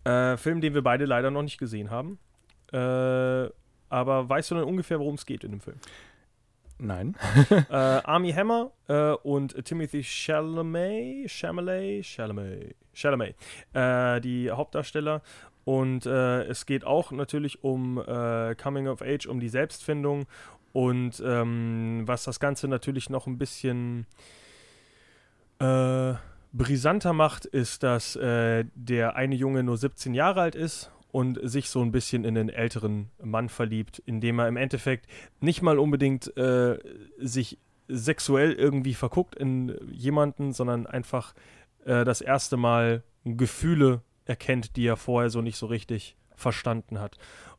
Äh, 0.05 0.37
Film, 0.37 0.61
den 0.61 0.73
wir 0.73 0.83
beide 0.83 1.05
leider 1.05 1.33
noch 1.33 1.43
nicht 1.43 1.59
gesehen 1.59 1.91
haben. 1.91 2.21
Äh, 2.73 3.51
aber 3.89 4.29
weißt 4.29 4.53
du 4.53 4.55
dann 4.55 4.65
ungefähr, 4.65 5.01
worum 5.01 5.17
es 5.17 5.27
geht 5.27 5.43
in 5.43 5.51
dem 5.51 5.61
Film? 5.61 5.79
Nein. 6.79 7.17
äh, 7.51 7.75
Army 7.75 8.33
Hammer 8.33 8.71
äh, 8.87 9.11
und 9.15 9.65
Timothy 9.65 10.05
Chalamet, 10.05 11.29
Chalamet, 11.29 12.05
Chalamet, 12.05 12.77
Chalamet, 12.95 13.35
äh, 13.73 14.21
die 14.21 14.49
Hauptdarsteller. 14.49 15.23
Und 15.67 16.07
äh, 16.07 16.45
es 16.45 16.65
geht 16.65 16.87
auch 16.87 17.13
natürlich 17.13 17.63
um 17.63 17.99
äh, 17.99 18.55
Coming 18.55 18.89
of 18.89 19.03
Age, 19.03 19.27
um 19.27 19.41
die 19.41 19.51
Selbstfindung. 19.51 20.25
Und 20.73 21.23
ähm, 21.27 22.05
was 22.07 22.25
das 22.25 22.41
Ganze 22.41 22.69
natürlich 22.69 23.11
noch 23.11 23.27
ein 23.27 23.37
bisschen 23.37 24.07
äh, 25.59 26.15
brisanter 26.53 27.13
macht, 27.13 27.45
ist, 27.45 27.83
dass 27.83 28.15
der 28.15 29.17
eine 29.17 29.35
Junge 29.35 29.63
nur 29.63 29.77
17 29.77 30.15
Jahre 30.15 30.41
alt 30.41 30.55
ist 30.55 30.91
und 31.17 31.39
sich 31.43 31.71
so 31.71 31.81
ein 31.83 31.93
bisschen 31.93 32.25
in 32.25 32.35
den 32.35 32.51
älteren 32.51 33.11
Mann 33.23 33.49
verliebt, 33.49 34.03
indem 34.05 34.39
er 34.39 34.49
im 34.49 34.59
Endeffekt 34.59 35.07
nicht 35.41 35.63
mal 35.63 35.79
unbedingt 35.79 36.37
äh, 36.37 36.79
sich 37.19 37.59
sexuell 37.89 38.53
irgendwie 38.53 38.93
verguckt 38.93 39.35
in 39.35 39.75
jemanden, 39.91 40.53
sondern 40.53 40.87
einfach 40.87 41.35
äh, 41.87 42.05
das 42.05 42.21
erste 42.21 42.57
Mal 42.57 43.03
Gefühle 43.25 44.03
erkennt, 44.27 44.77
die 44.77 44.87
er 44.87 44.97
vorher 44.97 45.31
so 45.31 45.41
nicht 45.41 45.57
so 45.57 45.67
richtig 45.67 46.17
verstanden 46.35 47.01
hat. 47.01 47.17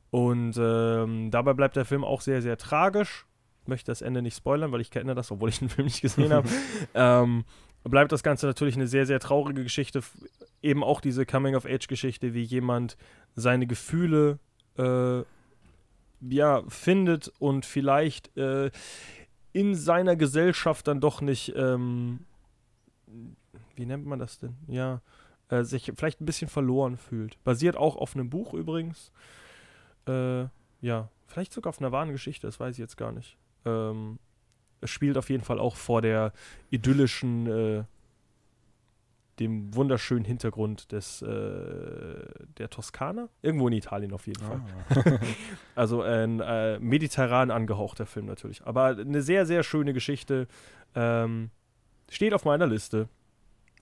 Und 0.09 0.57
ähm, 0.57 1.31
dabei 1.31 1.53
bleibt 1.53 1.75
der 1.75 1.85
Film 1.85 2.03
auch 2.03 2.21
sehr, 2.21 2.41
sehr 2.41 2.57
tragisch. 2.57 3.25
Ich 3.63 3.67
möchte 3.67 3.91
das 3.91 4.01
Ende 4.01 4.21
nicht 4.21 4.37
spoilern, 4.37 4.71
weil 4.71 4.81
ich 4.81 4.91
kenne 4.91 5.15
das, 5.15 5.31
obwohl 5.31 5.49
ich 5.49 5.59
den 5.59 5.69
Film 5.69 5.85
nicht 5.85 6.01
gesehen 6.01 6.31
habe. 6.31 6.47
ähm, 6.93 7.43
bleibt 7.83 8.11
das 8.11 8.23
Ganze 8.23 8.45
natürlich 8.45 8.75
eine 8.75 8.87
sehr, 8.87 9.05
sehr 9.05 9.19
traurige 9.19 9.63
Geschichte. 9.63 10.01
Eben 10.61 10.83
auch 10.83 11.01
diese 11.01 11.25
Coming-of-Age-Geschichte, 11.25 12.33
wie 12.33 12.43
jemand 12.43 12.97
seine 13.35 13.67
Gefühle 13.67 14.39
äh, 14.77 15.23
ja, 16.21 16.63
findet 16.67 17.31
und 17.39 17.65
vielleicht 17.65 18.35
äh, 18.37 18.71
in 19.53 19.75
seiner 19.75 20.15
Gesellschaft 20.15 20.87
dann 20.87 21.01
doch 21.01 21.21
nicht, 21.21 21.53
ähm, 21.55 22.25
wie 23.75 23.85
nennt 23.85 24.05
man 24.05 24.19
das 24.19 24.39
denn? 24.39 24.55
Ja, 24.67 25.01
äh, 25.49 25.63
sich 25.63 25.91
vielleicht 25.95 26.21
ein 26.21 26.25
bisschen 26.25 26.49
verloren 26.49 26.97
fühlt. 26.97 27.41
Basiert 27.43 27.77
auch 27.77 27.95
auf 27.95 28.15
einem 28.15 28.29
Buch 28.29 28.53
übrigens. 28.53 29.11
Äh, 30.07 30.45
ja, 30.81 31.09
vielleicht 31.25 31.53
sogar 31.53 31.69
auf 31.69 31.79
einer 31.79 31.91
wahren 31.91 32.11
Geschichte, 32.11 32.47
das 32.47 32.59
weiß 32.59 32.73
ich 32.75 32.79
jetzt 32.79 32.97
gar 32.97 33.11
nicht. 33.11 33.37
Ähm, 33.65 34.19
es 34.81 34.89
spielt 34.89 35.17
auf 35.17 35.29
jeden 35.29 35.43
Fall 35.43 35.59
auch 35.59 35.75
vor 35.75 36.01
der 36.01 36.31
idyllischen, 36.69 37.47
äh, 37.47 37.83
dem 39.39 39.73
wunderschönen 39.75 40.25
Hintergrund 40.25 40.91
des 40.91 41.21
äh, 41.21 42.25
der 42.57 42.69
Toskana. 42.71 43.29
Irgendwo 43.43 43.67
in 43.67 43.73
Italien 43.73 44.11
auf 44.13 44.25
jeden 44.27 44.43
Fall. 44.43 44.61
Ah. 44.89 45.19
Also 45.75 46.01
ein 46.01 46.39
äh, 46.39 46.79
mediterran 46.79 47.51
angehauchter 47.51 48.07
Film 48.07 48.25
natürlich. 48.25 48.65
Aber 48.65 48.85
eine 48.97 49.21
sehr, 49.21 49.45
sehr 49.45 49.61
schöne 49.63 49.93
Geschichte. 49.93 50.47
Ähm, 50.95 51.51
steht 52.09 52.33
auf 52.33 52.45
meiner 52.45 52.65
Liste. 52.65 53.09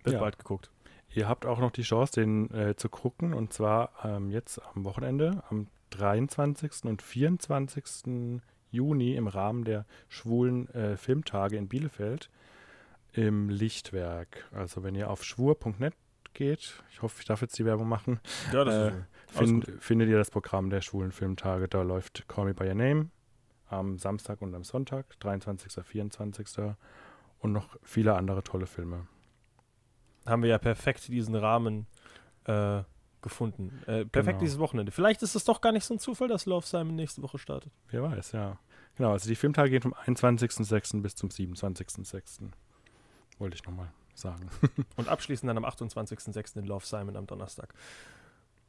Wird 0.04 0.16
Ja. 0.16 0.20
bald 0.20 0.38
geguckt. 0.38 0.72
Ihr 1.16 1.30
habt 1.30 1.46
auch 1.46 1.60
noch 1.60 1.72
die 1.72 1.84
Chance, 1.84 2.20
den 2.20 2.52
äh, 2.54 2.76
zu 2.76 2.90
gucken. 2.90 3.34
Und 3.34 3.54
zwar 3.54 3.92
ähm, 4.04 4.32
jetzt 4.32 4.62
am 4.76 4.84
Wochenende, 4.84 5.44
am 5.50 5.68
23. 5.92 6.84
und 6.84 7.02
24. 7.02 8.42
Juni 8.72 9.16
im 9.16 9.28
Rahmen 9.28 9.64
der 9.64 9.86
schwulen 10.10 10.70
äh, 10.74 10.98
Filmtage 10.98 11.56
in 11.56 11.70
Bielefeld 11.70 12.30
im 13.14 13.50
Lichtwerk. 13.50 14.46
Also 14.52 14.84
wenn 14.84 14.94
ihr 14.94 15.10
auf 15.10 15.24
schwur.net 15.24 15.94
geht, 16.34 16.84
ich 16.92 17.02
hoffe, 17.02 17.16
ich 17.20 17.26
darf 17.26 17.42
jetzt 17.42 17.58
die 17.58 17.66
Werbung 17.66 17.88
machen, 17.88 18.20
Ja, 18.52 18.64
Äh, 18.64 18.92
alles 19.36 19.50
find, 19.50 19.72
findet 19.80 20.10
ihr 20.10 20.18
das 20.18 20.32
Programm 20.32 20.70
der 20.70 20.82
schwulen 20.82 21.14
Filmtage. 21.14 21.70
Da 21.70 21.82
läuft 21.82 22.28
Call 22.28 22.46
Me 22.46 22.54
By 22.54 22.68
Your 22.68 22.76
Name 22.76 23.10
am 23.68 23.98
Samstag 23.98 24.42
und 24.42 24.54
am 24.54 24.64
Sonntag, 24.64 25.18
23., 25.22 25.84
24. 25.84 26.48
und 27.40 27.52
noch 27.54 27.78
viele 27.84 28.16
andere 28.16 28.44
tolle 28.44 28.68
Filme. 28.68 29.08
Haben 30.26 30.42
wir 30.44 30.50
ja 30.50 30.58
perfekt 30.58 31.08
diesen 31.08 31.36
Rahmen 31.36 31.88
äh, 32.46 32.82
gefunden. 33.22 33.82
Äh, 33.88 34.06
perfekt 34.06 34.26
Genau. 34.26 34.40
dieses 34.40 34.60
Wochenende. 34.60 34.92
Vielleicht 34.92 35.22
ist 35.24 35.36
es 35.36 35.44
doch 35.44 35.62
gar 35.62 35.72
nicht 35.72 35.84
so 35.84 35.94
ein 35.96 36.00
Zufall, 36.00 36.28
dass 36.28 36.46
Love 36.46 36.66
Simon 36.66 36.96
nächste 36.96 37.22
Woche 37.24 37.38
startet. 37.40 37.72
Wer 37.90 38.04
weiß, 38.04 38.34
ja. 38.34 38.58
Genau, 38.98 39.12
also 39.12 39.28
die 39.28 39.36
Filmtage 39.36 39.70
gehen 39.72 39.82
vom 39.82 39.94
21.06. 39.94 41.02
bis 41.02 41.16
zum 41.16 41.30
27.06. 41.30 42.50
Wollte 43.40 43.56
ich 43.56 43.66
nochmal 43.66 43.92
sagen. 44.14 44.50
Und 44.96 45.10
abschließend 45.10 45.50
dann 45.50 45.58
am 45.58 45.66
28.06. 45.66 46.58
in 46.60 46.66
Love 46.66 46.86
Simon 46.86 47.18
am 47.18 47.28
Donnerstag. 47.28 47.74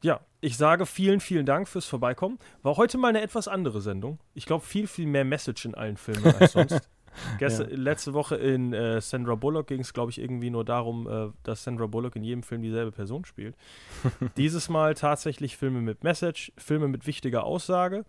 Ja, 0.02 0.20
ich 0.40 0.56
sage 0.56 0.84
vielen, 0.86 1.20
vielen 1.20 1.46
Dank 1.46 1.68
fürs 1.68 1.86
Vorbeikommen. 1.86 2.38
War 2.62 2.76
heute 2.76 2.98
mal 2.98 3.08
eine 3.08 3.22
etwas 3.22 3.48
andere 3.48 3.80
Sendung. 3.80 4.18
Ich 4.34 4.46
glaube, 4.46 4.64
viel, 4.64 4.86
viel 4.86 5.06
mehr 5.06 5.24
Message 5.24 5.64
in 5.64 5.74
allen 5.74 5.96
Filmen 5.96 6.34
als 6.36 6.52
sonst. 6.52 6.88
Gest 7.38 7.60
Ja. 7.60 7.66
Letzte 7.70 8.14
Woche 8.14 8.36
in 8.36 8.72
äh, 8.72 9.00
Sandra 9.00 9.34
Bullock 9.34 9.66
ging 9.68 9.80
es, 9.80 9.92
glaube 9.92 10.10
ich, 10.10 10.20
irgendwie 10.20 10.50
nur 10.50 10.64
darum, 10.64 11.08
äh, 11.08 11.28
dass 11.42 11.64
Sandra 11.64 11.86
Bullock 11.86 12.16
in 12.16 12.24
jedem 12.24 12.42
Film 12.42 12.62
dieselbe 12.62 12.92
Person 12.92 13.24
spielt. 13.24 13.56
Dieses 14.36 14.68
Mal 14.68 14.94
tatsächlich 14.94 15.56
Filme 15.56 15.80
mit 15.80 16.04
Message, 16.04 16.52
Filme 16.56 16.88
mit 16.88 17.06
wichtiger 17.06 17.44
Aussage 17.44 18.04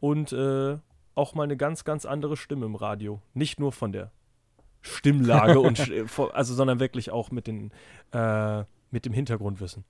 und 0.00 0.32
äh, 0.32 0.78
auch 1.14 1.34
mal 1.34 1.44
eine 1.44 1.56
ganz, 1.56 1.84
ganz 1.84 2.04
andere 2.06 2.36
Stimme 2.36 2.66
im 2.66 2.74
Radio. 2.74 3.20
Nicht 3.34 3.60
nur 3.60 3.72
von 3.72 3.92
der 3.92 4.10
Stimmlage 4.82 5.60
und 5.60 5.78
vor- 6.06 6.34
also, 6.34 6.54
sondern 6.54 6.80
wirklich 6.80 7.10
auch 7.10 7.30
mit 7.30 7.46
den 7.46 7.70
äh, 8.12 8.64
mit 8.90 9.06
dem 9.06 9.12
Hintergrundwissen. 9.12 9.84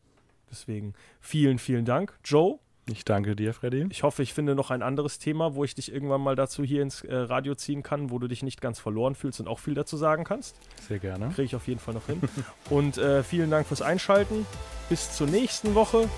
Deswegen 0.50 0.94
vielen, 1.20 1.58
vielen 1.58 1.84
Dank, 1.84 2.18
Joe. 2.24 2.58
Ich 2.86 3.04
danke 3.04 3.34
dir, 3.34 3.54
Freddy. 3.54 3.86
Ich 3.90 4.02
hoffe, 4.02 4.22
ich 4.22 4.34
finde 4.34 4.54
noch 4.54 4.70
ein 4.70 4.82
anderes 4.82 5.18
Thema, 5.18 5.54
wo 5.54 5.64
ich 5.64 5.74
dich 5.74 5.90
irgendwann 5.90 6.20
mal 6.20 6.36
dazu 6.36 6.62
hier 6.62 6.82
ins 6.82 7.02
äh, 7.02 7.14
Radio 7.14 7.54
ziehen 7.54 7.82
kann, 7.82 8.10
wo 8.10 8.18
du 8.18 8.28
dich 8.28 8.42
nicht 8.42 8.60
ganz 8.60 8.78
verloren 8.78 9.14
fühlst 9.14 9.40
und 9.40 9.48
auch 9.48 9.58
viel 9.58 9.74
dazu 9.74 9.96
sagen 9.96 10.24
kannst. 10.24 10.56
Sehr 10.86 10.98
gerne. 10.98 11.28
Kriege 11.28 11.44
ich 11.44 11.56
auf 11.56 11.66
jeden 11.66 11.80
Fall 11.80 11.94
noch 11.94 12.06
hin. 12.06 12.20
und 12.70 12.98
äh, 12.98 13.22
vielen 13.22 13.50
Dank 13.50 13.66
fürs 13.66 13.80
Einschalten. 13.80 14.46
Bis 14.90 15.16
zur 15.16 15.26
nächsten 15.26 15.74
Woche. 15.74 16.08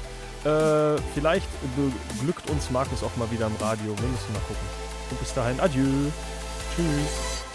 Äh, 0.45 1.01
vielleicht 1.15 1.49
beglückt 2.19 2.51
uns 2.51 2.71
Markus 2.71 3.03
auch 3.05 3.17
mal 3.17 3.31
wieder 3.31 3.47
im 3.47 3.57
Radio. 3.57 3.87
Wir 3.87 4.09
müssen 4.09 4.33
mal 4.33 4.41
gucken. 4.41 4.67
Und 5.11 5.21
bis 5.21 5.35
dahin, 5.35 5.61
adieu. 5.61 6.11
Tschüss. 6.75 7.46